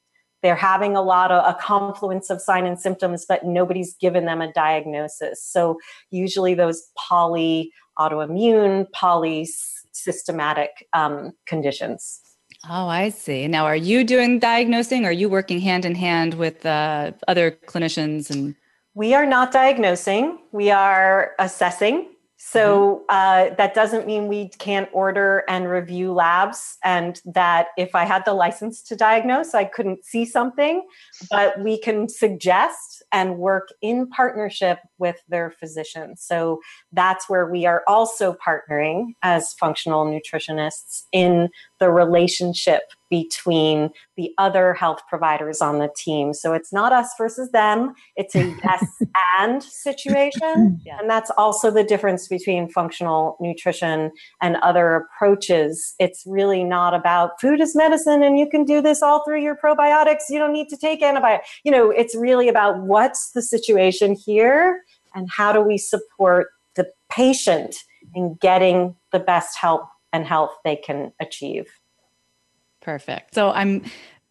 They're 0.44 0.56
having 0.56 0.96
a 0.96 1.02
lot 1.02 1.32
of 1.32 1.44
a 1.46 1.58
confluence 1.60 2.30
of 2.30 2.42
sign 2.42 2.68
and 2.68 2.80
symptoms, 2.80 3.26
but 3.28 3.44
nobody's 3.44 3.96
given 3.96 4.26
them 4.26 4.40
a 4.40 4.54
diagnosis. 4.54 5.44
So 5.44 5.80
usually 6.12 6.54
those 6.54 6.90
poly 6.96 7.72
autoimmune, 8.00 8.86
polysystematic 8.96 10.70
um, 10.94 11.32
conditions. 11.46 12.22
Oh, 12.70 12.88
I 12.88 13.10
see. 13.10 13.48
Now, 13.48 13.66
are 13.66 13.76
you 13.76 14.04
doing 14.04 14.40
diagnosing? 14.40 15.06
Or 15.06 15.10
are 15.10 15.12
you 15.12 15.30
working 15.30 15.60
hand 15.60 15.86
in 15.86 15.96
hand 15.96 16.34
with 16.34 16.66
uh, 16.66 17.12
other 17.28 17.52
clinicians? 17.52 18.30
And 18.30 18.56
we 18.94 19.14
are 19.14 19.26
not 19.26 19.52
diagnosing. 19.52 20.40
We 20.52 20.72
are 20.72 21.34
assessing 21.40 22.08
so 22.40 23.04
mm-hmm. 23.10 23.52
uh, 23.52 23.56
that 23.56 23.74
doesn't 23.74 24.06
mean 24.06 24.28
we 24.28 24.50
can't 24.60 24.88
order 24.94 25.44
and 25.50 25.68
review 25.68 26.14
labs, 26.14 26.78
and 26.84 27.20
that 27.26 27.68
if 27.78 27.96
I 27.96 28.06
had 28.06 28.26
the 28.26 28.34
license 28.34 28.84
to 28.84 28.96
diagnose, 28.96 29.56
I 29.56 29.64
couldn't 29.64 30.06
see 30.06 30.24
something, 30.24 30.88
but 31.32 31.60
we 31.60 31.80
can 31.80 32.08
suggest 32.08 33.02
and 33.12 33.38
work 33.38 33.70
in 33.82 34.08
partnership 34.10 34.80
with 35.00 35.18
their 35.28 35.52
physicians. 35.52 36.22
So 36.22 36.60
that's 36.92 37.30
where 37.30 37.50
we 37.50 37.66
are 37.66 37.84
also 37.88 38.36
partnering 38.46 39.14
as 39.24 39.54
functional 39.54 40.06
nutritionists 40.06 41.04
in 41.12 41.50
the 41.80 41.92
relationship 41.92 42.84
between 43.10 43.90
the 44.16 44.32
other 44.38 44.74
health 44.74 45.02
providers 45.08 45.62
on 45.62 45.80
the 45.80 45.90
team. 45.96 46.34
So 46.34 46.54
it's 46.54 46.74
not 46.74 46.92
us 46.92 47.14
versus 47.18 47.52
them, 47.52 47.94
it's 48.16 48.36
a 48.36 48.44
yes 48.64 48.86
and 49.40 49.64
situation. 49.64 50.80
Yeah. 50.86 51.00
And 51.00 51.10
that's 51.10 51.32
also 51.38 51.72
the 51.72 51.84
difference 51.84 52.28
between 52.28 52.70
functional 52.70 53.38
nutrition 53.40 54.12
and 54.42 54.58
other 54.58 54.96
approaches. 54.96 55.96
It's 56.00 56.24
really 56.26 56.64
not 56.64 56.94
about 56.94 57.40
food 57.40 57.62
is 57.62 57.76
medicine 57.76 58.24
and 58.24 58.38
you 58.38 58.50
can 58.50 58.64
do 58.66 58.82
this 58.82 59.02
all 59.02 59.24
through 59.24 59.42
your 59.42 59.56
probiotics. 59.56 60.24
You 60.30 60.40
don't 60.40 60.54
need 60.54 60.70
to 60.70 60.78
take 60.78 61.02
antibiotics. 61.02 61.50
You 61.64 61.72
know, 61.72 61.92
it's 61.92 62.16
really 62.16 62.50
about 62.50 62.82
what's 62.82 63.32
the 63.32 63.42
situation 63.42 64.16
here 64.16 64.84
and 65.18 65.28
how 65.30 65.52
do 65.52 65.62
we 65.62 65.78
support 65.78 66.50
the 66.76 66.88
patient 67.10 67.76
in 68.16 68.36
getting 68.36 68.96
the 69.12 69.20
best 69.20 69.58
help 69.58 69.90
and 70.14 70.26
health 70.26 70.52
they 70.64 70.76
can 70.76 71.12
achieve. 71.20 71.66
Perfect. 72.82 73.34
So 73.34 73.52
I'm 73.52 73.84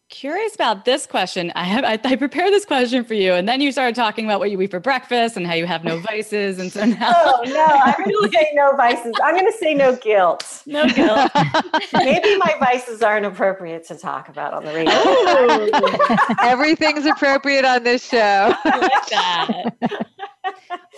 curious 0.09 0.55
about 0.55 0.85
this 0.85 1.05
question. 1.05 1.53
I 1.57 1.65
have 1.65 1.85
I, 1.85 1.99
I, 2.03 2.17
prepared 2.17 2.53
this 2.53 2.65
question 2.65 3.05
for 3.05 3.15
you, 3.15 3.33
and 3.33 3.49
then 3.49 3.61
you 3.61 3.73
started 3.73 3.95
talking 3.97 4.25
about 4.25 4.39
what 4.39 4.51
you 4.51 4.61
eat 4.63 4.71
for 4.71 4.81
breakfast 4.81 5.37
and 5.37 5.47
how 5.47 5.55
you 5.55 5.67
have 5.67 5.85
no 5.85 5.99
vices, 6.11 6.59
and 6.59 6.73
so 6.73 6.83
oh, 6.83 6.87
now. 6.87 7.13
Oh 7.15 7.43
no! 7.45 7.67
I'm 7.67 8.05
going 8.05 8.31
to 8.31 8.31
say 8.33 8.51
no 8.55 8.77
vices. 8.77 9.13
I'm 9.23 9.35
going 9.35 9.51
to 9.51 9.59
say 9.59 9.75
no 9.75 9.97
guilt. 9.97 10.63
No 10.67 10.87
guilt. 10.87 11.31
Maybe 11.93 12.37
my 12.39 12.55
vices 12.59 13.03
aren't 13.03 13.27
appropriate 13.27 13.87
to 13.89 13.97
talk 13.97 14.29
about 14.29 14.55
on 14.55 14.65
the 14.65 14.73
radio. 14.73 14.93
Oh. 14.95 16.37
Everything's 16.43 17.07
appropriate 17.07 17.65
on 17.65 17.83
this 17.83 18.09
show. 18.09 18.55
I 18.65 18.79
like 18.79 19.09
that. 19.11 20.07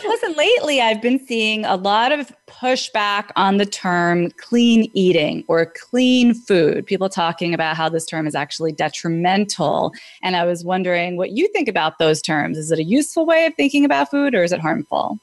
Listen, 0.05 0.35
lately 0.35 0.81
I've 0.81 1.03
been 1.03 1.19
seeing 1.27 1.65
a 1.65 1.77
lot 1.77 2.13
of 2.13 2.33
pushback 2.47 3.31
on 3.37 3.59
the 3.59 3.67
term 3.67 4.31
clean 4.33 4.91
eating 4.95 5.45
or 5.49 5.67
clean 5.67 6.35
food. 6.35 6.87
People 6.87 7.09
talking 7.09 7.55
about 7.55 7.77
how 7.77 7.89
this 7.89 8.07
term 8.07 8.27
is 8.27 8.35
actually 8.35 8.73
detrimental. 8.73 9.93
And 10.23 10.37
I 10.37 10.45
was 10.45 10.65
wondering 10.65 11.17
what 11.17 11.31
you 11.31 11.49
think 11.49 11.69
about 11.69 11.99
those 11.99 12.23
terms. 12.23 12.59
Is 12.59 12.71
it 12.71 12.79
a 12.79 12.85
useful 12.85 13.27
way 13.27 13.47
of 13.47 13.55
thinking 13.55 13.85
about 13.85 14.11
food 14.11 14.35
or 14.35 14.43
is 14.43 14.53
it 14.53 14.61
harmful? 14.61 15.19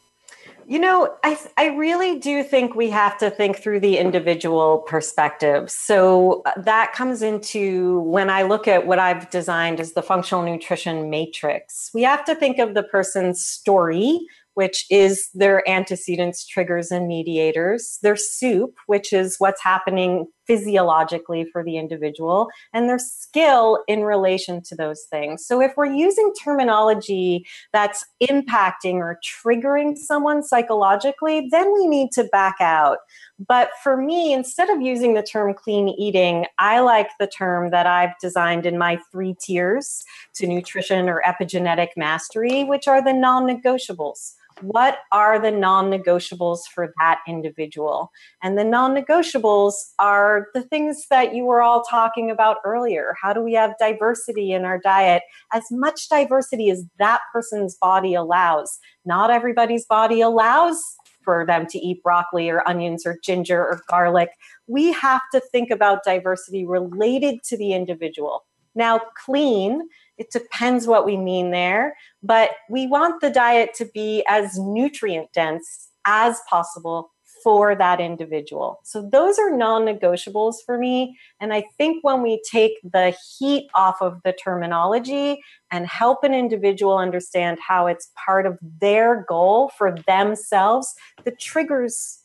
You 0.68 0.80
know, 0.80 1.16
I, 1.24 1.38
I 1.58 1.68
really 1.68 2.18
do 2.18 2.44
think 2.44 2.74
we 2.74 2.90
have 2.90 3.20
to 3.20 3.30
think 3.30 3.58
through 3.58 3.82
the 3.82 4.00
individual 4.00 4.80
perspective. 4.80 5.70
So 5.70 6.42
uh, 6.46 6.60
that 6.62 6.94
comes 6.94 7.22
into 7.22 8.00
when 8.00 8.32
I 8.32 8.42
look 8.42 8.68
at 8.68 8.88
what 8.88 8.98
I've 8.98 9.30
designed 9.30 9.80
as 9.80 9.94
the 9.94 10.02
functional 10.02 10.44
nutrition 10.44 11.12
matrix. 11.12 11.92
We 11.94 12.02
have 12.02 12.26
to 12.26 12.34
think 12.34 12.58
of 12.58 12.74
the 12.74 12.82
person's 12.82 13.46
story, 13.46 14.20
which 14.56 14.88
is 14.90 15.30
their 15.36 15.68
antecedents, 15.70 16.48
triggers, 16.48 16.90
and 16.90 17.08
mediators, 17.08 18.00
their 18.02 18.16
soup, 18.16 18.76
which 18.88 19.14
is 19.14 19.36
what's 19.38 19.62
happening 19.62 20.26
physiologically 20.48 21.46
for 21.52 21.64
the 21.64 21.78
individual, 21.78 22.50
and 22.74 22.90
their 22.90 23.00
skill 23.00 23.84
in 23.88 24.02
relation 24.02 24.62
to 24.64 24.76
those 24.76 25.04
things. 25.10 25.46
So, 25.46 25.62
if 25.62 25.74
we're 25.78 25.94
using 25.94 26.34
terminology 26.44 27.46
that's 27.74 28.06
impacting 28.22 28.96
or 28.96 29.20
triggering 29.24 29.98
someone 29.98 30.44
psychologically, 30.44 31.48
then 31.52 31.72
we 31.74 31.88
need 31.88 32.12
to 32.14 32.26
back 32.26 32.56
out. 32.60 33.00
But 33.48 33.72
for 33.84 33.98
me, 33.98 34.34
instead 34.34 34.70
of 34.70 34.82
using 34.82 35.14
the 35.14 35.24
term 35.24 35.54
clean 35.54 35.90
eating, 35.90 36.46
I 36.58 36.80
like 36.80 37.10
the 37.20 37.28
term 37.28 37.72
that 37.72 37.86
I've 37.86 38.18
designed 38.22 38.66
in 38.66 38.78
my 38.78 39.00
three 39.12 39.36
tiers 39.40 40.04
to 40.36 40.48
nutrition 40.48 41.10
or 41.10 41.22
epigenetic 41.26 41.90
mastery, 41.98 42.64
which 42.64 42.88
are 42.88 43.04
the 43.04 43.14
non 43.14 43.44
negotiables 43.46 44.34
what 44.62 45.00
are 45.12 45.40
the 45.40 45.52
non 45.52 45.90
negotiables 45.92 46.60
for 46.74 46.94
that 47.00 47.20
individual? 47.28 48.12
And 48.42 48.58
the 48.58 48.64
non 48.64 48.96
negotiables 48.96 49.74
are 50.00 50.48
the 50.54 50.62
things 50.62 51.06
that 51.10 51.36
you 51.36 51.46
were 51.46 51.62
all 51.62 51.84
talking 51.84 52.32
about 52.32 52.58
earlier. 52.66 53.16
How 53.22 53.34
do 53.34 53.42
we 53.42 53.54
have 53.54 53.74
diversity 53.80 54.52
in 54.54 54.66
our 54.66 54.80
diet? 54.80 55.24
As 55.54 55.64
much 55.72 56.10
diversity 56.10 56.70
as 56.70 56.84
that 57.00 57.22
person's 57.34 57.76
body 57.76 58.14
allows. 58.14 58.80
Not 59.06 59.30
everybody's 59.30 59.86
body 59.86 60.22
allows 60.22 60.82
for 61.24 61.46
them 61.46 61.66
to 61.68 61.80
eat 61.80 62.04
broccoli 62.04 62.50
or 62.50 62.68
onions 62.68 63.06
or 63.06 63.18
ginger 63.24 63.60
or 63.60 63.82
garlic. 63.90 64.30
We 64.68 64.94
have 64.94 65.22
to 65.34 65.40
think 65.40 65.72
about 65.72 66.04
diversity 66.04 66.66
related 66.66 67.44
to 67.50 67.58
the 67.58 67.74
individual. 67.74 68.46
Now, 68.76 69.02
clean 69.26 69.88
it 70.18 70.32
depends 70.32 70.88
what 70.88 71.06
we 71.06 71.18
mean 71.18 71.52
there, 71.52 71.96
but 72.24 72.52
we 72.70 72.88
want 72.88 73.22
the 73.22 73.30
diet 73.30 73.74
to 73.76 73.86
be 73.86 74.24
as 74.28 74.58
nutrient 74.58 75.32
dense 75.34 75.90
as 76.06 76.40
possible 76.50 77.12
for 77.46 77.76
that 77.76 78.02
individual. 78.02 78.80
So 78.84 79.08
those 79.08 79.38
are 79.38 79.56
non 79.56 79.84
negotiables 79.84 80.56
for 80.66 80.80
me. 80.80 81.16
And 81.40 81.54
I 81.54 81.64
think 81.78 82.04
when 82.04 82.24
we 82.24 82.42
take 82.50 82.74
the 82.84 83.16
heat 83.38 83.68
off 83.76 84.02
of 84.02 84.20
the 84.24 84.34
terminology 84.34 85.44
and 85.70 85.86
help 85.86 86.24
an 86.24 86.34
individual 86.34 86.98
understand 86.98 87.60
how 87.60 87.86
it's 87.86 88.12
part 88.26 88.48
of 88.48 88.58
their 88.82 89.26
goal 89.30 89.72
for 89.78 89.96
themselves, 90.08 90.96
the 91.24 91.32
triggers 91.40 92.24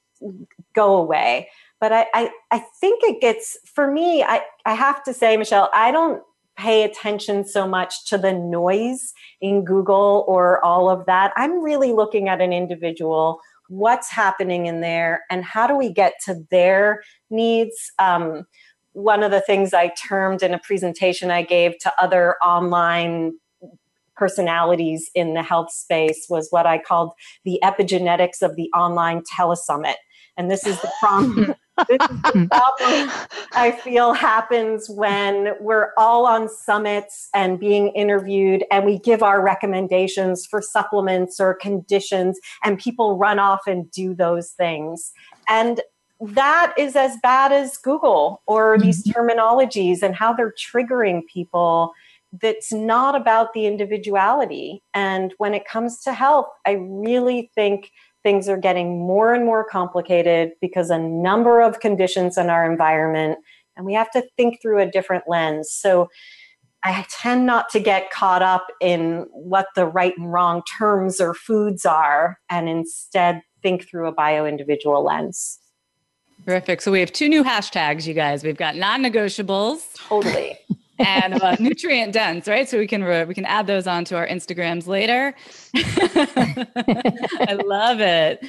go 0.74 0.96
away. 0.96 1.50
But 1.80 1.92
I, 1.92 2.06
I, 2.14 2.30
I 2.50 2.58
think 2.80 3.02
it 3.04 3.20
gets, 3.20 3.58
for 3.66 3.90
me, 3.90 4.22
I, 4.22 4.40
I 4.64 4.74
have 4.74 5.02
to 5.04 5.12
say, 5.12 5.36
Michelle, 5.36 5.68
I 5.74 5.90
don't 5.90 6.22
pay 6.60 6.82
attention 6.82 7.44
so 7.44 7.66
much 7.66 8.04
to 8.06 8.18
the 8.18 8.32
noise 8.32 9.14
in 9.40 9.64
Google 9.64 10.24
or 10.28 10.62
all 10.64 10.90
of 10.90 11.06
that. 11.06 11.32
I'm 11.36 11.62
really 11.62 11.92
looking 11.92 12.28
at 12.28 12.40
an 12.40 12.52
individual, 12.52 13.40
what's 13.68 14.10
happening 14.10 14.66
in 14.66 14.80
there, 14.80 15.22
and 15.30 15.42
how 15.42 15.66
do 15.66 15.76
we 15.76 15.90
get 15.90 16.14
to 16.26 16.44
their 16.50 17.02
needs. 17.30 17.92
Um, 17.98 18.46
one 18.92 19.22
of 19.22 19.30
the 19.30 19.40
things 19.40 19.72
I 19.72 19.92
termed 20.08 20.42
in 20.42 20.52
a 20.52 20.58
presentation 20.58 21.30
I 21.30 21.42
gave 21.42 21.78
to 21.78 21.92
other 22.00 22.36
online 22.42 23.32
personalities 24.16 25.10
in 25.14 25.32
the 25.32 25.42
health 25.42 25.72
space 25.72 26.26
was 26.28 26.48
what 26.50 26.66
I 26.66 26.78
called 26.78 27.12
the 27.44 27.58
epigenetics 27.64 28.42
of 28.42 28.54
the 28.54 28.68
online 28.76 29.22
telesummit. 29.22 29.94
And 30.36 30.50
this 30.50 30.66
is 30.66 30.78
the 30.82 30.90
problem. 31.00 31.54
This 31.88 31.98
is 32.10 32.22
the 32.22 32.48
problem 32.50 33.10
I 33.52 33.72
feel 33.72 34.12
happens 34.12 34.88
when 34.88 35.54
we're 35.60 35.90
all 35.96 36.26
on 36.26 36.48
summits 36.48 37.28
and 37.34 37.58
being 37.58 37.88
interviewed 37.88 38.64
and 38.70 38.84
we 38.84 38.98
give 38.98 39.22
our 39.22 39.42
recommendations 39.42 40.46
for 40.46 40.60
supplements 40.60 41.40
or 41.40 41.54
conditions 41.54 42.38
and 42.64 42.78
people 42.78 43.16
run 43.16 43.38
off 43.38 43.60
and 43.66 43.90
do 43.90 44.14
those 44.14 44.50
things. 44.50 45.12
And 45.48 45.80
that 46.20 46.74
is 46.76 46.96
as 46.96 47.16
bad 47.22 47.50
as 47.52 47.76
Google 47.78 48.42
or 48.46 48.78
these 48.78 49.02
mm-hmm. 49.02 49.18
terminologies 49.18 50.02
and 50.02 50.14
how 50.14 50.32
they're 50.34 50.52
triggering 50.52 51.22
people 51.32 51.92
that's 52.40 52.72
not 52.72 53.16
about 53.16 53.52
the 53.54 53.66
individuality. 53.66 54.82
And 54.94 55.34
when 55.38 55.54
it 55.54 55.64
comes 55.66 56.00
to 56.02 56.12
health, 56.12 56.46
I 56.66 56.72
really 56.72 57.50
think 57.54 57.90
things 58.22 58.48
are 58.48 58.58
getting 58.58 58.98
more 59.06 59.34
and 59.34 59.44
more 59.44 59.64
complicated 59.64 60.52
because 60.60 60.90
a 60.90 60.98
number 60.98 61.60
of 61.60 61.80
conditions 61.80 62.36
in 62.36 62.50
our 62.50 62.70
environment 62.70 63.38
and 63.76 63.86
we 63.86 63.94
have 63.94 64.10
to 64.10 64.22
think 64.36 64.60
through 64.60 64.80
a 64.80 64.86
different 64.86 65.24
lens. 65.26 65.70
So 65.70 66.08
i 66.82 67.04
tend 67.10 67.44
not 67.44 67.68
to 67.68 67.78
get 67.78 68.10
caught 68.10 68.40
up 68.40 68.66
in 68.80 69.26
what 69.32 69.66
the 69.76 69.84
right 69.84 70.16
and 70.16 70.32
wrong 70.32 70.62
terms 70.78 71.20
or 71.20 71.34
foods 71.34 71.84
are 71.84 72.38
and 72.48 72.70
instead 72.70 73.42
think 73.62 73.86
through 73.86 74.08
a 74.08 74.12
bio 74.12 74.46
individual 74.46 75.04
lens. 75.04 75.58
Terrific. 76.46 76.80
So 76.80 76.90
we 76.90 77.00
have 77.00 77.12
two 77.12 77.28
new 77.28 77.44
hashtags 77.44 78.06
you 78.06 78.14
guys. 78.14 78.42
We've 78.42 78.56
got 78.56 78.76
non-negotiables. 78.76 79.94
Totally 79.94 80.58
and 81.00 81.40
uh, 81.42 81.56
nutrient 81.58 82.12
dense, 82.12 82.46
right? 82.46 82.68
So 82.68 82.78
we 82.78 82.86
can 82.86 83.02
re- 83.02 83.24
we 83.24 83.34
can 83.34 83.44
add 83.44 83.66
those 83.66 83.86
onto 83.86 84.16
our 84.16 84.26
Instagrams 84.26 84.86
later. 84.86 85.34
I 85.74 87.58
love 87.64 88.00
it. 88.00 88.46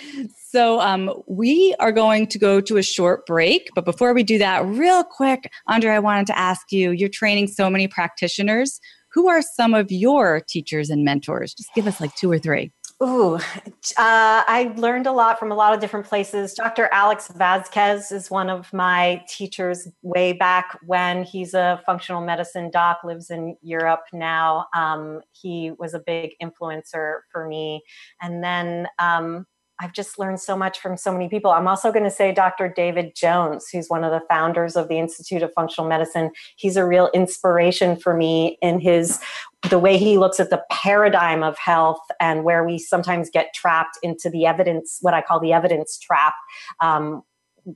So 0.50 0.80
um, 0.80 1.14
we 1.28 1.76
are 1.80 1.92
going 1.92 2.28
to 2.28 2.40
go 2.40 2.62
to 2.62 2.78
a 2.78 2.84
short 2.84 3.26
break, 3.26 3.70
but 3.74 3.86
before 3.86 4.14
we 4.14 4.24
do 4.24 4.38
that, 4.38 4.66
real 4.66 5.04
quick, 5.04 5.50
Andre, 5.68 5.92
I 5.92 6.00
wanted 6.00 6.28
to 6.28 6.38
ask 6.38 6.72
you: 6.72 6.92
You're 6.92 7.10
training 7.10 7.48
so 7.48 7.70
many 7.70 7.88
practitioners. 7.88 8.80
Who 9.14 9.28
are 9.28 9.42
some 9.42 9.74
of 9.74 9.92
your 9.92 10.40
teachers 10.40 10.90
and 10.90 11.04
mentors? 11.04 11.54
Just 11.54 11.74
give 11.76 11.86
us 11.86 12.00
like 12.00 12.16
two 12.16 12.32
or 12.32 12.40
three. 12.40 12.72
Ooh, 13.04 13.36
uh, 13.36 13.40
I 13.98 14.74
learned 14.78 15.08
a 15.08 15.12
lot 15.12 15.40
from 15.40 15.52
a 15.52 15.56
lot 15.56 15.74
of 15.74 15.80
different 15.80 16.06
places. 16.06 16.54
Dr. 16.54 16.88
Alex 16.92 17.30
Vasquez 17.36 18.12
is 18.12 18.30
one 18.30 18.48
of 18.48 18.72
my 18.74 19.24
teachers 19.28 19.88
way 20.04 20.34
back 20.34 20.78
when. 20.86 21.24
He's 21.24 21.56
a 21.56 21.82
functional 21.84 22.22
medicine 22.22 22.70
doc, 22.70 23.00
lives 23.04 23.32
in 23.32 23.58
Europe 23.64 24.04
now. 24.14 24.68
Um, 24.76 25.22
he 25.32 25.72
was 25.80 25.96
a 25.96 26.00
big 26.00 26.34
influencer 26.44 27.22
for 27.32 27.48
me. 27.48 27.82
And 28.22 28.44
then 28.44 28.88
um, 29.00 29.48
I've 29.82 29.94
just 29.94 30.20
learned 30.20 30.40
so 30.40 30.56
much 30.56 30.80
from 30.80 30.96
so 30.96 31.12
many 31.12 31.28
people. 31.28 31.50
I'm 31.50 31.68
also 31.68 31.92
going 31.92 32.04
to 32.04 32.12
say 32.12 32.32
Dr. 32.32 32.70
David 32.70 33.16
Jones, 33.16 33.68
who's 33.72 33.88
one 33.88 34.04
of 34.04 34.12
the 34.12 34.22
founders 34.30 34.76
of 34.76 34.88
the 34.88 35.00
Institute 35.00 35.42
of 35.42 35.52
Functional 35.54 35.90
Medicine. 35.90 36.30
He's 36.56 36.78
a 36.78 36.86
real 36.86 37.10
inspiration 37.16 37.96
for 37.98 38.16
me 38.16 38.60
in 38.62 38.80
his 38.80 39.20
the 39.70 39.80
way 39.80 39.98
he 39.98 40.18
looks 40.18 40.40
at 40.40 40.50
the 40.50 40.64
paradigm 40.72 41.44
of 41.44 41.58
health 41.58 42.02
and 42.20 42.44
where 42.44 42.64
we 42.64 42.78
sometimes 42.78 43.30
get 43.30 43.54
trapped 43.54 43.98
into 44.02 44.30
the 44.30 44.46
evidence, 44.46 44.98
what 45.02 45.14
I 45.14 45.22
call 45.22 45.40
the 45.40 45.54
evidence 45.54 45.98
trap. 45.98 46.34
Um, 46.80 47.24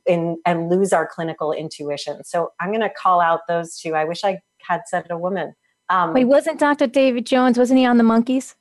in, 0.08 0.38
and 0.48 0.68
lose 0.68 0.94
our 0.94 1.08
clinical 1.08 1.52
intuition. 1.52 2.24
So 2.24 2.54
I'm 2.60 2.70
going 2.70 2.82
to 2.82 2.90
call 2.90 3.22
out 3.22 3.42
those 3.48 3.78
two. 3.78 3.94
I 3.94 4.04
wish 4.04 4.24
I 4.24 4.40
had 4.68 4.82
said 4.88 5.06
a 5.12 5.18
woman. 5.18 5.54
Um, 5.90 6.12
Wait, 6.12 6.26
wasn't 6.26 6.60
Dr. 6.60 6.88
David 6.88 7.28
Jones? 7.28 7.60
Wasn't 7.60 7.78
he 7.78 7.86
on 7.86 8.00
the 8.00 8.04
Monkees? 8.04 8.56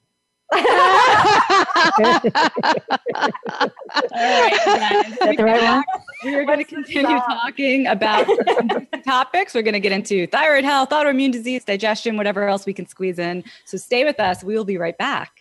All 0.53 0.61
right, 4.13 4.61
guys. 4.65 5.19
the 5.37 5.45
right? 5.45 5.85
We're 6.25 6.45
going 6.45 6.59
to 6.59 6.65
continue 6.65 7.19
talking 7.19 7.87
about 7.87 8.27
topics. 9.05 9.55
We're 9.55 9.63
going 9.63 9.75
to 9.75 9.81
get 9.81 9.93
into 9.93 10.27
thyroid 10.27 10.65
health, 10.65 10.91
autoimmune 10.91 11.33
disease, 11.33 11.65
digestion, 11.65 12.17
whatever 12.17 12.49
else 12.49 12.67
we 12.67 12.73
can 12.73 12.87
squeeze 12.87 13.19
in. 13.19 13.45
So 13.65 13.77
stay 13.77 14.05
with 14.05 14.21
us. 14.21 14.45
We 14.45 14.55
will 14.55 14.65
be 14.65 14.79
right 14.79 14.97
back. 14.97 15.41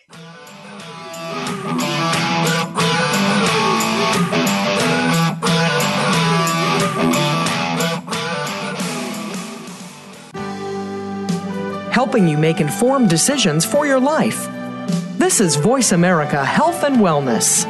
Helping 11.92 12.26
you 12.26 12.36
make 12.36 12.60
informed 12.60 13.08
decisions 13.08 13.64
for 13.64 13.86
your 13.86 14.00
life. 14.00 14.48
This 15.24 15.40
is 15.40 15.56
Voice 15.56 15.92
America 15.92 16.44
Health 16.44 16.84
and 16.84 16.96
Wellness. 16.96 17.64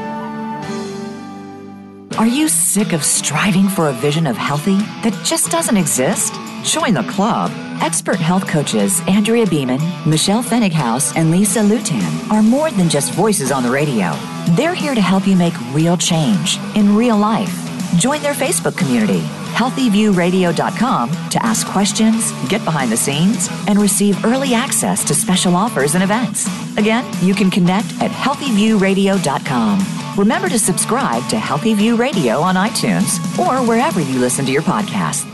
Are 2.19 2.27
you 2.27 2.49
sick 2.49 2.93
of 2.93 3.05
striving 3.05 3.69
for 3.69 3.91
a 3.91 3.93
vision 3.93 4.27
of 4.27 4.37
healthy 4.37 4.79
that 5.05 5.17
just 5.25 5.53
doesn't 5.53 5.77
exist? 5.77 6.35
Join 6.65 6.95
the 6.95 7.05
club. 7.05 7.53
Expert 7.81 8.17
health 8.17 8.49
coaches 8.49 9.01
Andrea 9.07 9.47
Beaman, 9.47 9.79
Michelle 10.05 10.43
Pfennighaus, 10.43 11.15
and 11.15 11.31
Lisa 11.31 11.61
Lutan 11.61 12.29
are 12.29 12.43
more 12.43 12.73
than 12.73 12.89
just 12.89 13.13
voices 13.13 13.53
on 13.53 13.63
the 13.63 13.71
radio. 13.71 14.11
They're 14.57 14.75
here 14.75 14.97
to 14.97 15.01
help 15.01 15.25
you 15.25 15.37
make 15.37 15.55
real 15.73 15.97
change 15.97 16.59
in 16.75 16.97
real 16.97 17.17
life. 17.17 17.74
Join 17.99 18.23
their 18.23 18.35
Facebook 18.35 18.77
community 18.77 19.25
healthyviewradio.com 19.55 21.11
to 21.31 21.47
ask 21.47 21.67
questions, 21.69 22.33
get 22.49 22.65
behind 22.65 22.91
the 22.91 22.97
scenes, 22.97 23.49
and 23.69 23.79
receive 23.79 24.25
early 24.25 24.53
access 24.53 25.05
to 25.05 25.15
special 25.15 25.55
offers 25.55 25.95
and 25.95 26.03
events. 26.03 26.47
Again, 26.77 27.05
you 27.23 27.35
can 27.35 27.51
connect 27.51 27.87
at 28.03 28.11
healthyviewradio.com. 28.11 30.17
Remember 30.17 30.49
to 30.49 30.59
subscribe 30.59 31.27
to 31.29 31.39
Healthy 31.39 31.75
View 31.75 31.97
Radio 31.97 32.41
on 32.41 32.57
iTunes 32.57 33.19
or 33.39 33.67
wherever 33.67 34.01
you 34.01 34.19
listen 34.19 34.45
to 34.45 34.53
your 34.53 34.63
podcast. 34.63 35.34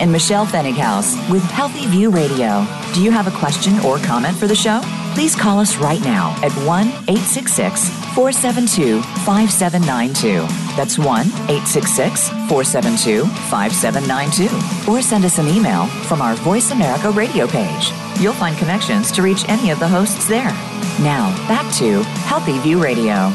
and 0.00 0.10
Michelle 0.10 0.46
Pfennighaus 0.46 1.16
with 1.30 1.42
Healthy 1.42 1.86
View 1.86 2.10
Radio. 2.10 2.66
Do 2.94 3.02
you 3.02 3.10
have 3.10 3.26
a 3.26 3.38
question 3.38 3.78
or 3.80 3.98
comment 3.98 4.36
for 4.36 4.46
the 4.46 4.54
show? 4.54 4.80
Please 5.14 5.34
call 5.34 5.58
us 5.58 5.76
right 5.76 6.00
now 6.02 6.30
at 6.42 6.52
1 6.66 6.86
866 6.86 7.88
472 8.14 9.02
5792. 9.24 10.40
That's 10.76 10.98
1 10.98 11.26
866 11.26 12.28
472 12.28 13.26
5792. 13.50 14.90
Or 14.90 15.02
send 15.02 15.24
us 15.24 15.38
an 15.38 15.48
email 15.48 15.86
from 16.06 16.22
our 16.22 16.34
Voice 16.36 16.70
America 16.70 17.10
radio 17.10 17.46
page. 17.46 17.92
You'll 18.20 18.32
find 18.32 18.56
connections 18.56 19.10
to 19.12 19.22
reach 19.22 19.48
any 19.48 19.70
of 19.70 19.78
the 19.80 19.88
hosts 19.88 20.28
there. 20.28 20.52
Now, 21.00 21.34
back 21.48 21.72
to 21.76 22.02
Healthy 22.26 22.58
View 22.60 22.82
Radio. 22.82 23.32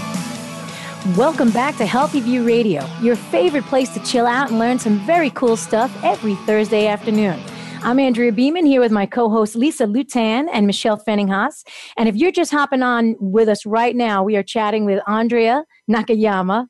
Welcome 1.18 1.52
back 1.52 1.76
to 1.80 1.86
Healthy 1.86 2.22
View 2.22 2.48
Radio, 2.48 2.88
your 3.02 3.18
favorite 3.18 3.66
place 3.66 3.94
to 3.94 4.00
chill 4.06 4.26
out 4.26 4.52
and 4.52 4.58
learn 4.58 4.80
some 4.80 5.06
very 5.06 5.30
cool 5.32 5.58
stuff 5.58 5.94
every 6.02 6.36
Thursday 6.36 6.88
afternoon. 6.88 7.44
I'm 7.82 8.00
Andrea 8.00 8.32
Beaman 8.32 8.66
here 8.66 8.80
with 8.80 8.94
my 8.94 9.06
co 9.06 9.30
hosts 9.30 9.54
Lisa 9.54 9.84
Lutan 9.86 10.48
and 10.54 10.66
Michelle 10.66 10.98
Pfennighaus. 10.98 11.66
And 11.98 12.08
if 12.08 12.16
you're 12.16 12.32
just 12.32 12.52
hopping 12.52 12.84
on 12.84 13.18
with 13.20 13.50
us 13.50 13.66
right 13.66 13.98
now, 13.98 14.24
we 14.24 14.38
are 14.38 14.44
chatting 14.44 14.86
with 14.86 15.04
Andrea 15.06 15.66
Nakayama, 15.92 16.68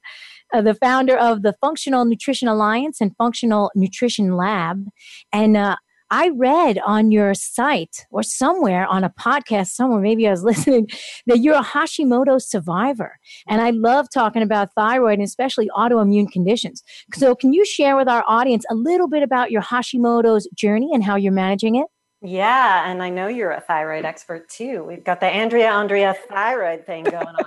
uh, 0.52 0.62
the 0.64 0.74
founder 0.74 1.16
of 1.16 1.44
the 1.44 1.54
Functional 1.62 2.04
Nutrition 2.04 2.48
Alliance 2.48 3.02
and 3.02 3.16
Functional 3.18 3.70
Nutrition 3.76 4.36
Lab. 4.36 4.84
And 5.32 5.56
uh, 5.56 5.76
I 6.14 6.30
read 6.30 6.78
on 6.86 7.12
your 7.12 7.34
site 7.34 8.06
or 8.12 8.22
somewhere 8.22 8.86
on 8.86 9.04
a 9.04 9.10
podcast 9.10 9.70
somewhere, 9.70 10.00
maybe 10.00 10.28
I 10.28 10.32
was 10.32 10.44
listening, 10.52 10.88
that 11.26 11.40
you're 11.40 11.56
a 11.56 11.64
Hashimoto 11.64 12.40
survivor. 12.40 13.18
And 13.48 13.60
I 13.60 13.72
love 13.72 14.06
talking 14.14 14.44
about 14.44 14.70
thyroid 14.76 15.16
and 15.16 15.24
especially 15.24 15.72
autoimmune 15.76 16.32
conditions. 16.32 16.84
So, 17.16 17.34
can 17.34 17.52
you 17.52 17.66
share 17.66 17.98
with 17.98 18.08
our 18.08 18.24
audience 18.28 18.64
a 18.70 18.76
little 18.76 19.08
bit 19.08 19.24
about 19.24 19.50
your 19.50 19.64
Hashimoto's 19.64 20.48
journey 20.54 20.92
and 20.94 21.04
how 21.04 21.16
you're 21.16 21.32
managing 21.32 21.78
it? 21.78 21.88
Yeah, 22.26 22.90
and 22.90 23.04
I 23.04 23.10
know 23.10 23.28
you're 23.28 23.52
a 23.52 23.60
thyroid 23.60 24.06
expert 24.06 24.48
too. 24.48 24.86
We've 24.86 25.04
got 25.04 25.20
the 25.20 25.26
Andrea 25.26 25.70
Andrea 25.70 26.16
thyroid 26.30 26.86
thing 26.86 27.04
going 27.04 27.28
on. 27.28 27.46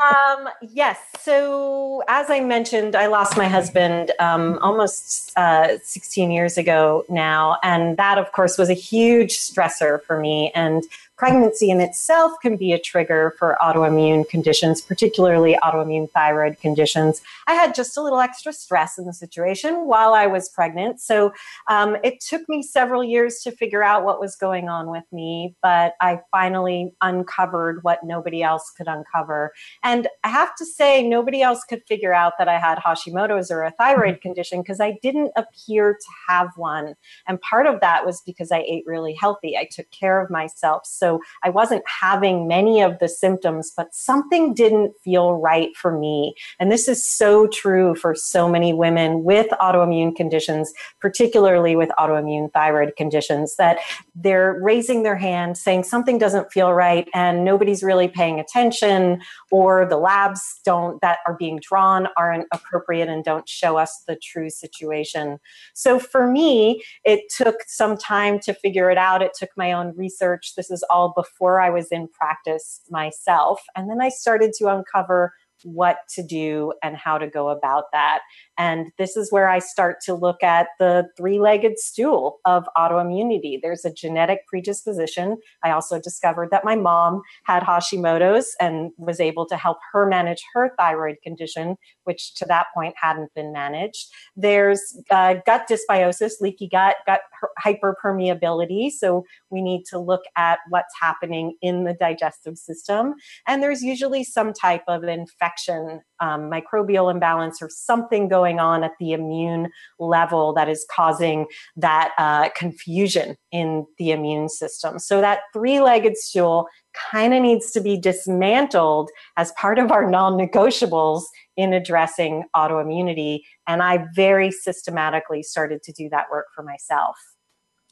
um, 0.00 0.48
yes, 0.62 0.98
so 1.20 2.02
as 2.08 2.30
I 2.30 2.40
mentioned, 2.40 2.96
I 2.96 3.06
lost 3.08 3.36
my 3.36 3.46
husband 3.46 4.12
um, 4.18 4.58
almost 4.62 5.30
uh, 5.36 5.76
16 5.82 6.30
years 6.30 6.56
ago 6.56 7.04
now, 7.10 7.58
and 7.62 7.98
that, 7.98 8.16
of 8.16 8.32
course, 8.32 8.56
was 8.56 8.70
a 8.70 8.74
huge 8.74 9.32
stressor 9.32 10.02
for 10.04 10.18
me. 10.18 10.50
And 10.54 10.84
pregnancy 11.16 11.70
in 11.70 11.80
itself 11.80 12.32
can 12.42 12.56
be 12.56 12.72
a 12.72 12.78
trigger 12.78 13.34
for 13.38 13.56
autoimmune 13.62 14.28
conditions, 14.28 14.80
particularly 14.80 15.56
autoimmune 15.62 16.10
thyroid 16.10 16.58
conditions. 16.60 17.22
I 17.46 17.54
had 17.54 17.74
just 17.74 17.96
a 17.96 18.02
little 18.02 18.20
extra 18.20 18.52
stress 18.52 18.98
in 18.98 19.04
the 19.04 19.12
situation 19.12 19.86
while 19.86 20.14
I 20.14 20.26
was 20.26 20.48
pregnant. 20.48 21.00
So 21.00 21.32
um, 21.68 21.96
it 22.02 22.20
took 22.20 22.48
me 22.48 22.62
several 22.62 23.04
years 23.04 23.40
to 23.44 23.52
figure 23.52 23.82
out 23.82 24.04
what 24.04 24.20
was 24.20 24.36
going 24.36 24.68
on 24.68 24.90
with 24.90 25.04
me, 25.12 25.54
but 25.62 25.94
I 26.00 26.20
finally 26.30 26.92
uncovered 27.00 27.82
what 27.82 28.02
nobody 28.02 28.42
else 28.42 28.72
could 28.76 28.88
uncover. 28.88 29.52
And 29.82 30.08
I 30.24 30.28
have 30.28 30.54
to 30.56 30.64
say, 30.64 31.06
nobody 31.06 31.42
else 31.42 31.62
could 31.64 31.82
figure 31.86 32.12
out 32.12 32.34
that 32.38 32.48
I 32.48 32.58
had 32.58 32.78
Hashimoto's 32.78 33.50
or 33.50 33.62
a 33.62 33.70
thyroid 33.72 34.20
condition 34.20 34.62
because 34.62 34.80
I 34.80 34.98
didn't 35.02 35.32
appear 35.36 35.94
to 35.94 36.06
have 36.28 36.50
one. 36.56 36.94
And 37.28 37.40
part 37.40 37.66
of 37.66 37.80
that 37.80 38.04
was 38.04 38.20
because 38.22 38.50
I 38.50 38.64
ate 38.66 38.84
really 38.86 39.14
healthy. 39.14 39.56
I 39.56 39.68
took 39.70 39.90
care 39.90 40.20
of 40.20 40.30
myself. 40.30 40.86
So 40.86 41.13
I 41.42 41.50
wasn't 41.50 41.82
having 41.86 42.46
many 42.48 42.80
of 42.80 42.98
the 42.98 43.08
symptoms, 43.08 43.72
but 43.76 43.94
something 43.94 44.54
didn't 44.54 44.92
feel 45.02 45.34
right 45.34 45.74
for 45.76 45.98
me. 45.98 46.34
And 46.58 46.70
this 46.70 46.88
is 46.88 47.08
so 47.08 47.46
true 47.46 47.94
for 47.94 48.14
so 48.14 48.48
many 48.48 48.72
women 48.72 49.24
with 49.24 49.48
autoimmune 49.60 50.14
conditions, 50.14 50.72
particularly 51.00 51.76
with 51.76 51.90
autoimmune 51.98 52.52
thyroid 52.52 52.96
conditions, 52.96 53.56
that 53.56 53.78
they're 54.14 54.58
raising 54.62 55.02
their 55.02 55.16
hand 55.16 55.56
saying 55.56 55.84
something 55.84 56.18
doesn't 56.18 56.52
feel 56.52 56.72
right 56.72 57.08
and 57.14 57.44
nobody's 57.44 57.82
really 57.82 58.08
paying 58.08 58.40
attention, 58.40 59.20
or 59.50 59.86
the 59.86 59.96
labs 59.96 60.60
don't 60.64 61.00
that 61.00 61.18
are 61.26 61.36
being 61.36 61.58
drawn 61.60 62.08
aren't 62.16 62.46
appropriate 62.52 63.08
and 63.08 63.24
don't 63.24 63.48
show 63.48 63.76
us 63.76 64.02
the 64.06 64.16
true 64.16 64.50
situation. 64.50 65.38
So 65.74 65.98
for 65.98 66.26
me, 66.26 66.82
it 67.04 67.20
took 67.34 67.56
some 67.66 67.96
time 67.96 68.38
to 68.40 68.54
figure 68.54 68.90
it 68.90 68.98
out. 68.98 69.22
It 69.22 69.32
took 69.38 69.50
my 69.56 69.72
own 69.72 69.94
research. 69.96 70.54
This 70.56 70.70
is 70.70 70.84
all 70.94 71.12
before 71.14 71.60
I 71.60 71.70
was 71.70 71.88
in 71.90 72.08
practice 72.08 72.80
myself. 72.88 73.60
And 73.76 73.90
then 73.90 74.00
I 74.00 74.08
started 74.08 74.52
to 74.58 74.68
uncover 74.68 75.32
what 75.64 75.98
to 76.10 76.22
do 76.22 76.72
and 76.82 76.96
how 76.96 77.18
to 77.18 77.26
go 77.26 77.48
about 77.48 77.84
that. 77.92 78.20
And 78.58 78.88
this 78.98 79.16
is 79.16 79.32
where 79.32 79.48
I 79.48 79.58
start 79.58 79.96
to 80.04 80.14
look 80.14 80.42
at 80.42 80.68
the 80.78 81.06
three 81.16 81.38
legged 81.38 81.78
stool 81.78 82.38
of 82.44 82.64
autoimmunity. 82.76 83.58
There's 83.62 83.84
a 83.84 83.92
genetic 83.92 84.40
predisposition. 84.46 85.38
I 85.62 85.70
also 85.70 86.00
discovered 86.00 86.50
that 86.50 86.64
my 86.64 86.76
mom 86.76 87.22
had 87.44 87.62
Hashimoto's 87.62 88.54
and 88.60 88.90
was 88.98 89.20
able 89.20 89.46
to 89.46 89.56
help 89.56 89.78
her 89.92 90.06
manage 90.06 90.42
her 90.52 90.70
thyroid 90.78 91.16
condition, 91.22 91.76
which 92.04 92.34
to 92.34 92.44
that 92.46 92.66
point 92.74 92.94
hadn't 92.96 93.32
been 93.34 93.52
managed. 93.52 94.12
There's 94.36 94.98
uh, 95.10 95.36
gut 95.46 95.68
dysbiosis, 95.68 96.40
leaky 96.40 96.68
gut, 96.68 96.96
gut 97.06 97.20
hyperpermeability. 97.64 98.90
So 98.90 99.24
we 99.50 99.62
need 99.62 99.84
to 99.86 99.98
look 99.98 100.22
at 100.36 100.58
what's 100.68 100.94
happening 101.00 101.56
in 101.62 101.84
the 101.84 101.94
digestive 101.94 102.58
system. 102.58 103.14
And 103.46 103.62
there's 103.62 103.82
usually 103.82 104.24
some 104.24 104.52
type 104.52 104.84
of 104.88 105.04
infection, 105.04 106.00
um, 106.20 106.50
microbial 106.50 107.10
imbalance, 107.10 107.60
or 107.60 107.68
something 107.70 108.28
going 108.28 108.60
on 108.60 108.84
at 108.84 108.92
the 109.00 109.12
immune 109.12 109.70
level 109.98 110.52
that 110.54 110.68
is 110.68 110.86
causing 110.94 111.46
that 111.76 112.12
uh, 112.18 112.48
confusion 112.50 113.36
in 113.52 113.86
the 113.98 114.10
immune 114.10 114.48
system. 114.48 114.98
So 114.98 115.20
that 115.20 115.40
three 115.52 115.80
legged 115.80 116.16
stool 116.16 116.66
kind 117.10 117.34
of 117.34 117.42
needs 117.42 117.70
to 117.72 117.80
be 117.80 117.96
dismantled 117.96 119.10
as 119.36 119.52
part 119.52 119.78
of 119.78 119.90
our 119.90 120.08
non 120.08 120.34
negotiables 120.34 121.22
in 121.56 121.72
addressing 121.72 122.44
autoimmunity. 122.54 123.40
And 123.66 123.82
I 123.82 124.06
very 124.14 124.50
systematically 124.50 125.42
started 125.42 125.82
to 125.84 125.92
do 125.92 126.08
that 126.10 126.26
work 126.30 126.46
for 126.54 126.62
myself. 126.62 127.16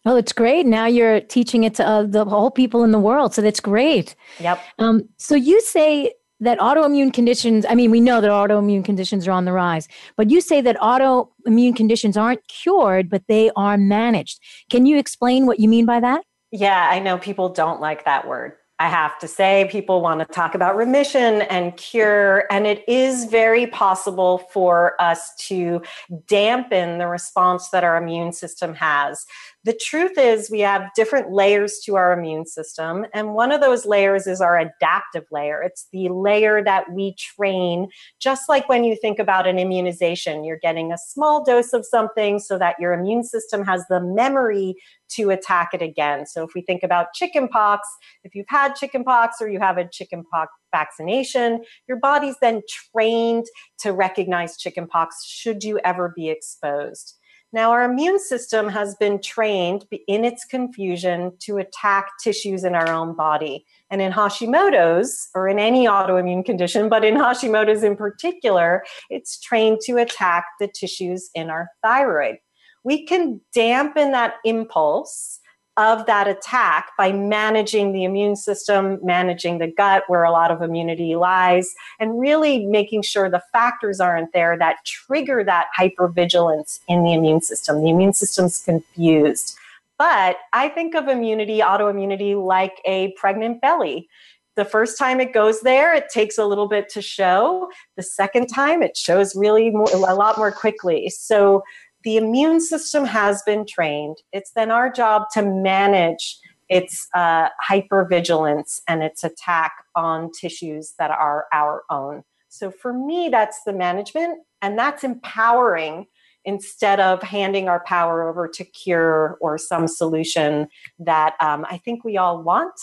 Oh, 0.05 0.16
it's 0.16 0.32
great. 0.32 0.66
Now 0.66 0.86
you're 0.86 1.20
teaching 1.20 1.62
it 1.62 1.74
to 1.76 1.86
uh, 1.86 2.03
the 2.03 2.24
whole 2.24 2.50
people 2.50 2.82
in 2.82 2.90
the 2.90 2.98
world. 2.98 3.34
So 3.34 3.42
that's 3.42 3.61
great. 3.61 4.16
Yep. 4.40 4.61
Um, 4.78 5.09
so 5.16 5.36
you 5.36 5.61
say 5.61 6.12
that 6.40 6.59
autoimmune 6.59 7.12
conditions, 7.14 7.64
I 7.68 7.76
mean, 7.76 7.92
we 7.92 8.00
know 8.00 8.20
that 8.20 8.28
autoimmune 8.28 8.84
conditions 8.84 9.28
are 9.28 9.30
on 9.30 9.44
the 9.44 9.53
rise, 9.53 9.86
but 10.16 10.28
you 10.28 10.40
say 10.40 10.61
that 10.61 10.76
autoimmune 10.78 11.76
conditions 11.76 12.16
aren't 12.16 12.46
cured, 12.48 13.09
but 13.09 13.22
they 13.28 13.53
are 13.55 13.78
managed. 13.78 14.40
Can 14.68 14.86
you 14.86 14.98
explain 14.98 15.46
what 15.46 15.61
you 15.61 15.68
mean 15.68 15.86
by 15.86 16.00
that? 16.00 16.24
Yeah, 16.50 16.88
I 16.90 16.98
know 16.98 17.16
people 17.16 17.50
don't 17.50 17.80
like 17.80 18.05
that 18.05 18.26
word. 18.26 18.55
I 18.83 18.89
have 18.89 19.16
to 19.20 19.28
say, 19.28 19.68
people 19.70 20.01
want 20.01 20.18
to 20.18 20.26
talk 20.26 20.57
about 20.57 20.74
remission 20.74 21.43
and 21.43 21.76
cure, 21.76 22.47
and 22.51 22.66
it 22.66 22.83
is 22.89 23.26
very 23.26 23.68
possible 23.68 24.39
for 24.53 25.01
us 25.01 25.37
to 25.47 25.83
dampen 26.26 26.99
the 26.99 27.07
response 27.07 27.68
that 27.68 27.85
our 27.85 27.97
immune 27.97 28.33
system 28.33 28.74
has. 28.74 29.24
The 29.65 29.79
truth 29.81 30.19
is, 30.19 30.51
we 30.51 30.61
have 30.61 30.91
different 30.97 31.31
layers 31.31 31.79
to 31.85 31.95
our 31.95 32.13
immune 32.13 32.47
system. 32.47 33.07
And 33.15 33.35
one 33.35 33.53
of 33.53 33.61
those 33.61 33.87
layers 33.87 34.27
is 34.27 34.41
our 34.41 34.59
adaptive 34.59 35.25
layer. 35.31 35.63
It's 35.63 35.87
the 35.93 36.09
layer 36.09 36.65
that 36.65 36.93
we 36.93 37.15
train, 37.17 37.89
just 38.21 38.49
like 38.49 38.69
when 38.69 38.83
you 38.83 38.97
think 38.97 39.21
about 39.21 39.47
an 39.47 39.61
immunization, 39.61 40.45
you're 40.45 40.59
getting 40.61 40.93
a 40.93 40.99
small 40.99 41.45
dose 41.45 41.73
of 41.73 41.87
something 41.87 42.41
so 42.41 42.59
that 42.59 42.75
your 42.81 42.93
immune 42.93 43.23
system 43.23 43.65
has 43.65 43.85
the 43.89 44.01
memory 44.01 44.75
to 45.11 45.31
attack 45.31 45.71
it 45.75 45.83
again. 45.83 46.27
So 46.27 46.43
if 46.43 46.51
we 46.55 46.63
think 46.63 46.83
about 46.83 47.13
chickenpox, 47.15 47.87
if 48.25 48.35
you've 48.35 48.47
had 48.49 48.75
chickenpox 48.75 49.37
or 49.41 49.49
you 49.49 49.61
have 49.61 49.79
a 49.79 49.87
chickenpox 49.89 50.51
vaccination, 50.75 51.63
your 51.87 51.99
body's 51.99 52.37
then 52.41 52.63
trained 52.91 53.47
to 53.79 53.93
recognize 53.93 54.57
chickenpox 54.57 55.25
should 55.25 55.63
you 55.63 55.79
ever 55.85 56.13
be 56.17 56.31
exposed. 56.31 57.19
Now, 57.55 57.70
our 57.70 57.84
immune 57.84 58.18
system 58.18 58.70
has 58.70 58.94
been 58.94 59.20
trained 59.20 59.84
in 60.09 60.24
its 60.24 60.44
confusion 60.46 61.32
to 61.40 61.59
attack 61.59 62.07
tissues 62.22 62.64
in 62.64 62.74
our 62.74 62.88
own 62.88 63.14
body. 63.14 63.66
And 63.90 64.00
in 64.00 64.11
Hashimoto's, 64.11 65.28
or 65.34 65.48
in 65.48 65.59
any 65.59 65.86
autoimmune 65.86 66.46
condition, 66.46 66.88
but 66.88 67.05
in 67.05 67.14
Hashimoto's 67.14 67.82
in 67.82 67.94
particular, 67.94 68.84
it's 69.11 69.38
trained 69.38 69.80
to 69.84 69.98
attack 69.98 70.46
the 70.61 70.68
tissues 70.68 71.28
in 71.34 71.50
our 71.50 71.68
thyroid. 71.82 72.36
We 72.84 73.05
can 73.05 73.42
dampen 73.55 74.12
that 74.12 74.36
impulse 74.46 75.38
of 75.77 76.05
that 76.07 76.29
attack 76.29 76.91
by 76.99 77.12
managing 77.12 77.93
the 77.93 78.05
immune 78.05 78.37
system, 78.37 78.99
managing 79.03 79.59
the 79.59 79.66
gut 79.66 80.05
where 80.07 80.23
a 80.23 80.31
lot 80.31 80.51
of 80.51 80.61
immunity 80.61 81.16
lies, 81.16 81.75
and 81.99 82.20
really 82.20 82.66
making 82.66 83.03
sure 83.03 83.31
the 83.31 83.43
factors 83.53 83.99
aren't 83.99 84.33
there 84.33 84.59
that 84.59 84.85
trigger 84.85 85.43
that 85.43 85.66
hypervigilance 85.79 86.81
in 86.89 87.05
the 87.05 87.14
immune 87.14 87.41
system. 87.41 87.83
The 87.83 87.91
immune 87.91 88.12
system's 88.12 88.62
confused. 88.62 89.57
But 89.99 90.37
I 90.53 90.68
think 90.68 90.95
of 90.95 91.09
immunity, 91.09 91.61
autoimmunity, 91.61 92.35
like 92.35 92.81
a 92.85 93.12
pregnant 93.12 93.61
belly. 93.61 94.09
The 94.57 94.64
first 94.66 94.99
time 94.99 95.20
it 95.20 95.33
goes 95.33 95.61
there, 95.62 95.95
it 95.95 96.11
takes 96.12 96.37
a 96.37 96.45
little 96.45 96.68
bit 96.68 96.91
to 96.91 97.01
show. 97.01 97.70
The 97.97 98.03
second 98.03 98.49
time, 98.49 98.83
it 98.83 98.97
shows 98.97 99.35
really 99.35 99.70
more, 99.70 99.89
a 99.95 100.14
lot 100.14 100.37
more 100.37 100.53
quickly. 100.53 101.09
So 101.09 101.62
the 102.05 102.16
immune 102.16 102.61
system 102.61 103.05
has 103.05 103.42
been 103.42 103.66
trained. 103.66 104.18
It's 104.32 104.53
then 104.53 104.70
our 104.70 104.90
job 104.90 105.24
to 105.34 105.42
manage 105.42 106.38
its 106.68 107.07
uh, 107.14 107.48
hypervigilance 107.70 108.80
and 108.88 109.03
its 109.03 109.22
attack 109.24 109.72
on 109.94 110.30
tissues 110.32 110.94
that 110.98 111.11
are 111.11 111.46
our 111.53 111.82
own. 111.90 112.22
So 112.48 112.70
for 112.70 112.92
me, 112.92 113.28
that's 113.30 113.62
the 113.64 113.72
management, 113.72 114.40
and 114.61 114.78
that's 114.78 115.05
empowering 115.05 116.07
instead 116.44 116.98
of 116.98 117.22
handing 117.22 117.68
our 117.68 117.84
power 117.84 118.28
over 118.28 118.48
to 118.48 118.64
cure 118.64 119.38
or 119.40 119.59
some 119.59 119.86
solution 119.86 120.68
that 120.98 121.34
um, 121.40 121.64
I 121.70 121.78
think 121.78 122.05
we 122.05 122.16
all 122.16 122.42
want, 122.42 122.74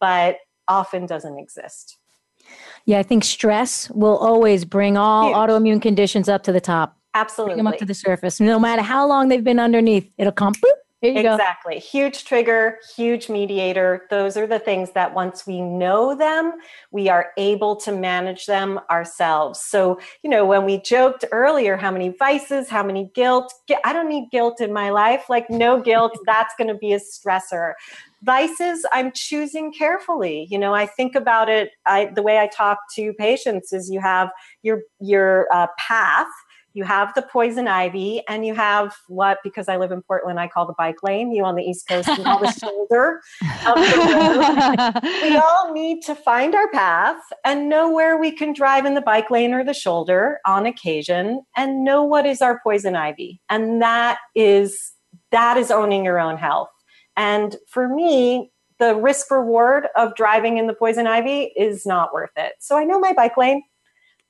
but 0.00 0.38
often 0.66 1.06
doesn't 1.06 1.38
exist. 1.38 1.96
Yeah, 2.86 2.98
I 2.98 3.02
think 3.02 3.24
stress 3.24 3.88
will 3.90 4.16
always 4.16 4.64
bring 4.64 4.96
all 4.96 5.28
Huge. 5.28 5.36
autoimmune 5.36 5.80
conditions 5.80 6.28
up 6.28 6.42
to 6.44 6.52
the 6.52 6.60
top. 6.60 6.98
Absolutely. 7.14 7.54
Bring 7.54 7.64
them 7.64 7.72
up 7.72 7.78
to 7.78 7.84
the 7.84 7.94
surface. 7.94 8.40
No 8.40 8.58
matter 8.58 8.82
how 8.82 9.06
long 9.06 9.28
they've 9.28 9.44
been 9.44 9.60
underneath, 9.60 10.10
it'll 10.18 10.32
come 10.32 10.54
boop, 10.54 10.74
exactly. 11.04 11.74
Go. 11.74 11.80
Huge 11.80 12.24
trigger, 12.24 12.78
huge 12.96 13.28
mediator. 13.28 14.06
Those 14.10 14.36
are 14.36 14.46
the 14.46 14.58
things 14.58 14.92
that 14.92 15.14
once 15.14 15.46
we 15.46 15.60
know 15.60 16.16
them, 16.16 16.52
we 16.90 17.08
are 17.08 17.32
able 17.36 17.76
to 17.76 17.92
manage 17.92 18.46
them 18.46 18.80
ourselves. 18.90 19.60
So, 19.60 20.00
you 20.22 20.30
know, 20.30 20.44
when 20.44 20.64
we 20.64 20.80
joked 20.80 21.24
earlier, 21.32 21.76
how 21.76 21.90
many 21.90 22.10
vices, 22.10 22.68
how 22.68 22.82
many 22.82 23.10
guilt, 23.14 23.52
I 23.84 23.92
don't 23.92 24.08
need 24.08 24.30
guilt 24.30 24.60
in 24.60 24.72
my 24.72 24.90
life. 24.90 25.24
Like, 25.28 25.48
no 25.50 25.80
guilt, 25.80 26.18
that's 26.26 26.54
going 26.56 26.68
to 26.68 26.74
be 26.74 26.92
a 26.92 27.00
stressor. 27.00 27.74
Vices, 28.22 28.86
I'm 28.90 29.12
choosing 29.12 29.72
carefully. 29.72 30.46
You 30.50 30.58
know, 30.58 30.74
I 30.74 30.86
think 30.86 31.14
about 31.14 31.50
it. 31.50 31.70
I, 31.84 32.06
the 32.06 32.22
way 32.22 32.38
I 32.38 32.46
talk 32.46 32.78
to 32.94 33.12
patients 33.14 33.72
is 33.72 33.90
you 33.90 34.00
have 34.00 34.30
your 34.62 34.80
your 34.98 35.46
uh, 35.52 35.66
path 35.78 36.26
you 36.74 36.84
have 36.84 37.14
the 37.14 37.22
poison 37.22 37.66
ivy 37.66 38.22
and 38.28 38.44
you 38.44 38.54
have 38.54 38.94
what 39.08 39.38
because 39.42 39.68
i 39.68 39.76
live 39.76 39.92
in 39.92 40.02
portland 40.02 40.38
i 40.38 40.46
call 40.46 40.66
the 40.66 40.74
bike 40.76 41.02
lane 41.02 41.32
you 41.32 41.44
on 41.44 41.54
the 41.54 41.62
east 41.62 41.88
coast 41.88 42.08
you 42.08 42.22
call 42.22 42.38
the 42.38 42.52
shoulder 42.60 43.20
the 43.64 45.10
we 45.22 45.36
all 45.36 45.72
need 45.72 46.02
to 46.02 46.14
find 46.14 46.54
our 46.54 46.68
path 46.70 47.20
and 47.44 47.68
know 47.68 47.90
where 47.90 48.18
we 48.18 48.30
can 48.30 48.52
drive 48.52 48.84
in 48.84 48.94
the 48.94 49.00
bike 49.00 49.30
lane 49.30 49.52
or 49.52 49.64
the 49.64 49.74
shoulder 49.74 50.38
on 50.46 50.66
occasion 50.66 51.42
and 51.56 51.84
know 51.84 52.02
what 52.02 52.26
is 52.26 52.42
our 52.42 52.60
poison 52.62 52.96
ivy. 52.96 53.40
And 53.48 53.80
that 53.82 54.18
is 54.34 54.92
that 55.30 55.56
is 55.56 55.70
owning 55.70 56.04
your 56.04 56.18
own 56.18 56.36
health. 56.36 56.68
And 57.16 57.56
for 57.68 57.88
me 57.88 58.50
the 58.80 58.96
risk 58.96 59.30
reward 59.30 59.86
of 59.96 60.16
driving 60.16 60.58
in 60.58 60.66
the 60.66 60.74
poison 60.74 61.06
ivy 61.06 61.52
is 61.56 61.86
not 61.86 62.12
worth 62.12 62.32
it. 62.36 62.54
So 62.60 62.76
i 62.76 62.84
know 62.84 62.98
my 62.98 63.12
bike 63.12 63.36
lane 63.36 63.62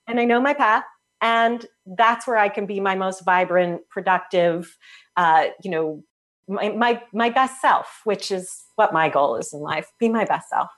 and 0.07 0.19
i 0.19 0.25
know 0.25 0.39
my 0.39 0.53
path 0.53 0.83
and 1.25 1.65
that's 1.97 2.27
where 2.27 2.37
i 2.37 2.47
can 2.47 2.65
be 2.65 2.79
my 2.79 2.95
most 2.95 3.25
vibrant 3.25 3.81
productive 3.89 4.77
uh, 5.17 5.45
you 5.63 5.71
know 5.71 6.03
my, 6.47 6.69
my 6.69 7.01
my 7.13 7.29
best 7.29 7.59
self 7.59 8.01
which 8.03 8.31
is 8.31 8.63
what 8.75 8.93
my 8.93 9.09
goal 9.09 9.35
is 9.35 9.51
in 9.53 9.59
life 9.59 9.87
be 9.99 10.07
my 10.07 10.23
best 10.25 10.49
self 10.49 10.69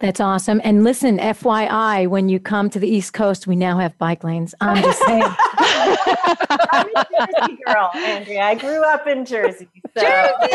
that's 0.00 0.20
awesome. 0.20 0.60
And 0.62 0.84
listen, 0.84 1.18
FYI, 1.18 2.06
when 2.06 2.28
you 2.28 2.38
come 2.38 2.70
to 2.70 2.78
the 2.78 2.86
East 2.86 3.14
Coast, 3.14 3.48
we 3.48 3.56
now 3.56 3.78
have 3.78 3.98
bike 3.98 4.22
lanes. 4.22 4.54
I'm 4.60 4.80
just 4.80 5.04
saying. 5.04 5.24
I'm 5.26 6.86
a 6.94 7.06
Jersey 7.10 7.58
girl, 7.66 7.90
Andrea. 7.96 8.42
I 8.42 8.54
grew 8.54 8.84
up 8.84 9.08
in 9.08 9.24
Jersey. 9.24 9.68
So 9.96 10.02
Jersey! 10.02 10.52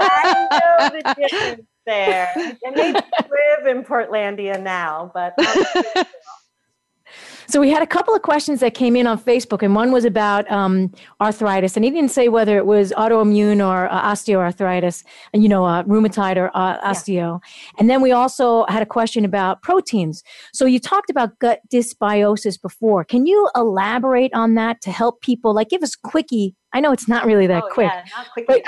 I 0.00 0.48
know 0.50 0.98
the 0.98 1.14
difference 1.14 1.66
there. 1.84 2.32
I 2.34 2.70
may 2.70 2.92
live 2.92 3.66
in 3.66 3.84
Portlandia 3.84 4.62
now, 4.62 5.10
but 5.12 5.34
so 7.46 7.60
we 7.60 7.70
had 7.70 7.82
a 7.82 7.86
couple 7.86 8.14
of 8.14 8.22
questions 8.22 8.60
that 8.60 8.74
came 8.74 8.96
in 8.96 9.06
on 9.06 9.18
Facebook, 9.18 9.62
and 9.62 9.74
one 9.74 9.92
was 9.92 10.04
about 10.04 10.50
um, 10.50 10.92
arthritis, 11.20 11.76
and 11.76 11.84
he 11.84 11.90
didn't 11.90 12.10
say 12.10 12.28
whether 12.28 12.56
it 12.56 12.66
was 12.66 12.92
autoimmune 12.92 13.66
or 13.66 13.90
uh, 13.90 14.12
osteoarthritis, 14.12 15.04
and 15.32 15.42
you 15.42 15.48
know, 15.48 15.64
uh, 15.64 15.82
rheumatoid 15.84 16.36
or 16.36 16.50
uh, 16.54 16.80
osteo. 16.80 17.40
Yeah. 17.42 17.74
And 17.78 17.90
then 17.90 18.00
we 18.00 18.12
also 18.12 18.66
had 18.68 18.82
a 18.82 18.86
question 18.86 19.24
about 19.24 19.62
proteins. 19.62 20.22
So 20.52 20.64
you 20.64 20.78
talked 20.78 21.10
about 21.10 21.38
gut 21.38 21.60
dysbiosis 21.72 22.60
before. 22.60 23.04
Can 23.04 23.26
you 23.26 23.48
elaborate 23.56 24.32
on 24.34 24.54
that 24.54 24.80
to 24.82 24.90
help 24.90 25.20
people? 25.20 25.54
Like, 25.54 25.68
give 25.68 25.82
us 25.82 25.96
quickie. 25.96 26.54
I 26.72 26.80
know 26.80 26.92
it's 26.92 27.08
not 27.08 27.26
really 27.26 27.48
that 27.48 27.64
oh, 27.64 27.70
quick. 27.72 27.90
Yeah. 27.90 28.44
But 28.46 28.62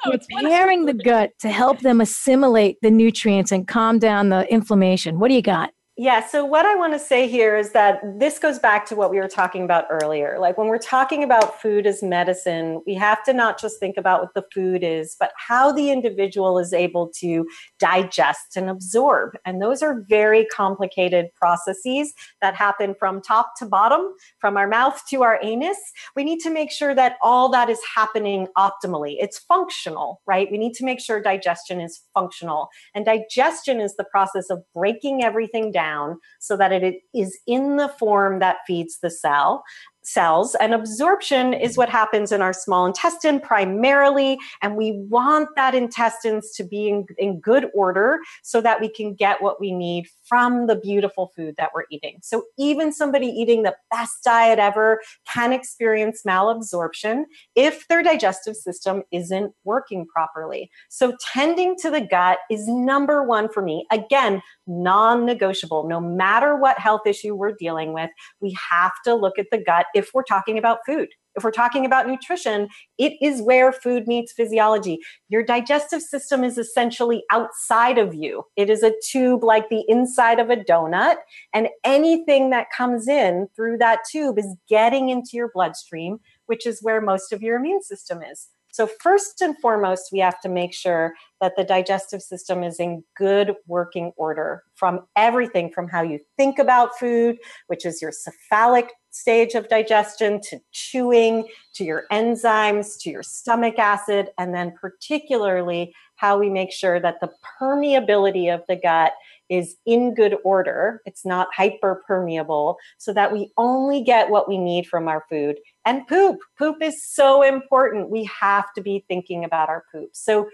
preparing 0.02 0.84
the 0.86 0.94
gut 0.94 1.32
to 1.40 1.50
help 1.50 1.80
them 1.80 2.00
assimilate 2.00 2.76
the 2.82 2.90
nutrients 2.90 3.52
and 3.52 3.66
calm 3.66 3.98
down 3.98 4.28
the 4.28 4.50
inflammation. 4.52 5.18
What 5.18 5.28
do 5.28 5.34
you 5.34 5.42
got? 5.42 5.70
Yeah, 5.96 6.26
so 6.26 6.44
what 6.44 6.66
I 6.66 6.74
want 6.74 6.92
to 6.94 6.98
say 6.98 7.28
here 7.28 7.56
is 7.56 7.70
that 7.70 8.00
this 8.18 8.40
goes 8.40 8.58
back 8.58 8.84
to 8.86 8.96
what 8.96 9.12
we 9.12 9.18
were 9.18 9.28
talking 9.28 9.62
about 9.62 9.84
earlier. 9.88 10.38
Like 10.40 10.58
when 10.58 10.66
we're 10.66 10.76
talking 10.76 11.22
about 11.22 11.62
food 11.62 11.86
as 11.86 12.02
medicine, 12.02 12.82
we 12.84 12.94
have 12.94 13.22
to 13.26 13.32
not 13.32 13.60
just 13.60 13.78
think 13.78 13.96
about 13.96 14.20
what 14.20 14.34
the 14.34 14.44
food 14.52 14.82
is, 14.82 15.14
but 15.20 15.30
how 15.36 15.70
the 15.70 15.92
individual 15.92 16.58
is 16.58 16.72
able 16.72 17.12
to 17.20 17.46
digest 17.78 18.56
and 18.56 18.68
absorb. 18.68 19.36
And 19.46 19.62
those 19.62 19.82
are 19.82 20.04
very 20.08 20.46
complicated 20.46 21.26
processes 21.40 22.12
that 22.42 22.56
happen 22.56 22.96
from 22.98 23.22
top 23.22 23.52
to 23.58 23.64
bottom, 23.64 24.08
from 24.40 24.56
our 24.56 24.66
mouth 24.66 25.00
to 25.10 25.22
our 25.22 25.38
anus. 25.44 25.78
We 26.16 26.24
need 26.24 26.40
to 26.40 26.50
make 26.50 26.72
sure 26.72 26.96
that 26.96 27.18
all 27.22 27.48
that 27.50 27.70
is 27.70 27.78
happening 27.94 28.48
optimally. 28.58 29.14
It's 29.20 29.38
functional, 29.38 30.22
right? 30.26 30.50
We 30.50 30.58
need 30.58 30.74
to 30.74 30.84
make 30.84 30.98
sure 30.98 31.22
digestion 31.22 31.80
is 31.80 32.02
functional. 32.14 32.68
And 32.96 33.04
digestion 33.04 33.80
is 33.80 33.94
the 33.94 34.02
process 34.10 34.50
of 34.50 34.60
breaking 34.74 35.22
everything 35.22 35.70
down 35.70 35.83
down 35.84 36.18
so 36.40 36.56
that 36.56 36.72
it 36.72 36.96
is 37.14 37.38
in 37.46 37.76
the 37.76 37.88
form 37.88 38.38
that 38.38 38.56
feeds 38.66 38.98
the 39.02 39.10
cell 39.10 39.62
cells 40.04 40.54
and 40.56 40.74
absorption 40.74 41.52
is 41.52 41.76
what 41.76 41.88
happens 41.88 42.32
in 42.32 42.42
our 42.42 42.52
small 42.52 42.86
intestine 42.86 43.40
primarily 43.40 44.38
and 44.62 44.76
we 44.76 44.92
want 45.08 45.48
that 45.56 45.74
intestines 45.74 46.50
to 46.52 46.64
be 46.64 46.88
in, 46.88 47.06
in, 47.18 47.40
good 47.40 47.66
order 47.74 48.18
so 48.42 48.60
that 48.60 48.80
we 48.80 48.88
can 48.88 49.12
get 49.12 49.42
what 49.42 49.60
we 49.60 49.72
need 49.72 50.06
from 50.24 50.66
the 50.66 50.76
beautiful 50.76 51.32
food 51.36 51.54
that 51.58 51.70
we're 51.74 51.84
eating. 51.90 52.18
So 52.22 52.44
even 52.58 52.92
somebody 52.92 53.26
eating 53.26 53.64
the 53.64 53.74
best 53.90 54.22
diet 54.24 54.58
ever 54.58 55.00
can 55.30 55.52
experience 55.52 56.22
malabsorption 56.26 57.24
if 57.54 57.86
their 57.88 58.02
digestive 58.02 58.56
system 58.56 59.02
isn't 59.10 59.52
working 59.64 60.06
properly. 60.06 60.70
So 60.88 61.16
tending 61.32 61.76
to 61.82 61.90
the 61.90 62.00
gut 62.00 62.38
is 62.50 62.66
number 62.68 63.24
one 63.24 63.48
for 63.52 63.62
me. 63.62 63.86
Again 63.90 64.40
non-negotiable. 64.66 65.88
No 65.88 66.00
matter 66.00 66.56
what 66.56 66.78
health 66.78 67.02
issue 67.06 67.34
we're 67.34 67.52
dealing 67.52 67.92
with 67.92 68.10
we 68.40 68.56
have 68.70 68.92
to 69.04 69.14
look 69.14 69.38
at 69.38 69.46
the 69.50 69.58
gut 69.58 69.86
if 69.94 70.10
we're 70.14 70.24
talking 70.24 70.58
about 70.58 70.78
food. 70.86 71.08
If 71.36 71.42
we're 71.42 71.50
talking 71.50 71.84
about 71.84 72.06
nutrition, 72.06 72.68
it 72.96 73.14
is 73.20 73.42
where 73.42 73.72
food 73.72 74.06
meets 74.06 74.32
physiology. 74.32 75.00
Your 75.28 75.42
digestive 75.42 76.00
system 76.00 76.44
is 76.44 76.58
essentially 76.58 77.24
outside 77.32 77.98
of 77.98 78.14
you. 78.14 78.44
It 78.56 78.70
is 78.70 78.84
a 78.84 78.92
tube 79.10 79.42
like 79.42 79.68
the 79.68 79.84
inside 79.88 80.38
of 80.38 80.50
a 80.50 80.56
donut, 80.56 81.16
and 81.52 81.68
anything 81.82 82.50
that 82.50 82.68
comes 82.76 83.08
in 83.08 83.48
through 83.56 83.78
that 83.78 84.00
tube 84.10 84.38
is 84.38 84.54
getting 84.68 85.08
into 85.08 85.30
your 85.32 85.50
bloodstream, 85.52 86.20
which 86.46 86.66
is 86.66 86.82
where 86.82 87.00
most 87.00 87.32
of 87.32 87.42
your 87.42 87.56
immune 87.56 87.82
system 87.82 88.22
is. 88.22 88.48
So, 88.74 88.88
first 88.88 89.40
and 89.40 89.56
foremost, 89.60 90.08
we 90.10 90.18
have 90.18 90.40
to 90.40 90.48
make 90.48 90.74
sure 90.74 91.14
that 91.40 91.52
the 91.56 91.62
digestive 91.62 92.20
system 92.20 92.64
is 92.64 92.80
in 92.80 93.04
good 93.16 93.54
working 93.68 94.10
order 94.16 94.64
from 94.74 95.06
everything 95.14 95.70
from 95.70 95.86
how 95.86 96.02
you 96.02 96.18
think 96.36 96.58
about 96.58 96.98
food, 96.98 97.38
which 97.68 97.86
is 97.86 98.02
your 98.02 98.10
cephalic 98.10 98.90
stage 99.12 99.54
of 99.54 99.68
digestion, 99.68 100.40
to 100.48 100.58
chewing, 100.72 101.46
to 101.76 101.84
your 101.84 102.02
enzymes, 102.10 103.00
to 103.02 103.10
your 103.10 103.22
stomach 103.22 103.78
acid, 103.78 104.30
and 104.38 104.52
then 104.52 104.74
particularly 104.80 105.94
how 106.16 106.36
we 106.36 106.50
make 106.50 106.72
sure 106.72 106.98
that 106.98 107.20
the 107.20 107.30
permeability 107.60 108.52
of 108.52 108.62
the 108.66 108.74
gut 108.74 109.12
is 109.48 109.76
in 109.86 110.14
good 110.14 110.36
order. 110.44 111.02
It's 111.04 111.24
not 111.24 111.48
hyper 111.54 112.02
permeable 112.06 112.78
so 112.98 113.12
that 113.12 113.32
we 113.32 113.52
only 113.56 114.02
get 114.02 114.30
what 114.30 114.48
we 114.48 114.58
need 114.58 114.86
from 114.86 115.08
our 115.08 115.24
food. 115.28 115.58
And 115.84 116.06
poop. 116.06 116.38
Poop 116.58 116.82
is 116.82 117.04
so 117.04 117.42
important. 117.42 118.10
We 118.10 118.24
have 118.24 118.72
to 118.74 118.80
be 118.80 119.04
thinking 119.06 119.44
about 119.44 119.68
our 119.68 119.84
poop. 119.92 120.10
So, 120.12 120.48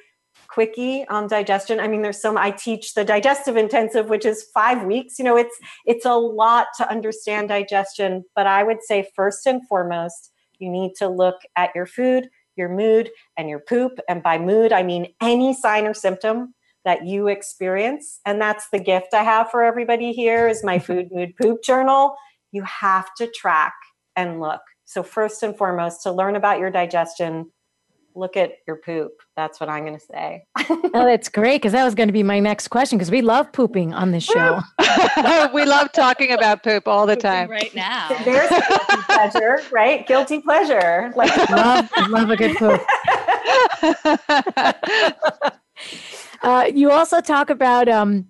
quickie 0.48 1.06
on 1.08 1.28
digestion. 1.28 1.80
I 1.80 1.88
mean, 1.88 2.02
there's 2.02 2.20
some. 2.20 2.36
I 2.36 2.50
teach 2.50 2.94
the 2.94 3.04
digestive 3.04 3.56
intensive, 3.56 4.08
which 4.08 4.24
is 4.24 4.46
five 4.54 4.84
weeks. 4.84 5.18
You 5.18 5.24
know, 5.24 5.36
it's 5.36 5.56
it's 5.86 6.04
a 6.04 6.14
lot 6.14 6.68
to 6.78 6.90
understand 6.90 7.48
digestion. 7.48 8.24
But 8.34 8.46
I 8.46 8.62
would 8.62 8.82
say 8.82 9.08
first 9.14 9.46
and 9.46 9.66
foremost, 9.68 10.32
you 10.58 10.68
need 10.70 10.94
to 10.96 11.08
look 11.08 11.40
at 11.56 11.70
your 11.74 11.86
food, 11.86 12.28
your 12.56 12.68
mood, 12.68 13.10
and 13.36 13.48
your 13.48 13.60
poop. 13.60 13.98
And 14.08 14.22
by 14.22 14.38
mood, 14.38 14.72
I 14.72 14.82
mean 14.82 15.12
any 15.20 15.54
sign 15.54 15.86
or 15.86 15.94
symptom 15.94 16.54
that 16.84 17.06
you 17.06 17.28
experience. 17.28 18.20
And 18.24 18.40
that's 18.40 18.68
the 18.70 18.78
gift 18.78 19.08
I 19.12 19.22
have 19.22 19.50
for 19.50 19.62
everybody 19.62 20.12
here 20.12 20.48
is 20.48 20.64
my 20.64 20.78
food, 20.86 21.08
mood, 21.10 21.34
poop 21.40 21.62
journal. 21.62 22.16
You 22.52 22.62
have 22.62 23.14
to 23.16 23.26
track 23.28 23.74
and 24.16 24.40
look. 24.40 24.60
So, 24.84 25.02
first 25.04 25.42
and 25.44 25.56
foremost, 25.56 26.02
to 26.02 26.10
learn 26.10 26.34
about 26.34 26.58
your 26.58 26.70
digestion, 26.70 27.52
look 28.16 28.36
at 28.36 28.54
your 28.66 28.76
poop. 28.76 29.12
That's 29.36 29.60
what 29.60 29.68
I'm 29.68 29.84
going 29.84 29.98
to 29.98 30.04
say. 30.04 30.44
oh, 30.58 31.04
that's 31.04 31.28
great 31.28 31.62
because 31.62 31.72
that 31.72 31.84
was 31.84 31.94
going 31.94 32.08
to 32.08 32.12
be 32.12 32.22
my 32.22 32.40
next 32.40 32.68
question 32.68 32.98
because 32.98 33.10
we 33.10 33.22
love 33.22 33.52
pooping 33.52 33.94
on 33.94 34.10
this 34.10 34.24
show. 34.24 34.60
we 35.54 35.64
love 35.64 35.92
talking 35.92 36.32
about 36.32 36.64
poop 36.64 36.88
all 36.88 37.06
the 37.06 37.16
time. 37.16 37.48
Right 37.48 37.74
now. 37.74 38.08
There's 38.24 38.48
guilty 38.50 39.02
pleasure, 39.06 39.62
right? 39.70 40.06
Guilty 40.06 40.40
pleasure. 40.40 41.12
Like 41.14 41.36
love, 41.50 41.88
love 42.08 42.30
a 42.30 42.36
good 42.36 42.56
poop. 42.56 42.80
Uh, 46.42 46.70
you 46.74 46.90
also 46.90 47.20
talk 47.20 47.50
about 47.50 47.88
um, 47.88 48.26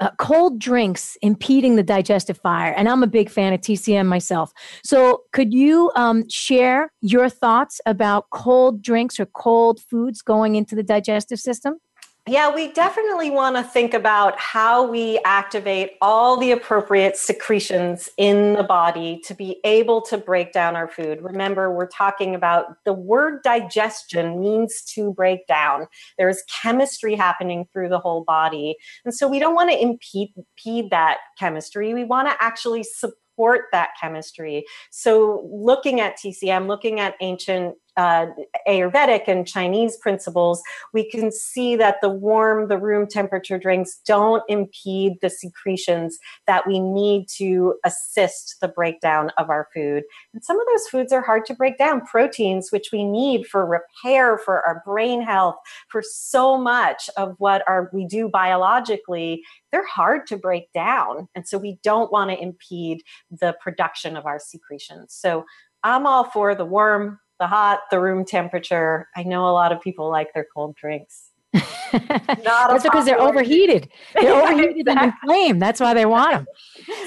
uh, 0.00 0.10
cold 0.18 0.58
drinks 0.58 1.16
impeding 1.22 1.76
the 1.76 1.82
digestive 1.82 2.38
fire. 2.38 2.72
And 2.72 2.88
I'm 2.88 3.02
a 3.02 3.06
big 3.06 3.30
fan 3.30 3.52
of 3.52 3.60
TCM 3.60 4.06
myself. 4.06 4.52
So, 4.84 5.22
could 5.32 5.52
you 5.52 5.90
um, 5.96 6.28
share 6.28 6.92
your 7.00 7.28
thoughts 7.28 7.80
about 7.86 8.30
cold 8.30 8.82
drinks 8.82 9.18
or 9.18 9.26
cold 9.26 9.80
foods 9.80 10.22
going 10.22 10.54
into 10.54 10.74
the 10.74 10.82
digestive 10.82 11.40
system? 11.40 11.78
Yeah, 12.28 12.54
we 12.54 12.70
definitely 12.72 13.30
want 13.30 13.56
to 13.56 13.62
think 13.62 13.94
about 13.94 14.38
how 14.38 14.86
we 14.86 15.18
activate 15.24 15.92
all 16.02 16.36
the 16.36 16.50
appropriate 16.50 17.16
secretions 17.16 18.10
in 18.18 18.52
the 18.52 18.64
body 18.64 19.22
to 19.24 19.34
be 19.34 19.60
able 19.64 20.02
to 20.02 20.18
break 20.18 20.52
down 20.52 20.76
our 20.76 20.88
food. 20.88 21.22
Remember, 21.22 21.72
we're 21.72 21.86
talking 21.86 22.34
about 22.34 22.84
the 22.84 22.92
word 22.92 23.42
digestion 23.42 24.40
means 24.40 24.82
to 24.94 25.14
break 25.14 25.46
down. 25.46 25.86
There's 26.18 26.42
chemistry 26.62 27.14
happening 27.14 27.66
through 27.72 27.88
the 27.88 27.98
whole 27.98 28.24
body. 28.24 28.76
And 29.06 29.14
so 29.14 29.26
we 29.26 29.38
don't 29.38 29.54
want 29.54 29.70
to 29.70 29.80
impede, 29.80 30.34
impede 30.36 30.90
that 30.90 31.20
chemistry. 31.38 31.94
We 31.94 32.04
want 32.04 32.28
to 32.28 32.36
actually 32.44 32.82
support 32.82 33.66
that 33.72 33.90
chemistry. 33.98 34.66
So, 34.90 35.48
looking 35.50 36.00
at 36.00 36.18
TCM, 36.18 36.66
looking 36.66 37.00
at 37.00 37.14
ancient 37.22 37.76
uh, 37.98 38.26
Ayurvedic 38.66 39.24
and 39.26 39.46
Chinese 39.46 39.96
principles, 39.96 40.62
we 40.94 41.10
can 41.10 41.32
see 41.32 41.74
that 41.76 41.96
the 42.00 42.08
warm, 42.08 42.68
the 42.68 42.78
room 42.78 43.06
temperature 43.06 43.58
drinks 43.58 44.00
don't 44.06 44.42
impede 44.48 45.14
the 45.20 45.28
secretions 45.28 46.16
that 46.46 46.66
we 46.66 46.78
need 46.78 47.28
to 47.28 47.74
assist 47.84 48.56
the 48.60 48.68
breakdown 48.68 49.30
of 49.36 49.50
our 49.50 49.68
food. 49.74 50.04
And 50.32 50.44
some 50.44 50.58
of 50.60 50.66
those 50.68 50.86
foods 50.88 51.12
are 51.12 51.22
hard 51.22 51.44
to 51.46 51.54
break 51.54 51.76
down. 51.76 52.06
Proteins, 52.06 52.70
which 52.70 52.90
we 52.92 53.04
need 53.04 53.46
for 53.46 53.66
repair, 53.66 54.38
for 54.38 54.64
our 54.64 54.80
brain 54.86 55.20
health, 55.20 55.56
for 55.88 56.00
so 56.00 56.56
much 56.56 57.10
of 57.16 57.34
what 57.38 57.64
our, 57.66 57.90
we 57.92 58.06
do 58.06 58.28
biologically, 58.28 59.42
they're 59.72 59.86
hard 59.86 60.26
to 60.28 60.36
break 60.36 60.72
down. 60.72 61.28
And 61.34 61.48
so 61.48 61.58
we 61.58 61.78
don't 61.82 62.12
want 62.12 62.30
to 62.30 62.40
impede 62.40 63.02
the 63.30 63.56
production 63.60 64.16
of 64.16 64.24
our 64.24 64.38
secretions. 64.38 65.14
So 65.14 65.44
I'm 65.82 66.06
all 66.06 66.24
for 66.24 66.54
the 66.54 66.64
warm, 66.64 67.18
the 67.38 67.46
hot, 67.46 67.80
the 67.90 68.00
room 68.00 68.24
temperature. 68.24 69.08
I 69.16 69.22
know 69.22 69.48
a 69.48 69.52
lot 69.52 69.72
of 69.72 69.80
people 69.80 70.10
like 70.10 70.32
their 70.34 70.46
cold 70.54 70.76
drinks. 70.76 71.30
That's 71.92 72.82
because 72.82 73.06
they're 73.06 73.20
overheated. 73.20 73.88
They're 74.14 74.34
overheated 74.42 74.80
exactly. 74.80 75.02
and 75.02 75.14
inflamed. 75.22 75.62
That's 75.62 75.80
why 75.80 75.94
they 75.94 76.04
want 76.04 76.32
them. 76.32 76.46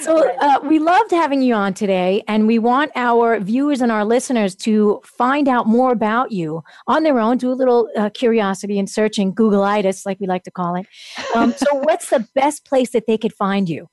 So 0.02 0.32
uh, 0.40 0.60
we 0.64 0.80
loved 0.80 1.12
having 1.12 1.42
you 1.42 1.54
on 1.54 1.74
today, 1.76 2.24
and 2.28 2.48
we 2.48 2.58
want 2.58 2.92
our 2.96 3.40
viewers 3.40 3.82
and 3.82 3.92
our 3.92 4.04
listeners 4.04 4.56
to 4.58 5.02
find 5.06 5.48
out 5.48 5.68
more 5.68 5.92
about 5.92 6.32
you 6.32 6.64
on 6.88 7.04
their 7.04 7.20
own. 7.20 7.38
Do 7.38 7.52
a 7.52 7.54
little 7.54 7.90
uh, 7.96 8.10
curiosity 8.10 8.80
and 8.80 8.90
searching, 8.90 9.34
Googleitis, 9.34 10.06
like 10.06 10.20
we 10.20 10.26
like 10.26 10.44
to 10.44 10.52
call 10.52 10.76
it. 10.76 10.88
Um, 11.36 11.54
so, 11.54 11.66
what's 11.72 12.10
the 12.10 12.28
best 12.34 12.66
place 12.66 12.92
that 12.92 13.06
they 13.06 13.18
could 13.18 13.34
find 13.34 13.70
you? 13.70 13.88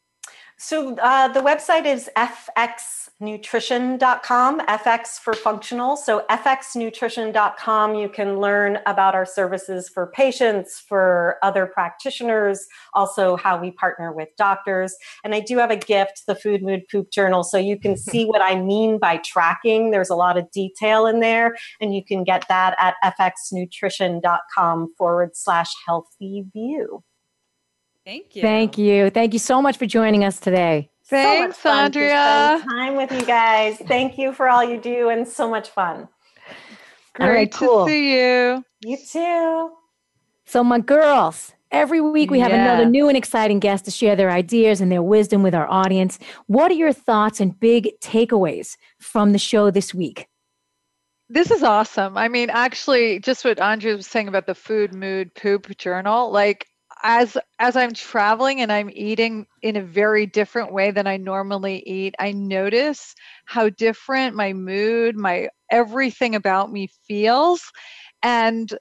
So 0.60 0.96
uh, 0.96 1.28
the 1.28 1.40
website 1.40 1.86
is 1.86 2.10
fxnutrition.com, 3.20 4.60
FX 4.60 5.18
for 5.18 5.34
functional. 5.34 5.96
So 5.96 6.24
fxnutrition.com, 6.30 7.94
you 7.94 8.08
can 8.08 8.38
learn 8.38 8.78
about 8.86 9.14
our 9.14 9.26
services 9.26 9.88
for 9.88 10.06
patients, 10.06 10.78
for 10.78 11.38
other 11.42 11.66
practitioners, 11.66 12.66
also 12.94 13.36
how 13.36 13.60
we 13.60 13.72
partner 13.72 14.12
with 14.12 14.28
doctors. 14.36 14.94
And 15.24 15.34
I 15.34 15.40
do 15.40 15.58
have 15.58 15.70
a 15.70 15.76
gift, 15.76 16.24
the 16.26 16.34
Food 16.34 16.62
Mood 16.62 16.82
Poop 16.90 17.10
Journal, 17.10 17.42
so 17.42 17.58
you 17.58 17.78
can 17.78 17.96
see 17.96 18.24
what 18.26 18.42
I 18.42 18.60
mean 18.60 18.98
by 18.98 19.18
tracking. 19.18 19.90
There's 19.90 20.10
a 20.10 20.16
lot 20.16 20.38
of 20.38 20.50
detail 20.50 21.06
in 21.06 21.20
there, 21.20 21.56
and 21.80 21.94
you 21.94 22.04
can 22.04 22.24
get 22.24 22.46
that 22.48 22.76
at 22.78 22.94
fxnutrition.com 23.18 24.94
forward 24.96 25.30
slash 25.34 25.70
healthy 25.86 26.44
view. 26.52 27.02
Thank 28.04 28.36
you. 28.36 28.42
Thank 28.42 28.78
you. 28.78 29.10
Thank 29.10 29.32
you 29.34 29.38
so 29.38 29.60
much 29.60 29.76
for 29.76 29.84
joining 29.84 30.24
us 30.24 30.40
today. 30.40 30.88
Thanks, 31.08 31.58
so 31.60 31.70
Andrea. 31.70 32.62
time 32.68 32.94
with 32.94 33.10
you 33.10 33.24
guys. 33.24 33.78
Thank 33.86 34.18
you 34.18 34.32
for 34.32 34.48
all 34.48 34.62
you 34.62 34.78
do 34.78 35.08
and 35.08 35.26
so 35.26 35.48
much 35.48 35.70
fun. 35.70 36.08
Great 37.14 37.28
right, 37.30 37.52
cool. 37.52 37.86
to 37.86 37.90
see 37.90 38.12
you. 38.12 38.64
You 38.80 38.96
too. 38.96 39.72
So, 40.44 40.62
my 40.62 40.80
girls, 40.80 41.52
every 41.70 42.00
week 42.00 42.30
we 42.30 42.40
have 42.40 42.50
yeah. 42.50 42.62
another 42.62 42.84
new 42.84 43.08
and 43.08 43.16
exciting 43.16 43.58
guest 43.58 43.86
to 43.86 43.90
share 43.90 44.16
their 44.16 44.30
ideas 44.30 44.82
and 44.82 44.92
their 44.92 45.02
wisdom 45.02 45.42
with 45.42 45.54
our 45.54 45.68
audience. 45.70 46.18
What 46.46 46.70
are 46.70 46.74
your 46.74 46.92
thoughts 46.92 47.40
and 47.40 47.58
big 47.58 47.88
takeaways 48.00 48.76
from 48.98 49.32
the 49.32 49.38
show 49.38 49.70
this 49.70 49.94
week? 49.94 50.28
This 51.30 51.50
is 51.50 51.62
awesome. 51.62 52.16
I 52.16 52.28
mean, 52.28 52.50
actually, 52.50 53.18
just 53.20 53.44
what 53.44 53.60
Andrea 53.60 53.96
was 53.96 54.06
saying 54.06 54.28
about 54.28 54.46
the 54.46 54.54
food, 54.54 54.94
mood, 54.94 55.34
poop 55.34 55.76
journal, 55.76 56.30
like 56.30 56.66
as 57.02 57.36
as 57.58 57.76
I'm 57.76 57.92
traveling 57.92 58.60
and 58.60 58.72
I'm 58.72 58.90
eating 58.92 59.46
in 59.62 59.76
a 59.76 59.82
very 59.82 60.26
different 60.26 60.72
way 60.72 60.90
than 60.90 61.06
I 61.06 61.16
normally 61.16 61.82
eat, 61.86 62.14
I 62.18 62.32
notice 62.32 63.14
how 63.46 63.68
different 63.70 64.36
my 64.36 64.52
mood, 64.52 65.16
my 65.16 65.48
everything 65.70 66.34
about 66.34 66.72
me 66.72 66.88
feels. 67.06 67.62
And 68.22 68.72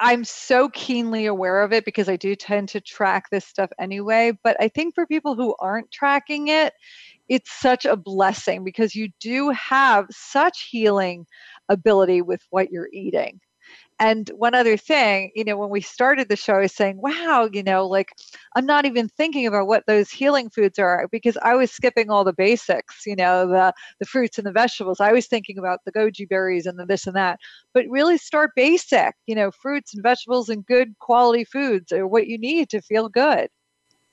I'm 0.00 0.24
so 0.24 0.68
keenly 0.70 1.26
aware 1.26 1.62
of 1.62 1.72
it 1.72 1.84
because 1.84 2.08
I 2.08 2.16
do 2.16 2.36
tend 2.36 2.68
to 2.70 2.80
track 2.80 3.26
this 3.30 3.46
stuff 3.46 3.70
anyway. 3.80 4.32
But 4.44 4.56
I 4.60 4.68
think 4.68 4.94
for 4.94 5.06
people 5.06 5.34
who 5.36 5.54
aren't 5.60 5.90
tracking 5.92 6.48
it, 6.48 6.74
it's 7.28 7.52
such 7.60 7.84
a 7.86 7.96
blessing 7.96 8.64
because 8.64 8.94
you 8.94 9.10
do 9.20 9.50
have 9.50 10.06
such 10.10 10.68
healing 10.70 11.26
ability 11.68 12.22
with 12.22 12.42
what 12.50 12.70
you're 12.70 12.90
eating. 12.92 13.40
And 14.00 14.28
one 14.36 14.54
other 14.54 14.76
thing, 14.76 15.30
you 15.36 15.44
know, 15.44 15.56
when 15.56 15.70
we 15.70 15.80
started 15.80 16.28
the 16.28 16.36
show, 16.36 16.54
I 16.54 16.60
was 16.60 16.74
saying, 16.74 17.00
wow, 17.00 17.48
you 17.52 17.62
know, 17.62 17.86
like 17.86 18.08
I'm 18.56 18.66
not 18.66 18.86
even 18.86 19.08
thinking 19.08 19.46
about 19.46 19.68
what 19.68 19.84
those 19.86 20.10
healing 20.10 20.50
foods 20.50 20.78
are 20.80 21.06
because 21.12 21.36
I 21.42 21.54
was 21.54 21.70
skipping 21.70 22.10
all 22.10 22.24
the 22.24 22.32
basics, 22.32 23.06
you 23.06 23.14
know, 23.14 23.46
the, 23.46 23.72
the 24.00 24.06
fruits 24.06 24.36
and 24.36 24.46
the 24.46 24.52
vegetables. 24.52 25.00
I 25.00 25.12
was 25.12 25.28
thinking 25.28 25.58
about 25.58 25.80
the 25.84 25.92
goji 25.92 26.28
berries 26.28 26.66
and 26.66 26.78
the 26.78 26.86
this 26.86 27.06
and 27.06 27.14
that. 27.16 27.38
But 27.72 27.86
really 27.88 28.18
start 28.18 28.50
basic, 28.56 29.14
you 29.26 29.34
know, 29.36 29.50
fruits 29.52 29.94
and 29.94 30.02
vegetables 30.02 30.48
and 30.48 30.66
good 30.66 30.98
quality 30.98 31.44
foods 31.44 31.92
are 31.92 32.06
what 32.06 32.26
you 32.26 32.36
need 32.38 32.70
to 32.70 32.82
feel 32.82 33.08
good. 33.08 33.48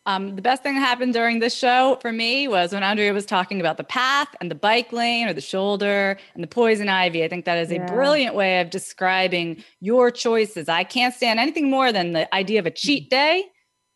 Um, 0.08 0.36
the 0.36 0.42
best 0.42 0.64
thing 0.64 0.74
that 0.76 0.82
happened 0.82 1.14
during 1.14 1.40
this 1.40 1.56
show 1.56 2.00
for 2.02 2.12
me 2.12 2.48
was 2.48 2.74
when 2.74 2.82
Andrea 2.82 3.14
was 3.14 3.26
talking 3.26 3.60
about 3.60 3.78
the 3.78 3.84
path 3.84 4.30
and 4.42 4.50
the 4.50 4.56
bike 4.56 4.92
lane 4.92 5.28
or 5.28 5.34
the 5.34 5.42
shoulder 5.42 6.18
and 6.34 6.44
the 6.44 6.48
poison 6.48 6.90
ivy. 6.90 7.24
I 7.24 7.28
think 7.28 7.46
that 7.46 7.60
is 7.60 7.70
a 7.70 7.76
yeah. 7.76 7.86
brilliant 7.86 8.34
way 8.34 8.62
of 8.62 8.72
describing 8.72 9.64
your 9.80 10.10
choices. 10.10 10.68
I 10.70 10.84
can't 10.86 11.14
stand 11.14 11.40
anything 11.40 11.70
more 11.70 11.92
than 11.92 12.14
the 12.14 12.34
idea 12.34 12.60
of 12.60 12.66
a 12.66 12.72
cheat 12.72 13.12
day, 13.12 13.46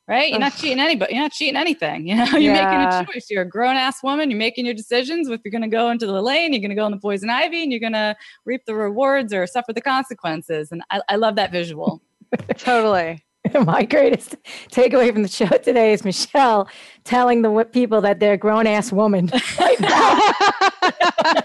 right? 0.08 0.30
You're 0.30 0.38
not 0.38 0.56
cheating 0.56 0.80
anybody. 0.80 1.16
You're 1.16 1.24
not 1.24 1.32
cheating 1.32 1.56
anything. 1.56 2.08
You 2.08 2.18
know, 2.18 2.26
you're 2.34 2.53
yeah. 2.53 2.93
making 2.93 3.10
a 3.10 3.14
choice. 3.14 3.26
You're 3.32 3.41
a 3.41 3.49
grown 3.49 3.76
ass 3.76 4.03
woman. 4.03 4.30
You're 4.30 4.38
making 4.38 4.66
your 4.66 4.76
decisions. 4.76 5.28
If 5.28 5.41
you're 5.43 5.51
going 5.51 5.64
to 5.64 5.68
go 5.68 5.89
into 5.89 6.06
the 6.06 6.22
lane, 6.22 6.53
you're 6.53 6.62
going 6.62 6.70
to 6.70 6.76
go 6.76 6.86
in 6.86 6.91
the 6.91 6.99
poison 6.99 7.32
ivy, 7.32 7.64
and 7.64 7.72
you're 7.72 7.82
going 7.82 7.93
to 7.93 8.16
reap 8.45 8.62
the 8.68 8.76
rewards 8.76 9.34
or 9.34 9.47
suffer 9.47 9.74
the 9.74 9.82
consequences. 9.82 10.72
And 10.72 10.84
I, 10.91 11.01
I 11.10 11.16
love 11.16 11.36
that 11.38 11.51
visual. 11.51 12.03
totally. 12.58 13.24
my 13.66 13.84
greatest 13.84 14.36
takeaway 14.72 15.12
from 15.12 15.24
the 15.24 15.28
show 15.28 15.46
today 15.46 15.93
is 15.93 16.04
Michelle 16.04 16.68
telling 17.04 17.41
the 17.41 17.64
people 17.72 18.02
that 18.02 18.20
they're 18.20 18.38
grown 18.38 18.68
ass 18.68 18.91
woman 18.91 19.32
right 19.60 19.80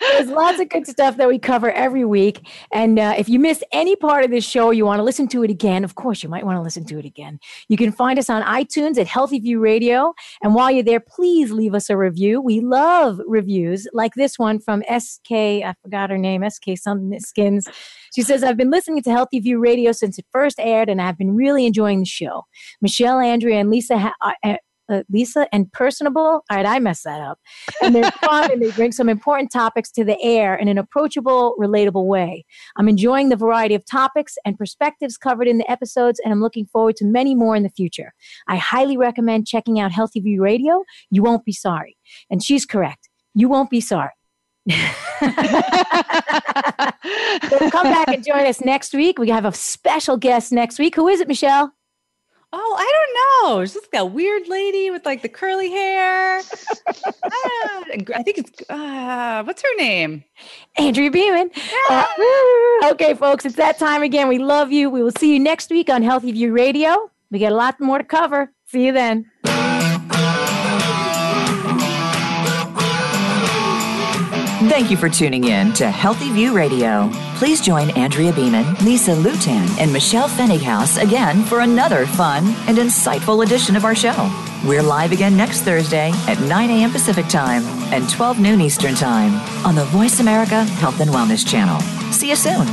There's 0.00 0.28
lots 0.28 0.60
of 0.60 0.68
good 0.68 0.86
stuff 0.86 1.16
that 1.16 1.28
we 1.28 1.38
cover 1.38 1.70
every 1.72 2.04
week. 2.04 2.46
And 2.72 2.98
uh, 2.98 3.14
if 3.16 3.28
you 3.28 3.38
miss 3.38 3.62
any 3.72 3.96
part 3.96 4.24
of 4.24 4.30
this 4.30 4.44
show, 4.44 4.70
you 4.70 4.84
want 4.84 4.98
to 4.98 5.02
listen 5.02 5.28
to 5.28 5.42
it 5.42 5.50
again, 5.50 5.84
of 5.84 5.94
course, 5.94 6.22
you 6.22 6.28
might 6.28 6.44
want 6.44 6.56
to 6.56 6.62
listen 6.62 6.84
to 6.86 6.98
it 6.98 7.04
again. 7.04 7.38
You 7.68 7.76
can 7.76 7.92
find 7.92 8.18
us 8.18 8.28
on 8.30 8.42
iTunes 8.42 8.98
at 8.98 9.06
Healthy 9.06 9.40
View 9.40 9.60
Radio. 9.60 10.14
And 10.42 10.54
while 10.54 10.70
you're 10.70 10.82
there, 10.82 11.00
please 11.00 11.50
leave 11.50 11.74
us 11.74 11.90
a 11.90 11.96
review. 11.96 12.40
We 12.40 12.60
love 12.60 13.20
reviews 13.26 13.86
like 13.92 14.14
this 14.14 14.38
one 14.38 14.58
from 14.58 14.82
SK, 14.82 15.32
I 15.32 15.74
forgot 15.82 16.10
her 16.10 16.18
name, 16.18 16.48
SK 16.48 16.76
something 16.76 17.18
skins. 17.20 17.68
She 18.14 18.22
says, 18.22 18.44
I've 18.44 18.56
been 18.56 18.70
listening 18.70 19.02
to 19.02 19.10
Healthy 19.10 19.40
View 19.40 19.58
Radio 19.58 19.92
since 19.92 20.18
it 20.18 20.26
first 20.32 20.56
aired, 20.58 20.88
and 20.88 21.00
I've 21.00 21.16
been 21.16 21.34
really 21.34 21.64
enjoying 21.64 22.00
the 22.00 22.06
show. 22.06 22.44
Michelle, 22.80 23.18
Andrea, 23.18 23.58
and 23.58 23.70
Lisa 23.70 23.98
ha- 23.98 24.56
uh, 24.92 25.02
Lisa, 25.10 25.48
and 25.52 25.72
personable. 25.72 26.22
All 26.22 26.44
right, 26.50 26.66
I 26.66 26.78
messed 26.78 27.04
that 27.04 27.20
up. 27.20 27.38
And 27.82 27.94
they're 27.94 28.10
fun 28.10 28.52
and 28.52 28.62
they 28.62 28.70
bring 28.72 28.92
some 28.92 29.08
important 29.08 29.50
topics 29.50 29.90
to 29.92 30.04
the 30.04 30.20
air 30.22 30.54
in 30.54 30.68
an 30.68 30.78
approachable, 30.78 31.54
relatable 31.58 32.06
way. 32.06 32.44
I'm 32.76 32.88
enjoying 32.88 33.28
the 33.28 33.36
variety 33.36 33.74
of 33.74 33.84
topics 33.84 34.36
and 34.44 34.58
perspectives 34.58 35.16
covered 35.16 35.48
in 35.48 35.58
the 35.58 35.70
episodes, 35.70 36.20
and 36.22 36.32
I'm 36.32 36.40
looking 36.40 36.66
forward 36.66 36.96
to 36.96 37.04
many 37.04 37.34
more 37.34 37.56
in 37.56 37.62
the 37.62 37.70
future. 37.70 38.12
I 38.48 38.56
highly 38.56 38.96
recommend 38.96 39.46
checking 39.46 39.80
out 39.80 39.92
Healthy 39.92 40.20
View 40.20 40.42
Radio. 40.42 40.84
You 41.10 41.22
won't 41.22 41.44
be 41.44 41.52
sorry. 41.52 41.96
And 42.30 42.42
she's 42.42 42.66
correct. 42.66 43.08
You 43.34 43.48
won't 43.48 43.70
be 43.70 43.80
sorry. 43.80 44.10
so 44.68 44.76
come 47.70 47.84
back 47.84 48.08
and 48.08 48.24
join 48.24 48.46
us 48.46 48.60
next 48.60 48.94
week. 48.94 49.18
We 49.18 49.28
have 49.30 49.44
a 49.44 49.52
special 49.52 50.16
guest 50.16 50.52
next 50.52 50.78
week. 50.78 50.94
Who 50.94 51.08
is 51.08 51.20
it, 51.20 51.26
Michelle? 51.26 51.72
Oh, 52.54 52.76
I 52.78 52.92
don't 52.92 53.54
know. 53.54 53.60
It's 53.60 53.72
just 53.72 53.90
that 53.92 54.12
weird 54.12 54.46
lady 54.46 54.90
with 54.90 55.06
like 55.06 55.22
the 55.22 55.28
curly 55.28 55.70
hair. 55.70 56.40
ah, 56.88 57.84
I 58.14 58.22
think 58.22 58.38
it's 58.38 58.50
uh, 58.68 59.42
what's 59.44 59.62
her 59.62 59.76
name? 59.76 60.22
Andrea 60.76 61.10
Beaman. 61.10 61.50
Uh, 61.88 62.04
okay, 62.92 63.14
folks, 63.14 63.46
it's 63.46 63.56
that 63.56 63.78
time 63.78 64.02
again. 64.02 64.28
We 64.28 64.38
love 64.38 64.70
you. 64.70 64.90
We 64.90 65.02
will 65.02 65.12
see 65.18 65.32
you 65.32 65.40
next 65.40 65.70
week 65.70 65.88
on 65.88 66.02
Healthy 66.02 66.32
View 66.32 66.52
Radio. 66.52 67.10
We 67.30 67.38
got 67.38 67.52
a 67.52 67.56
lot 67.56 67.80
more 67.80 67.98
to 67.98 68.04
cover. 68.04 68.52
See 68.66 68.84
you 68.84 68.92
then. 68.92 69.30
Thank 74.72 74.90
you 74.90 74.96
for 74.96 75.10
tuning 75.10 75.48
in 75.48 75.74
to 75.74 75.90
Healthy 75.90 76.32
View 76.32 76.56
Radio. 76.56 77.10
Please 77.34 77.60
join 77.60 77.90
Andrea 77.90 78.32
Beaman, 78.32 78.74
Lisa 78.76 79.10
Lutan, 79.10 79.68
and 79.78 79.92
Michelle 79.92 80.30
Pfennighaus 80.30 80.98
again 81.00 81.44
for 81.44 81.60
another 81.60 82.06
fun 82.06 82.46
and 82.66 82.78
insightful 82.78 83.44
edition 83.44 83.76
of 83.76 83.84
our 83.84 83.94
show. 83.94 84.30
We're 84.64 84.82
live 84.82 85.12
again 85.12 85.36
next 85.36 85.60
Thursday 85.60 86.10
at 86.26 86.40
9 86.40 86.70
a.m. 86.70 86.90
Pacific 86.90 87.28
Time 87.28 87.64
and 87.92 88.08
12 88.08 88.40
noon 88.40 88.62
Eastern 88.62 88.94
Time 88.94 89.34
on 89.66 89.74
the 89.74 89.84
Voice 89.84 90.20
America 90.20 90.64
Health 90.64 91.00
and 91.00 91.10
Wellness 91.10 91.46
Channel. 91.46 91.78
See 92.10 92.30
you 92.30 92.36
soon. 92.36 92.66